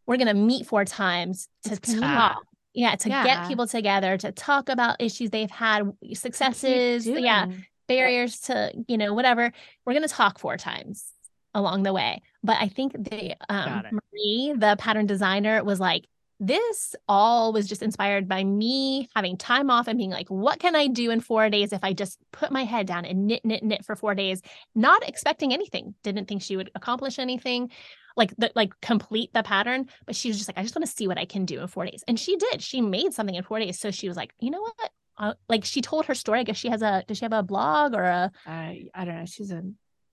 We're 0.08 0.18
going 0.18 0.28
to 0.28 0.34
meet 0.34 0.66
four 0.66 0.86
times 0.86 1.48
to 1.66 1.74
It's 1.74 2.00
talk. 2.00 2.44
Yeah, 2.74 2.96
to 2.96 3.10
get 3.10 3.50
people 3.50 3.68
together 3.68 4.18
to 4.18 4.32
talk 4.32 4.70
about 4.70 5.02
issues 5.02 5.30
they've 5.30 5.52
had, 5.52 5.92
successes, 6.14 7.06
yeah. 7.06 7.48
Barriers 7.96 8.40
to, 8.42 8.72
you 8.88 8.98
know, 8.98 9.14
whatever. 9.14 9.52
We're 9.86 9.94
going 9.94 10.08
to 10.08 10.14
talk 10.14 10.40
four 10.40 10.58
times 10.58 11.06
along 11.54 11.84
the 11.84 11.94
way. 11.94 12.22
But 12.44 12.58
I 12.60 12.68
think 12.68 12.94
the 12.94 13.36
um, 13.50 13.84
Marie, 13.92 14.54
the 14.58 14.76
pattern 14.80 15.06
designer, 15.06 15.64
was 15.64 15.80
like, 15.80 16.06
this 16.40 16.96
all 17.08 17.54
was 17.54 17.68
just 17.68 17.84
inspired 17.84 18.28
by 18.28 18.44
me 18.44 19.08
having 19.16 19.38
time 19.38 19.70
off 19.70 19.88
and 19.88 19.98
being 19.98 20.10
like, 20.10 20.28
what 20.30 20.60
can 20.60 20.76
I 20.76 20.88
do 20.88 21.12
in 21.12 21.22
four 21.22 21.50
days 21.52 21.72
if 21.72 21.84
I 21.84 21.94
just 21.94 22.18
put 22.32 22.52
my 22.52 22.64
head 22.64 22.88
down 22.88 23.06
and 23.06 23.28
knit, 23.28 23.46
knit, 23.46 23.64
knit 23.64 23.86
for 23.86 23.96
four 23.96 24.16
days, 24.16 24.42
not 24.74 25.08
expecting 25.08 25.54
anything. 25.54 25.94
Didn't 26.02 26.28
think 26.28 26.42
she 26.42 26.58
would 26.58 26.72
accomplish 26.74 27.20
anything, 27.20 27.70
like 28.18 28.36
the, 28.38 28.52
like 28.56 28.74
complete 28.82 29.32
the 29.34 29.44
pattern. 29.44 29.88
But 30.08 30.16
she 30.16 30.30
was 30.30 30.38
just 30.38 30.50
like, 30.50 30.58
I 30.58 30.64
just 30.64 30.76
want 30.76 30.86
to 30.88 30.92
see 30.92 31.08
what 31.08 31.20
I 31.20 31.26
can 31.26 31.46
do 31.46 31.62
in 31.62 31.68
four 31.68 31.86
days, 31.86 32.04
and 32.08 32.20
she 32.20 32.38
did. 32.38 32.64
She 32.64 32.82
made 32.82 33.14
something 33.14 33.36
in 33.36 33.44
four 33.44 33.60
days. 33.60 33.80
So 33.80 33.92
she 33.92 34.08
was 34.08 34.18
like, 34.18 34.34
you 34.40 34.50
know 34.50 34.62
what? 34.62 34.92
Uh, 35.22 35.34
like 35.48 35.64
she 35.64 35.82
told 35.82 36.06
her 36.08 36.16
story. 36.16 36.40
I 36.40 36.44
guess 36.44 36.58
she 36.58 36.70
has 36.70 36.82
a. 36.82 37.04
Does 37.08 37.20
she 37.20 37.26
have 37.26 37.34
a 37.34 37.44
blog 37.44 37.94
or 37.94 38.04
a? 38.04 38.32
I 38.46 38.88
I 38.94 39.06
don't 39.06 39.16
know. 39.16 39.26
She's 39.26 39.52
a 39.52 39.62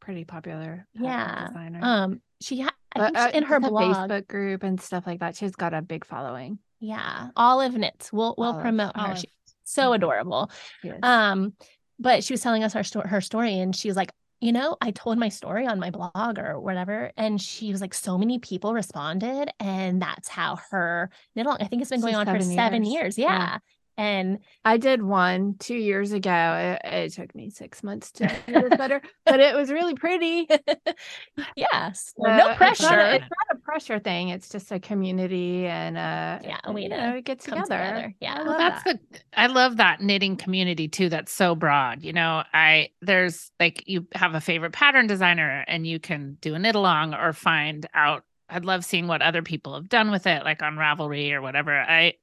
pretty 0.00 0.24
popular 0.24 0.86
Yeah. 0.94 1.48
designer. 1.48 1.80
Um, 1.82 2.20
she 2.40 2.60
ha- 2.60 2.74
I 2.94 2.98
But, 2.98 3.04
think 3.06 3.16
she- 3.16 3.22
uh, 3.22 3.38
in 3.38 3.42
her 3.44 3.60
blog. 3.60 3.96
Facebook 3.96 4.28
group 4.28 4.62
and 4.62 4.80
stuff 4.80 5.06
like 5.06 5.20
that. 5.20 5.34
She's 5.36 5.56
got 5.56 5.74
a 5.74 5.82
big 5.82 6.04
following. 6.04 6.58
Yeah, 6.80 7.30
Olive 7.36 7.74
Knits. 7.74 8.12
We'll 8.12 8.34
we'll 8.38 8.50
Olive, 8.50 8.62
promote 8.62 8.96
her. 8.96 9.02
Olive. 9.02 9.18
She's 9.18 9.30
so 9.64 9.90
Mhm. 9.90 9.94
adorable. 9.96 10.50
She. 10.82 10.90
Um, 11.02 11.54
but 11.98 12.22
she 12.22 12.32
was 12.34 12.40
telling 12.42 12.62
us 12.62 12.74
her 12.74 12.84
story, 12.84 13.08
her 13.08 13.20
story, 13.20 13.58
and 13.58 13.74
she 13.74 13.88
was 13.88 13.96
like, 13.96 14.12
you 14.40 14.52
know, 14.52 14.76
I 14.80 14.92
told 14.92 15.18
my 15.18 15.30
story 15.30 15.66
on 15.66 15.80
my 15.80 15.90
blog 15.90 16.38
or 16.38 16.60
whatever, 16.60 17.10
and 17.16 17.40
she 17.42 17.72
was 17.72 17.80
like, 17.80 17.92
so 17.92 18.16
many 18.16 18.38
people 18.38 18.72
responded, 18.72 19.50
and 19.58 20.00
that's 20.00 20.28
how 20.28 20.56
her 20.70 21.10
knit 21.34 21.46
along. 21.46 21.58
I 21.60 21.64
think 21.66 21.82
it's 21.82 21.90
been 21.90 22.00
So 22.00 22.06
going 22.06 22.14
on 22.14 22.26
for 22.26 22.40
seven 22.40 22.54
seven 22.54 22.84
years. 22.84 23.16
years. 23.16 23.18
Yeah. 23.18 23.32
Yeah. 23.38 23.58
And 23.98 24.38
I 24.64 24.76
did 24.78 25.02
one 25.02 25.56
two 25.58 25.74
years 25.74 26.12
ago. 26.12 26.78
It, 26.84 26.88
it 26.88 27.12
took 27.14 27.34
me 27.34 27.50
six 27.50 27.82
months 27.82 28.12
to 28.12 28.26
do 28.46 28.54
it 28.66 28.78
better, 28.78 29.02
but 29.26 29.40
it 29.40 29.54
was 29.56 29.70
really 29.70 29.94
pretty. 29.94 30.48
yes, 31.56 32.14
Uh, 32.24 32.28
no 32.28 32.36
It's 32.36 32.46
not, 32.48 32.56
pressure. 32.56 32.98
a, 33.00 33.14
it's 33.16 33.24
not 33.24 33.56
a 33.56 33.60
pressure 33.60 33.98
thing. 33.98 34.28
It's 34.28 34.48
just 34.48 34.70
a 34.72 34.78
community 34.80 35.66
and 35.66 35.96
uh, 35.96 36.38
Yeah, 36.42 36.58
we 36.72 36.84
you 36.84 36.88
to 36.90 36.96
know, 36.96 37.20
get 37.20 37.44
come 37.44 37.62
together. 37.62 37.84
together. 37.84 38.14
Yeah. 38.20 38.42
Well, 38.44 38.58
that's 38.58 38.84
that. 38.84 39.00
the 39.10 39.18
I 39.36 39.46
love 39.48 39.76
that 39.78 40.00
knitting 40.00 40.36
community 40.36 40.88
too. 40.88 41.08
That's 41.08 41.32
so 41.32 41.54
broad. 41.54 42.02
You 42.02 42.12
know, 42.12 42.44
I 42.52 42.90
there's 43.02 43.50
like 43.60 43.84
you 43.86 44.06
have 44.14 44.34
a 44.34 44.40
favorite 44.40 44.72
pattern 44.72 45.06
designer 45.06 45.64
and 45.66 45.86
you 45.86 45.98
can 45.98 46.38
do 46.40 46.54
a 46.54 46.58
knit 46.58 46.74
along 46.74 47.14
or 47.14 47.32
find 47.32 47.86
out. 47.94 48.24
I'd 48.48 48.64
love 48.64 48.84
seeing 48.84 49.08
what 49.08 49.22
other 49.22 49.42
people 49.42 49.74
have 49.74 49.88
done 49.88 50.10
with 50.10 50.26
it, 50.26 50.44
like 50.44 50.62
on 50.62 50.76
Ravelry 50.76 51.32
or 51.32 51.42
whatever. 51.42 51.76
I 51.78 52.14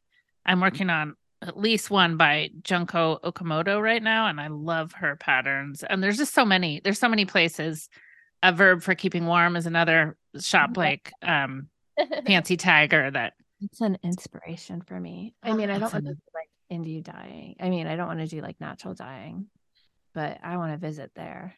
I'm 0.45 0.61
working 0.61 0.89
on 0.89 1.15
at 1.41 1.57
least 1.57 1.89
one 1.91 2.17
by 2.17 2.49
Junko 2.63 3.19
Okamoto 3.23 3.81
right 3.81 4.01
now, 4.01 4.27
and 4.27 4.39
I 4.39 4.47
love 4.47 4.93
her 4.93 5.15
patterns. 5.15 5.83
And 5.83 6.01
there's 6.01 6.17
just 6.17 6.33
so 6.33 6.45
many. 6.45 6.81
There's 6.83 6.99
so 6.99 7.09
many 7.09 7.25
places. 7.25 7.89
A 8.43 8.51
verb 8.51 8.83
for 8.83 8.93
keeping 8.95 9.25
warm 9.25 9.55
is 9.55 9.65
another 9.65 10.17
shop 10.39 10.77
like 10.77 11.11
um 11.23 11.67
Fancy 12.27 12.57
Tiger 12.57 13.09
that 13.11 13.33
It's 13.61 13.81
an 13.81 13.97
inspiration 14.03 14.81
for 14.81 14.99
me. 14.99 15.33
I 15.41 15.53
mean, 15.53 15.69
I 15.69 15.77
Oh, 15.77 15.79
don't 15.79 15.93
want 15.93 16.05
to 16.05 16.13
do 16.13 16.19
like 16.33 16.49
indie 16.71 17.03
dyeing. 17.03 17.55
I 17.59 17.69
mean, 17.69 17.87
I 17.87 17.95
don't 17.95 18.07
want 18.07 18.19
to 18.19 18.27
do 18.27 18.41
like 18.41 18.59
natural 18.59 18.93
dyeing, 18.93 19.47
but 20.13 20.39
I 20.43 20.57
want 20.57 20.73
to 20.73 20.77
visit 20.77 21.11
there. 21.15 21.55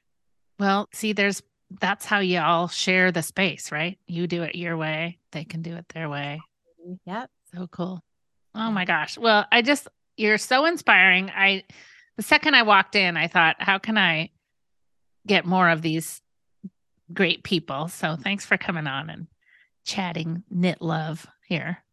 Well, 0.60 0.88
see, 0.94 1.14
there's 1.14 1.42
that's 1.82 2.06
how 2.06 2.20
y'all 2.20 2.70
share 2.70 3.12
the 3.12 3.22
space, 3.22 3.72
right? 3.72 4.00
You 4.08 4.26
do 4.28 4.44
it 4.44 4.56
your 4.56 4.78
way, 4.78 5.20
they 5.32 5.44
can 5.44 5.62
do 5.62 5.76
it 5.76 5.90
their 5.90 6.08
way. 6.10 6.40
Yep. 7.06 7.30
So 7.54 7.68
cool. 7.68 8.02
Oh 8.56 8.72
my 8.72 8.86
gosh. 8.86 9.18
Well, 9.18 9.46
I 9.52 9.62
just 9.62 9.88
you're 10.16 10.38
so 10.38 10.66
inspiring. 10.66 11.30
I 11.36 11.64
the 12.16 12.24
second 12.24 12.56
I 12.56 12.64
walked 12.64 12.96
in, 12.96 13.16
I 13.18 13.28
thought, 13.28 13.58
how 13.60 13.78
can 13.78 13.98
I 13.98 14.32
get 15.28 15.46
more 15.46 15.70
of 15.70 15.82
these 15.82 16.22
great 17.14 17.44
people? 17.44 17.88
So 17.88 18.16
thanks 18.16 18.46
for 18.46 18.58
coming 18.58 18.88
on 18.88 19.10
and 19.10 19.28
chatting 19.86 20.44
knit 20.50 20.82
love 20.82 21.28
here. 21.48 21.84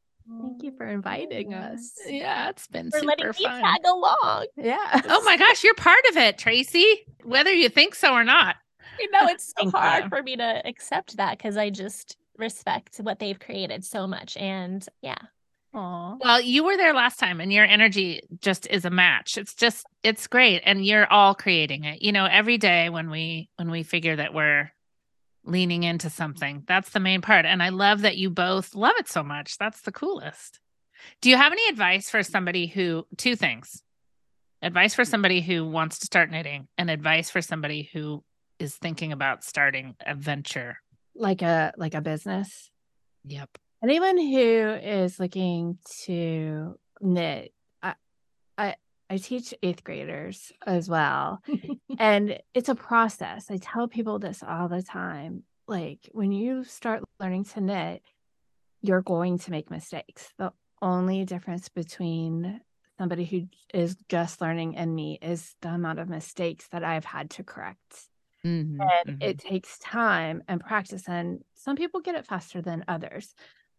Thank 0.41 0.63
you 0.63 0.73
for 0.77 0.87
inviting 0.87 1.53
us. 1.53 1.93
Yeah, 2.07 2.49
it's 2.49 2.67
been 2.67 2.91
For 2.91 3.03
letting 3.03 3.31
super 3.33 3.39
me 3.41 3.45
fun. 3.45 3.63
tag 3.63 3.81
along. 3.85 4.47
Yeah. 4.57 5.03
Oh 5.07 5.23
my 5.23 5.37
gosh, 5.37 5.63
you're 5.63 5.75
part 5.75 6.03
of 6.11 6.17
it, 6.17 6.39
Tracy, 6.39 7.05
whether 7.23 7.53
you 7.53 7.69
think 7.69 7.95
so 7.95 8.15
or 8.15 8.25
not. 8.25 8.57
You 8.99 9.11
know, 9.11 9.27
it's 9.27 9.53
so 9.59 9.71
hard 9.71 10.09
for 10.09 10.23
me 10.23 10.37
to 10.37 10.63
accept 10.67 11.19
that 11.19 11.37
because 11.37 11.59
I 11.59 11.69
just 11.69 12.17
respect 12.39 12.97
what 12.99 13.19
they've 13.19 13.39
created 13.39 13.85
so 13.85 14.07
much. 14.07 14.37
And 14.39 14.87
yeah, 15.03 15.19
Aw. 15.75 16.17
Well, 16.21 16.41
you 16.41 16.65
were 16.65 16.77
there 16.77 16.95
last 16.95 17.19
time 17.19 17.41
and 17.41 17.53
your 17.53 17.65
energy 17.65 18.23
just 18.41 18.67
is 18.69 18.85
a 18.85 18.91
match. 18.91 19.37
It's 19.37 19.55
just 19.55 19.85
it's 20.03 20.27
great 20.29 20.63
and 20.65 20.85
you're 20.85 21.11
all 21.11 21.35
creating 21.35 21.85
it. 21.85 22.01
You 22.01 22.13
know, 22.13 22.27
every 22.27 22.59
day 22.59 22.91
when 22.91 23.11
we 23.11 23.49
when 23.57 23.71
we 23.71 23.83
figure 23.83 24.17
that 24.17 24.33
we're 24.33 24.73
leaning 25.45 25.83
into 25.83 26.11
something, 26.11 26.63
that's 26.67 26.91
the 26.91 27.01
main 27.01 27.21
part. 27.21 27.45
And 27.45 27.63
I 27.63 27.71
love 27.71 28.03
that 28.03 28.17
you 28.17 28.31
both 28.31 28.75
love 28.75 28.95
it 28.99 29.09
so 29.09 29.23
much. 29.23 29.59
That's 29.59 29.81
the 29.83 29.93
coolest. 29.93 30.61
Do 31.21 31.29
you 31.29 31.37
have 31.37 31.53
any 31.53 31.69
advice 31.69 32.09
for 32.09 32.23
somebody 32.23 32.67
who 32.67 33.07
two 33.17 33.35
things? 33.35 33.83
Advice 34.63 34.95
for 34.95 35.05
somebody 35.05 35.41
who 35.41 35.69
wants 35.69 35.99
to 35.99 36.07
start 36.07 36.31
knitting 36.31 36.69
and 36.79 36.89
advice 36.89 37.31
for 37.31 37.43
somebody 37.43 37.91
who 37.93 38.23
is 38.59 38.77
thinking 38.77 39.13
about 39.13 39.45
starting 39.45 39.97
a 40.07 40.15
venture. 40.15 40.79
Like 41.17 41.43
a 41.43 41.73
like 41.77 41.95
a 41.95 42.01
business. 42.01 42.71
Yep. 43.25 43.59
Anyone 43.85 44.17
who 44.17 44.71
is 44.83 45.21
looking 45.21 45.79
to 46.05 46.77
knit, 47.03 47.53
I 47.83 47.95
I 48.59 48.77
I 49.11 49.19
teach 49.19 49.53
eighth 49.63 49.85
graders 49.85 50.53
as 50.67 50.89
well. 50.89 51.43
and 51.99 52.41
it's 52.55 52.71
a 52.71 52.75
process. 52.75 53.51
I 53.51 53.59
tell 53.59 53.89
people 53.89 54.19
this 54.19 54.43
all 54.43 54.69
the 54.69 54.83
time. 54.83 55.45
Like 55.69 56.09
when 56.13 56.33
you 56.33 56.65
start 56.65 57.05
learning 57.21 57.45
to 57.47 57.61
knit, 57.61 58.03
you're 58.83 59.03
going 59.03 59.39
to 59.41 59.51
make 59.51 59.71
mistakes. 59.71 60.33
The 60.39 60.53
only 60.83 61.25
difference 61.27 61.69
between 61.69 62.63
somebody 62.99 63.27
who 63.27 63.49
is 63.75 63.97
just 64.09 64.41
learning 64.41 64.77
and 64.79 64.95
me 64.95 65.19
is 65.23 65.57
the 65.63 65.71
amount 65.71 65.99
of 66.01 66.09
mistakes 66.09 66.69
that 66.73 66.85
I've 66.85 67.05
had 67.05 67.31
to 67.33 67.45
correct. 67.45 68.09
Mhm, 68.45 68.79
And 68.81 69.11
mhm. 69.21 69.23
it 69.23 69.39
takes 69.39 69.79
time 69.79 70.43
and 70.49 70.61
practice. 70.61 71.09
And 71.09 71.45
some 71.55 71.77
people 71.77 72.01
get 72.01 72.15
it 72.15 72.27
faster 72.27 72.63
than 72.63 72.85
others. 72.89 73.35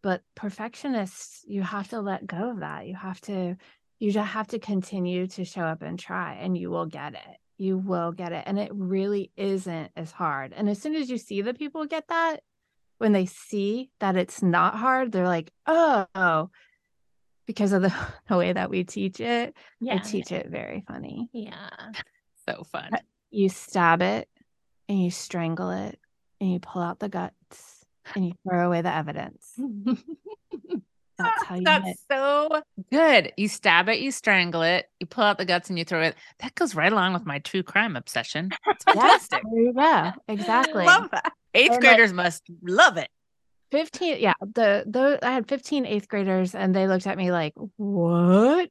But 0.06 0.22
perfectionists, 0.36 1.44
you 1.48 1.62
have 1.62 1.88
to 1.88 2.00
let 2.00 2.28
go 2.28 2.50
of 2.50 2.60
that. 2.60 2.86
You 2.86 2.94
have 2.94 3.20
to, 3.22 3.56
you 3.98 4.12
just 4.12 4.28
have 4.28 4.46
to 4.48 4.60
continue 4.60 5.26
to 5.26 5.44
show 5.44 5.62
up 5.62 5.82
and 5.82 5.98
try, 5.98 6.34
and 6.34 6.56
you 6.56 6.70
will 6.70 6.86
get 6.86 7.14
it. 7.14 7.36
You 7.58 7.76
will 7.76 8.12
get 8.12 8.30
it. 8.30 8.44
And 8.46 8.56
it 8.56 8.70
really 8.72 9.32
isn't 9.36 9.90
as 9.96 10.12
hard. 10.12 10.52
And 10.52 10.68
as 10.68 10.80
soon 10.80 10.94
as 10.94 11.10
you 11.10 11.18
see 11.18 11.42
the 11.42 11.54
people 11.54 11.86
get 11.86 12.06
that, 12.06 12.36
when 12.98 13.10
they 13.10 13.26
see 13.26 13.90
that 13.98 14.14
it's 14.14 14.44
not 14.44 14.76
hard, 14.76 15.10
they're 15.10 15.26
like, 15.26 15.50
oh, 15.66 16.50
because 17.48 17.72
of 17.72 17.82
the, 17.82 17.92
the 18.28 18.36
way 18.36 18.52
that 18.52 18.70
we 18.70 18.84
teach 18.84 19.18
it, 19.18 19.54
I 19.56 19.60
yeah, 19.80 19.98
teach 19.98 20.30
it 20.30 20.48
very 20.48 20.84
funny. 20.86 21.28
yeah. 21.32 21.68
so 22.48 22.62
fun. 22.62 22.90
You 23.32 23.48
stab 23.48 24.02
it 24.02 24.28
and 24.88 25.02
you 25.02 25.10
strangle 25.10 25.70
it 25.70 25.98
and 26.40 26.52
you 26.52 26.60
pull 26.60 26.80
out 26.80 27.00
the 27.00 27.08
guts 27.08 27.75
and 28.14 28.26
you 28.26 28.32
throw 28.48 28.66
away 28.66 28.82
the 28.82 28.92
evidence. 28.94 29.52
That's 31.18 31.44
how 31.44 31.54
you. 31.54 31.62
That's 31.62 32.04
so 32.10 32.60
good. 32.92 33.32
You 33.38 33.48
stab 33.48 33.88
it, 33.88 34.00
you 34.00 34.10
strangle 34.10 34.60
it, 34.62 34.86
you 35.00 35.06
pull 35.06 35.24
out 35.24 35.38
the 35.38 35.46
guts, 35.46 35.70
and 35.70 35.78
you 35.78 35.84
throw 35.86 36.02
it. 36.02 36.14
That 36.40 36.54
goes 36.56 36.74
right 36.74 36.92
along 36.92 37.14
with 37.14 37.24
my 37.24 37.38
true 37.38 37.62
crime 37.62 37.96
obsession. 37.96 38.50
It's 38.66 38.84
fantastic. 38.88 39.42
you. 39.50 39.72
Exactly. 40.28 40.84
Love 40.84 41.10
that. 41.12 41.32
Eighth 41.54 41.72
And, 41.72 41.82
like- 41.82 41.94
graders 41.96 42.12
must 42.12 42.42
love 42.62 42.96
it. 42.98 43.08
15 43.72 44.18
yeah 44.20 44.32
the 44.40 44.84
the 44.86 45.18
i 45.26 45.32
had 45.32 45.48
15 45.48 45.86
eighth 45.86 46.06
graders 46.06 46.54
and 46.54 46.72
they 46.72 46.86
looked 46.86 47.04
at 47.08 47.18
me 47.18 47.32
like 47.32 47.52
what 47.78 48.70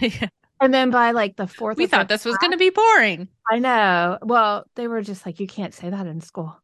and 0.62 0.72
then 0.72 0.88
by 0.90 1.10
like 1.10 1.36
the 1.36 1.46
fourth 1.46 1.76
we 1.76 1.86
thought 1.86 2.08
this 2.08 2.24
was 2.24 2.38
going 2.38 2.50
to 2.50 2.56
be 2.56 2.70
boring. 2.70 3.28
i 3.50 3.58
know 3.58 4.16
well 4.22 4.64
they 4.76 4.88
were 4.88 5.02
just 5.02 5.26
like 5.26 5.40
you 5.40 5.46
can't 5.46 5.74
say 5.74 5.90
that 5.90 6.06
in 6.06 6.22
school 6.22 6.56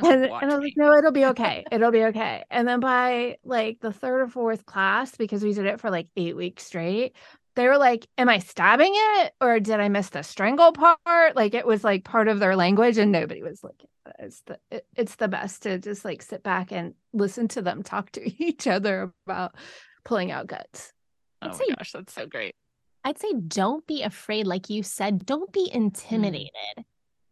and, 0.00 0.24
and 0.24 0.32
I 0.32 0.54
was 0.54 0.58
like, 0.58 0.74
no, 0.76 0.92
it'll 0.96 1.12
be 1.12 1.26
okay. 1.26 1.64
It'll 1.70 1.90
be 1.90 2.04
okay. 2.04 2.44
And 2.50 2.66
then 2.66 2.80
by 2.80 3.38
like 3.44 3.80
the 3.80 3.92
third 3.92 4.22
or 4.22 4.28
fourth 4.28 4.66
class, 4.66 5.16
because 5.16 5.42
we 5.42 5.52
did 5.52 5.66
it 5.66 5.80
for 5.80 5.90
like 5.90 6.08
eight 6.16 6.36
weeks 6.36 6.64
straight, 6.64 7.14
they 7.54 7.66
were 7.66 7.78
like, 7.78 8.06
Am 8.18 8.28
I 8.28 8.38
stabbing 8.38 8.92
it? 8.94 9.32
Or 9.40 9.58
did 9.60 9.80
I 9.80 9.88
miss 9.88 10.10
the 10.10 10.22
strangle 10.22 10.72
part? 10.72 11.34
Like 11.34 11.54
it 11.54 11.66
was 11.66 11.82
like 11.82 12.04
part 12.04 12.28
of 12.28 12.38
their 12.38 12.54
language, 12.54 12.98
and 12.98 13.10
nobody 13.10 13.42
was 13.42 13.64
like, 13.64 13.82
it's 14.18 14.42
the 14.42 14.58
it- 14.70 14.86
it's 14.94 15.16
the 15.16 15.28
best 15.28 15.62
to 15.62 15.78
just 15.78 16.04
like 16.04 16.22
sit 16.22 16.42
back 16.42 16.70
and 16.70 16.94
listen 17.12 17.48
to 17.48 17.62
them 17.62 17.82
talk 17.82 18.10
to 18.12 18.42
each 18.44 18.66
other 18.66 19.12
about 19.26 19.54
pulling 20.04 20.30
out 20.30 20.46
guts. 20.46 20.92
Oh 21.42 21.46
I'd 21.46 21.52
my 21.52 21.58
say- 21.58 21.74
gosh, 21.76 21.92
that's 21.92 22.12
so 22.12 22.26
great. 22.26 22.54
I'd 23.04 23.18
say 23.18 23.32
don't 23.34 23.86
be 23.86 24.02
afraid, 24.02 24.46
like 24.48 24.68
you 24.68 24.82
said, 24.82 25.24
don't 25.24 25.52
be 25.52 25.70
mm. 25.70 25.74
intimidated 25.76 26.84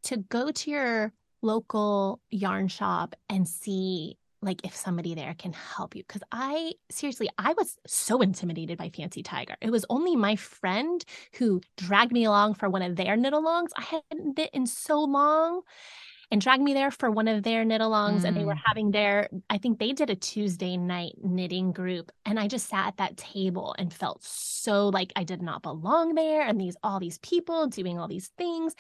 to 0.05 0.19
go 0.19 0.51
to 0.51 0.71
your 0.71 1.13
local 1.45 2.21
yarn 2.31 2.69
shop 2.69 3.15
and 3.29 3.47
see 3.49 4.17
like 4.43 4.61
if 4.67 4.77
somebody 4.77 5.15
there 5.15 5.35
can 5.39 5.55
help 5.55 5.97
you. 5.97 6.05
Cause 6.05 6.23
I 6.31 6.75
seriously, 6.91 7.31
I 7.39 7.55
was 7.55 7.79
so 7.87 8.21
intimidated 8.21 8.77
by 8.77 8.91
Fancy 8.91 9.23
Tiger. 9.23 9.55
It 9.63 9.71
was 9.71 9.87
only 9.89 10.17
my 10.17 10.37
friend 10.37 11.03
who 11.39 11.63
dragged 11.79 12.13
me 12.13 12.25
along 12.25 12.55
for 12.55 12.69
one 12.69 12.83
of 12.83 12.97
their 12.97 13.17
knit 13.17 13.33
alongs. 13.33 13.69
I 13.77 13.83
hadn't 14.11 14.37
knit 14.37 14.51
in 14.53 14.67
so 14.67 15.01
long 15.03 15.63
and 16.31 16.41
dragged 16.41 16.63
me 16.63 16.75
there 16.75 16.91
for 16.91 17.11
one 17.11 17.29
of 17.29 17.43
their 17.43 17.65
knit 17.65 17.81
alongs 17.81 18.25
and 18.25 18.37
they 18.37 18.45
were 18.45 18.55
Mm. 18.55 18.61
having 18.67 18.91
their 18.91 19.29
i 19.51 19.59
think 19.59 19.79
they 19.79 19.93
did 19.93 20.11
a 20.11 20.17
tuesday 20.17 20.77
night 20.77 21.13
knitting 21.23 21.73
group 21.73 22.11
and 22.25 22.41
i 22.41 22.49
just 22.49 22.69
sat 22.69 22.87
at 22.89 22.97
that 22.97 23.17
table 23.17 23.75
and 23.79 23.93
felt 23.93 24.23
so 24.25 24.89
like 24.89 25.13
i 25.17 25.25
did 25.25 25.43
not 25.43 25.63
belong 25.63 26.15
there 26.15 26.43
and 26.43 26.61
these 26.61 26.77
all 26.83 26.99
these 26.99 27.19
people 27.19 27.67
doing 27.67 27.99
all 27.99 28.09
these 28.09 28.29
things 28.39 28.75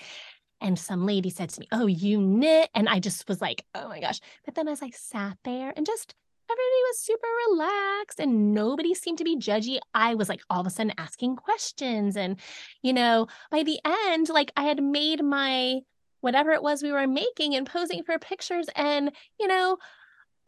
and 0.60 0.78
some 0.78 1.06
lady 1.06 1.30
said 1.30 1.50
to 1.50 1.60
me 1.60 1.68
oh 1.72 1.86
you 1.86 2.20
knit. 2.20 2.70
And 2.74 2.88
i 2.88 2.98
just 2.98 3.28
was 3.28 3.40
like 3.40 3.64
oh 3.74 3.88
my 3.88 4.00
gosh. 4.00 4.20
But 4.44 4.54
then 4.54 4.68
as 4.68 4.82
i 4.82 4.90
sat 4.90 5.38
there 5.44 5.72
and 5.76 5.86
just 5.86 6.14
everybody 6.46 6.82
was 6.88 6.98
super 6.98 7.26
relaxed 7.48 8.20
and 8.20 8.52
nobody 8.52 8.94
seemed 8.94 9.16
to 9.18 9.24
be 9.24 9.36
judgy 9.36 9.78
i 9.94 10.14
was 10.14 10.28
like 10.28 10.42
all 10.50 10.60
of 10.60 10.66
a 10.66 10.70
sudden 10.70 10.92
asking 10.98 11.36
questions. 11.36 12.16
And 12.16 12.38
you 12.82 12.92
know 12.92 13.28
by 13.50 13.62
the 13.62 13.78
end 13.84 14.28
like 14.28 14.52
i 14.56 14.62
had 14.62 14.82
made 14.82 15.24
my 15.24 15.80
whatever 16.24 16.52
it 16.52 16.62
was 16.62 16.82
we 16.82 16.90
were 16.90 17.06
making 17.06 17.54
and 17.54 17.66
posing 17.66 18.02
for 18.02 18.18
pictures. 18.18 18.66
And, 18.74 19.12
you 19.38 19.46
know, 19.46 19.76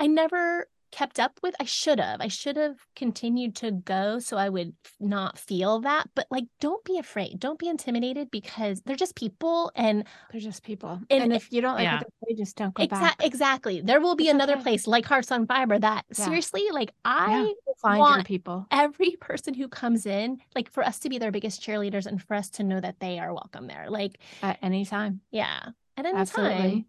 I 0.00 0.06
never 0.06 0.68
kept 0.92 1.18
up 1.18 1.38
with, 1.42 1.54
I 1.60 1.64
should 1.64 1.98
have, 1.98 2.20
I 2.20 2.28
should 2.28 2.56
have 2.56 2.76
continued 2.94 3.56
to 3.56 3.70
go 3.72 4.18
so 4.18 4.36
I 4.36 4.48
would 4.48 4.74
not 5.00 5.38
feel 5.38 5.80
that. 5.80 6.08
But 6.14 6.26
like, 6.30 6.44
don't 6.60 6.82
be 6.84 6.98
afraid. 6.98 7.38
Don't 7.40 7.58
be 7.58 7.68
intimidated 7.68 8.30
because 8.30 8.80
they're 8.82 8.96
just 8.96 9.14
people. 9.16 9.70
And 9.74 10.04
They're 10.32 10.40
just 10.40 10.62
people. 10.62 11.00
And 11.10 11.24
And, 11.24 11.32
if 11.34 11.52
you 11.52 11.60
don't 11.60 11.74
like 11.74 11.84
Yeah. 11.84 11.98
what 11.98 12.08
they 12.28 12.34
just 12.34 12.56
don't 12.56 12.72
go 12.74 12.82
exa- 12.84 12.90
back. 13.00 13.16
exactly, 13.24 13.80
there 13.80 14.00
will 14.00 14.16
be 14.16 14.24
It's 14.28 14.34
another 14.34 14.54
okay. 14.54 14.62
place 14.62 14.86
like 14.86 15.04
Hearts 15.04 15.30
on 15.32 15.46
Fiber 15.46 15.78
that 15.78 16.04
Yeah. 16.16 16.24
seriously, 16.24 16.64
like 16.72 16.92
I 17.04 17.42
was 17.42 17.54
find 17.82 17.96
your 17.98 18.00
want 18.06 18.26
people. 18.26 18.66
every 18.70 19.10
person 19.20 19.54
who 19.54 19.68
comes 19.68 20.06
in, 20.06 20.38
like 20.54 20.70
for 20.70 20.82
us 20.84 20.98
to 21.00 21.08
be 21.08 21.18
their 21.18 21.30
biggest 21.32 21.60
cheerleaders 21.62 22.06
and 22.06 22.22
for 22.22 22.34
us 22.34 22.48
to 22.50 22.62
know 22.64 22.80
that 22.80 23.00
they 23.00 23.18
are 23.18 23.32
welcome 23.34 23.66
there. 23.66 23.86
Like, 23.90 24.18
at 24.42 24.58
any 24.62 24.84
time. 24.84 25.20
yeah, 25.30 25.70
at 25.96 26.06
any 26.06 26.16
Absolutely. 26.16 26.56
time. 26.56 26.84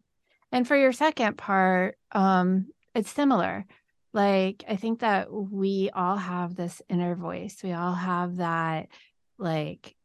And 0.52 0.68
for 0.68 0.78
your 0.78 0.94
second 0.94 1.38
part, 1.38 1.98
um, 2.14 2.68
it's 2.96 3.12
similar. 3.12 3.66
Like 4.14 4.64
I 4.68 4.76
think 4.76 5.00
that 5.00 5.32
we 5.32 5.90
all 5.94 6.18
have 6.18 6.56
this 6.56 6.82
inner 6.90 7.16
voice. 7.16 7.58
We 7.64 7.74
all 7.74 7.94
have 7.94 8.38
that 8.38 8.88
like 9.38 9.96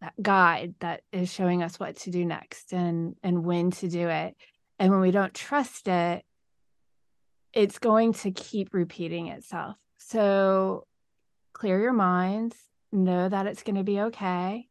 that 0.00 0.14
guide 0.20 0.74
that 0.80 1.02
is 1.12 1.32
showing 1.32 1.62
us 1.62 1.80
what 1.80 1.96
to 1.96 2.10
do 2.10 2.24
next 2.24 2.72
and 2.72 3.16
and 3.22 3.44
when 3.44 3.70
to 3.72 3.88
do 3.88 4.08
it. 4.08 4.36
And 4.78 4.92
when 4.92 5.00
we 5.00 5.10
don't 5.10 5.34
trust 5.34 5.88
it, 5.88 6.24
it's 7.52 7.78
going 7.78 8.12
to 8.14 8.30
keep 8.30 8.74
repeating 8.74 9.28
itself. 9.28 9.76
So 9.98 10.86
clear 11.52 11.80
your 11.80 11.92
minds, 11.92 12.56
know 12.92 13.28
that 13.28 13.46
it's 13.46 13.62
going 13.62 13.76
to 13.76 13.84
be 13.84 14.00
okay. 14.00 14.68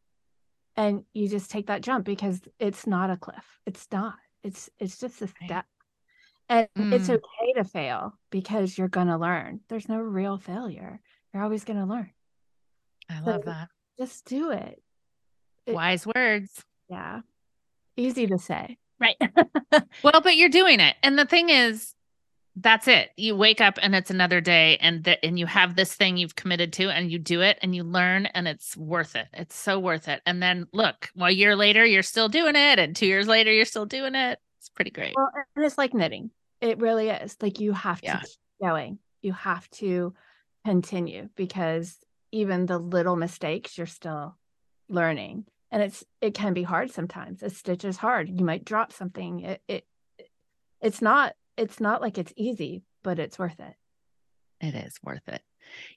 And 0.76 1.04
you 1.14 1.28
just 1.28 1.52
take 1.52 1.68
that 1.68 1.82
jump 1.82 2.06
because 2.06 2.40
it's 2.60 2.86
not 2.86 3.10
a 3.10 3.18
cliff. 3.18 3.60
It's 3.66 3.88
not. 3.92 4.16
It's 4.44 4.70
it's 4.80 5.00
just 5.00 5.22
a 5.22 5.28
step. 5.28 5.66
And 6.50 6.68
it's 6.94 7.10
Mm. 7.10 7.16
okay 7.16 7.54
to 7.58 7.64
fail 7.64 8.18
because 8.30 8.78
you're 8.78 8.88
going 8.88 9.08
to 9.08 9.18
learn. 9.18 9.60
There's 9.68 9.90
no 9.90 10.00
real 10.00 10.38
failure. 10.38 11.02
You're 11.34 11.44
always 11.44 11.64
going 11.66 11.80
to 11.80 11.86
learn. 11.86 12.12
I 13.10 13.20
So- 13.20 13.26
love 13.32 13.46
that. 13.46 13.70
Just 14.00 14.26
do 14.26 14.52
it. 14.52 14.82
It- 15.66 15.74
Wise 15.76 16.06
words. 16.08 16.64
Yeah. 16.90 17.22
Easy 17.98 18.28
to 18.28 18.38
say. 18.38 18.78
Right. 19.00 19.18
Well, 20.04 20.22
but 20.22 20.36
you're 20.38 20.50
doing 20.50 20.80
it. 20.80 20.96
And 21.04 21.20
the 21.20 21.26
thing 21.26 21.50
is, 21.50 21.94
that's 22.56 22.88
it. 22.88 23.10
You 23.18 23.36
wake 23.36 23.60
up 23.62 23.78
and 23.82 23.94
it's 23.94 24.10
another 24.10 24.42
day 24.42 24.78
and 24.78 25.04
that 25.04 25.20
and 25.24 25.38
you 25.38 25.46
have 25.46 25.76
this 25.76 25.94
thing 25.94 26.18
you've 26.18 26.36
committed 26.36 26.74
to 26.74 26.90
and 26.90 27.12
you 27.12 27.20
do 27.20 27.42
it 27.42 27.60
and 27.62 27.76
you 27.76 27.84
learn 27.84 28.26
and 28.28 28.48
it's 28.48 28.76
worth 28.78 29.16
it. 29.16 29.28
It's 29.34 29.56
so 29.56 29.78
worth 29.80 30.08
it. 30.08 30.22
And 30.26 30.42
then 30.42 30.68
look, 30.74 31.10
well, 31.16 31.28
a 31.28 31.32
year 31.32 31.56
later 31.56 31.86
you're 31.86 32.02
still 32.02 32.30
doing 32.30 32.56
it 32.56 32.80
and 32.80 32.96
2 32.96 33.06
years 33.06 33.28
later 33.28 33.52
you're 33.52 33.66
still 33.66 33.86
doing 33.86 34.16
it. 34.16 34.40
It's 34.60 34.70
pretty 34.70 34.90
great. 34.92 35.14
Well, 35.16 35.30
and 35.56 35.66
it's 35.66 35.78
like 35.78 35.94
knitting. 35.94 36.32
It 36.62 36.80
really 36.80 37.10
is. 37.10 37.38
Like 37.42 37.60
you 37.60 37.74
have 37.74 38.02
Yeah. 38.02 38.20
to 38.20 38.26
keep 38.26 38.38
going. 38.62 39.00
You 39.22 39.34
have 39.34 39.70
to 39.72 40.14
continue 40.66 41.30
because 41.36 41.98
even 42.32 42.66
the 42.66 42.78
little 42.78 43.16
mistakes, 43.16 43.78
you're 43.78 43.88
still 43.88 44.38
learning. 44.90 45.46
And 45.72 45.84
it's 45.84 46.04
it 46.22 46.34
can 46.34 46.54
be 46.54 46.64
hard 46.64 46.92
sometimes. 46.92 47.44
A 47.44 47.50
stitch 47.50 47.84
is 47.84 47.98
hard. 47.98 48.30
You 48.30 48.46
might 48.46 48.66
drop 48.66 48.94
something. 48.94 49.42
It, 49.42 49.62
it 49.68 49.86
it's 50.82 51.02
not 51.02 51.34
it's 51.58 51.80
not 51.80 52.02
like 52.02 52.18
it's 52.18 52.34
easy, 52.38 52.84
but 53.04 53.20
it's 53.20 53.38
worth 53.38 53.60
it. 53.60 53.74
It 54.62 54.76
is 54.76 54.98
worth 55.04 55.28
it. 55.28 55.42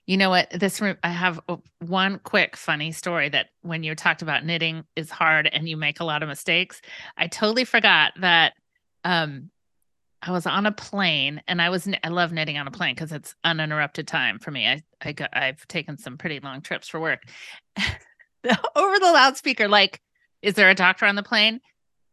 You 0.05 0.17
know 0.17 0.29
what? 0.29 0.49
This 0.51 0.81
room, 0.81 0.97
I 1.03 1.09
have 1.09 1.39
one 1.79 2.19
quick 2.19 2.57
funny 2.57 2.91
story 2.91 3.29
that 3.29 3.47
when 3.61 3.83
you 3.83 3.95
talked 3.95 4.21
about 4.21 4.45
knitting 4.45 4.83
is 4.95 5.09
hard 5.09 5.47
and 5.51 5.67
you 5.69 5.77
make 5.77 5.99
a 5.99 6.03
lot 6.03 6.21
of 6.21 6.29
mistakes, 6.29 6.81
I 7.17 7.27
totally 7.27 7.63
forgot 7.65 8.13
that 8.19 8.53
um 9.03 9.49
I 10.21 10.31
was 10.31 10.45
on 10.45 10.65
a 10.65 10.71
plane 10.71 11.41
and 11.47 11.61
I 11.61 11.69
was 11.69 11.87
I 12.03 12.09
love 12.09 12.31
knitting 12.31 12.57
on 12.57 12.67
a 12.67 12.71
plane 12.71 12.93
because 12.93 13.11
it's 13.11 13.33
uninterrupted 13.43 14.07
time 14.07 14.39
for 14.39 14.51
me. 14.51 14.67
I 14.67 14.83
I 15.01 15.11
got 15.13 15.35
I've 15.35 15.67
taken 15.67 15.97
some 15.97 16.17
pretty 16.17 16.39
long 16.39 16.61
trips 16.61 16.87
for 16.87 16.99
work. 16.99 17.23
Over 17.77 18.99
the 18.99 19.11
loudspeaker, 19.11 19.67
like, 19.67 20.01
is 20.41 20.55
there 20.55 20.69
a 20.69 20.75
doctor 20.75 21.05
on 21.05 21.15
the 21.15 21.23
plane? 21.23 21.59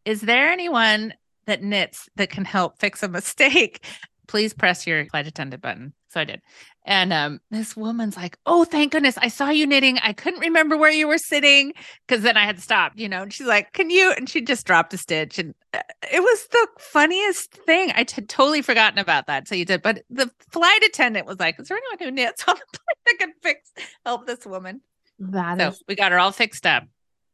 Is 0.05 0.21
there 0.23 0.51
anyone 0.51 1.15
that 1.47 1.63
knits 1.63 2.09
that 2.17 2.31
can 2.31 2.45
help 2.45 2.79
fix 2.79 3.03
a 3.03 3.09
mistake? 3.09 3.85
Please 4.29 4.55
press 4.55 4.87
your 4.87 5.05
flight 5.07 5.27
attendant 5.27 5.63
button. 5.63 5.93
So 6.11 6.21
I 6.21 6.25
did. 6.25 6.41
And 6.87 7.13
um, 7.13 7.41
this 7.51 7.77
woman's 7.77 8.17
like, 8.17 8.39
Oh, 8.47 8.65
thank 8.65 8.93
goodness. 8.93 9.19
I 9.19 9.29
saw 9.29 9.49
you 9.51 9.67
knitting. 9.67 9.99
I 9.99 10.13
couldn't 10.13 10.41
remember 10.41 10.77
where 10.77 10.91
you 10.91 11.09
were 11.09 11.19
sitting 11.19 11.73
because 12.07 12.23
then 12.23 12.37
I 12.37 12.45
had 12.47 12.61
stopped, 12.61 12.99
you 12.99 13.09
know. 13.09 13.23
And 13.23 13.33
she's 13.33 13.47
like, 13.47 13.73
Can 13.73 13.91
you? 13.91 14.13
And 14.17 14.29
she 14.29 14.41
just 14.41 14.67
dropped 14.67 14.95
a 14.95 14.99
stitch. 14.99 15.39
And 15.39 15.55
uh, 15.75 15.81
it 16.13 16.21
was 16.21 16.47
the 16.53 16.67
funniest 16.79 17.53
thing. 17.53 17.91
I 17.93 18.07
had 18.11 18.29
totally 18.29 18.63
forgotten 18.63 18.99
about 18.99 19.27
that. 19.27 19.49
So 19.49 19.55
you 19.55 19.65
did. 19.65 19.83
But 19.83 20.05
the 20.09 20.31
flight 20.51 20.83
attendant 20.85 21.27
was 21.27 21.39
like, 21.41 21.59
Is 21.61 21.69
there 21.69 21.77
anyone 21.77 21.99
who 21.99 22.11
knits 22.23 22.45
on 22.49 22.55
the 22.55 22.79
plane 22.79 22.97
that 23.07 23.19
can 23.19 23.33
fix, 23.43 23.73
help 24.07 24.27
this 24.27 24.47
woman? 24.47 24.81
That 25.19 25.59
So 25.59 25.69
is 25.69 25.83
we 25.89 25.95
got 25.95 26.13
her 26.13 26.19
all 26.19 26.33
fixed 26.33 26.65
up. 26.67 26.85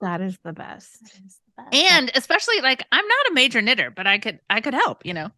that 0.01 0.21
is 0.21 0.39
the 0.43 0.53
best. 0.53 0.99
And 1.73 2.11
especially 2.17 2.61
like, 2.63 2.85
I'm 2.91 3.07
not 3.07 3.31
a 3.31 3.35
major 3.35 3.63
knitter, 3.63 3.91
but 3.91 4.07
I 4.09 4.19
could, 4.19 4.41
I 4.51 4.61
could 4.61 4.75
help, 4.75 5.07
you 5.07 5.15
know. 5.15 5.31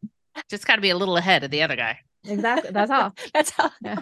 Just 0.51 0.67
got 0.67 0.77
to 0.77 0.83
be 0.83 0.91
a 0.91 0.97
little 0.97 1.17
ahead 1.17 1.45
of 1.45 1.51
the 1.51 1.63
other 1.63 1.77
guy. 1.77 1.99
Exactly. 2.25 2.71
That's 2.71 2.91
all. 2.93 3.15
That's 3.33 3.51
how. 3.51 3.71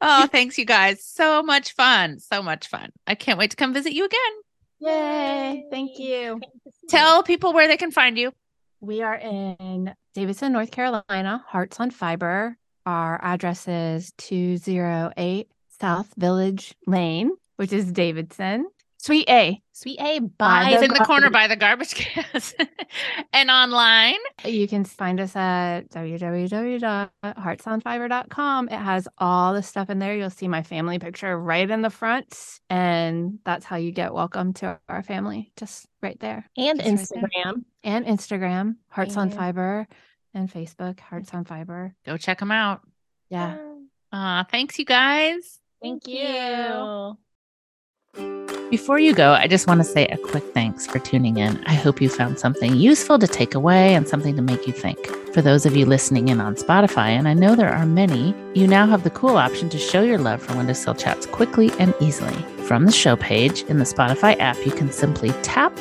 Oh, 0.00 0.26
thanks, 0.26 0.56
you 0.56 0.64
guys. 0.64 1.04
So 1.04 1.42
much 1.42 1.72
fun. 1.74 2.18
So 2.18 2.42
much 2.42 2.66
fun. 2.66 2.90
I 3.06 3.14
can't 3.14 3.38
wait 3.38 3.50
to 3.50 3.56
come 3.56 3.74
visit 3.74 3.92
you 3.92 4.06
again. 4.06 4.32
Yay. 4.80 5.64
Thank 5.70 5.98
you. 5.98 6.40
Tell 6.88 7.22
people 7.22 7.52
where 7.52 7.68
they 7.68 7.76
can 7.76 7.90
find 7.90 8.18
you. 8.18 8.32
We 8.80 9.02
are 9.02 9.14
in 9.14 9.94
Davidson, 10.14 10.52
North 10.52 10.70
Carolina, 10.70 11.44
Hearts 11.46 11.78
on 11.78 11.90
Fiber. 11.90 12.56
Our 12.86 13.18
address 13.22 13.68
is 13.68 14.12
208 14.18 15.48
South 15.80 16.12
Village 16.16 16.74
Lane, 16.86 17.30
which 17.56 17.72
is 17.72 17.92
Davidson. 17.92 18.66
Suite 19.04 19.28
A. 19.28 19.60
Sweet 19.72 20.00
A 20.00 20.20
By 20.20 20.78
in 20.82 20.88
the 20.88 21.04
corner 21.04 21.28
by 21.28 21.46
the 21.46 21.56
garbage 21.64 21.94
cans 21.94 22.54
and 23.34 23.50
online. 23.50 24.16
You 24.42 24.66
can 24.66 24.86
find 24.86 25.20
us 25.20 25.36
at 25.36 25.90
www.heartsonfiber.com. 25.90 28.68
It 28.70 28.78
has 28.78 29.06
all 29.18 29.52
the 29.52 29.62
stuff 29.62 29.90
in 29.90 29.98
there. 29.98 30.16
You'll 30.16 30.30
see 30.30 30.48
my 30.48 30.62
family 30.62 30.98
picture 30.98 31.38
right 31.38 31.68
in 31.68 31.82
the 31.82 31.90
front. 31.90 32.60
And 32.70 33.40
that's 33.44 33.66
how 33.66 33.76
you 33.76 33.92
get 33.92 34.14
welcome 34.14 34.54
to 34.54 34.80
our 34.88 35.02
family, 35.02 35.52
just 35.58 35.86
right 36.00 36.18
there. 36.18 36.48
and 36.56 36.80
Just 36.80 37.12
right 37.14 37.24
Instagram. 37.24 37.64
And 37.82 38.06
Instagram, 38.06 38.76
Hearts 38.88 39.18
on 39.18 39.28
Fiber, 39.28 39.86
and 40.32 40.50
Facebook, 40.50 40.98
Hearts 40.98 41.34
on 41.34 41.44
Fiber. 41.44 41.94
Go 42.06 42.16
check 42.16 42.38
them 42.38 42.52
out. 42.52 42.80
Yeah. 43.28 43.58
Uh, 44.10 44.44
thanks, 44.44 44.78
you 44.78 44.86
guys. 44.86 45.60
Thank 45.82 46.04
Thank 46.04 47.18
you. 48.16 48.43
Before 48.70 48.98
you 48.98 49.14
go, 49.14 49.34
I 49.34 49.46
just 49.46 49.66
want 49.66 49.80
to 49.80 49.84
say 49.84 50.06
a 50.06 50.16
quick 50.16 50.42
thanks 50.54 50.86
for 50.86 50.98
tuning 50.98 51.36
in. 51.36 51.62
I 51.66 51.74
hope 51.74 52.00
you 52.00 52.08
found 52.08 52.38
something 52.38 52.74
useful 52.74 53.18
to 53.18 53.28
take 53.28 53.54
away 53.54 53.94
and 53.94 54.08
something 54.08 54.34
to 54.36 54.42
make 54.42 54.66
you 54.66 54.72
think. 54.72 54.98
For 55.34 55.42
those 55.42 55.66
of 55.66 55.76
you 55.76 55.84
listening 55.84 56.28
in 56.28 56.40
on 56.40 56.56
Spotify, 56.56 57.08
and 57.08 57.28
I 57.28 57.34
know 57.34 57.54
there 57.54 57.72
are 57.72 57.84
many, 57.84 58.34
you 58.54 58.66
now 58.66 58.86
have 58.86 59.04
the 59.04 59.10
cool 59.10 59.36
option 59.36 59.68
to 59.68 59.78
show 59.78 60.02
your 60.02 60.18
love 60.18 60.42
for 60.42 60.56
Windowsill 60.56 60.94
Chats 60.94 61.26
quickly 61.26 61.70
and 61.78 61.94
easily. 62.00 62.34
From 62.64 62.86
the 62.86 62.92
show 62.92 63.16
page 63.16 63.62
in 63.64 63.78
the 63.78 63.84
Spotify 63.84 64.36
app, 64.40 64.56
you 64.64 64.72
can 64.72 64.90
simply 64.90 65.30
tap 65.42 65.76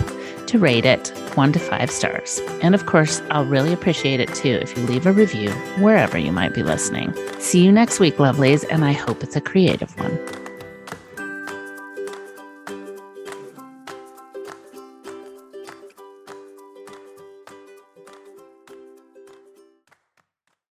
to 0.48 0.60
rate 0.60 0.86
it 0.86 1.08
one 1.36 1.54
to 1.54 1.60
five 1.60 1.90
stars. 1.90 2.42
And 2.62 2.76
of 2.76 2.86
course, 2.86 3.22
I'll 3.32 3.46
really 3.46 3.72
appreciate 3.72 4.20
it 4.20 4.34
too 4.36 4.60
if 4.62 4.78
you 4.78 4.84
leave 4.86 5.08
a 5.08 5.14
review 5.14 5.52
wherever 5.80 6.18
you 6.18 6.34
might 6.34 6.54
be 6.54 6.64
listening. 6.64 7.14
See 7.40 7.64
you 7.64 7.72
next 7.72 8.00
week, 8.02 8.18
lovelies, 8.18 8.66
and 8.70 8.84
I 8.84 8.92
hope 8.92 9.24
it's 9.24 9.38
a 9.38 9.42
creative 9.42 9.98
one. 9.98 10.43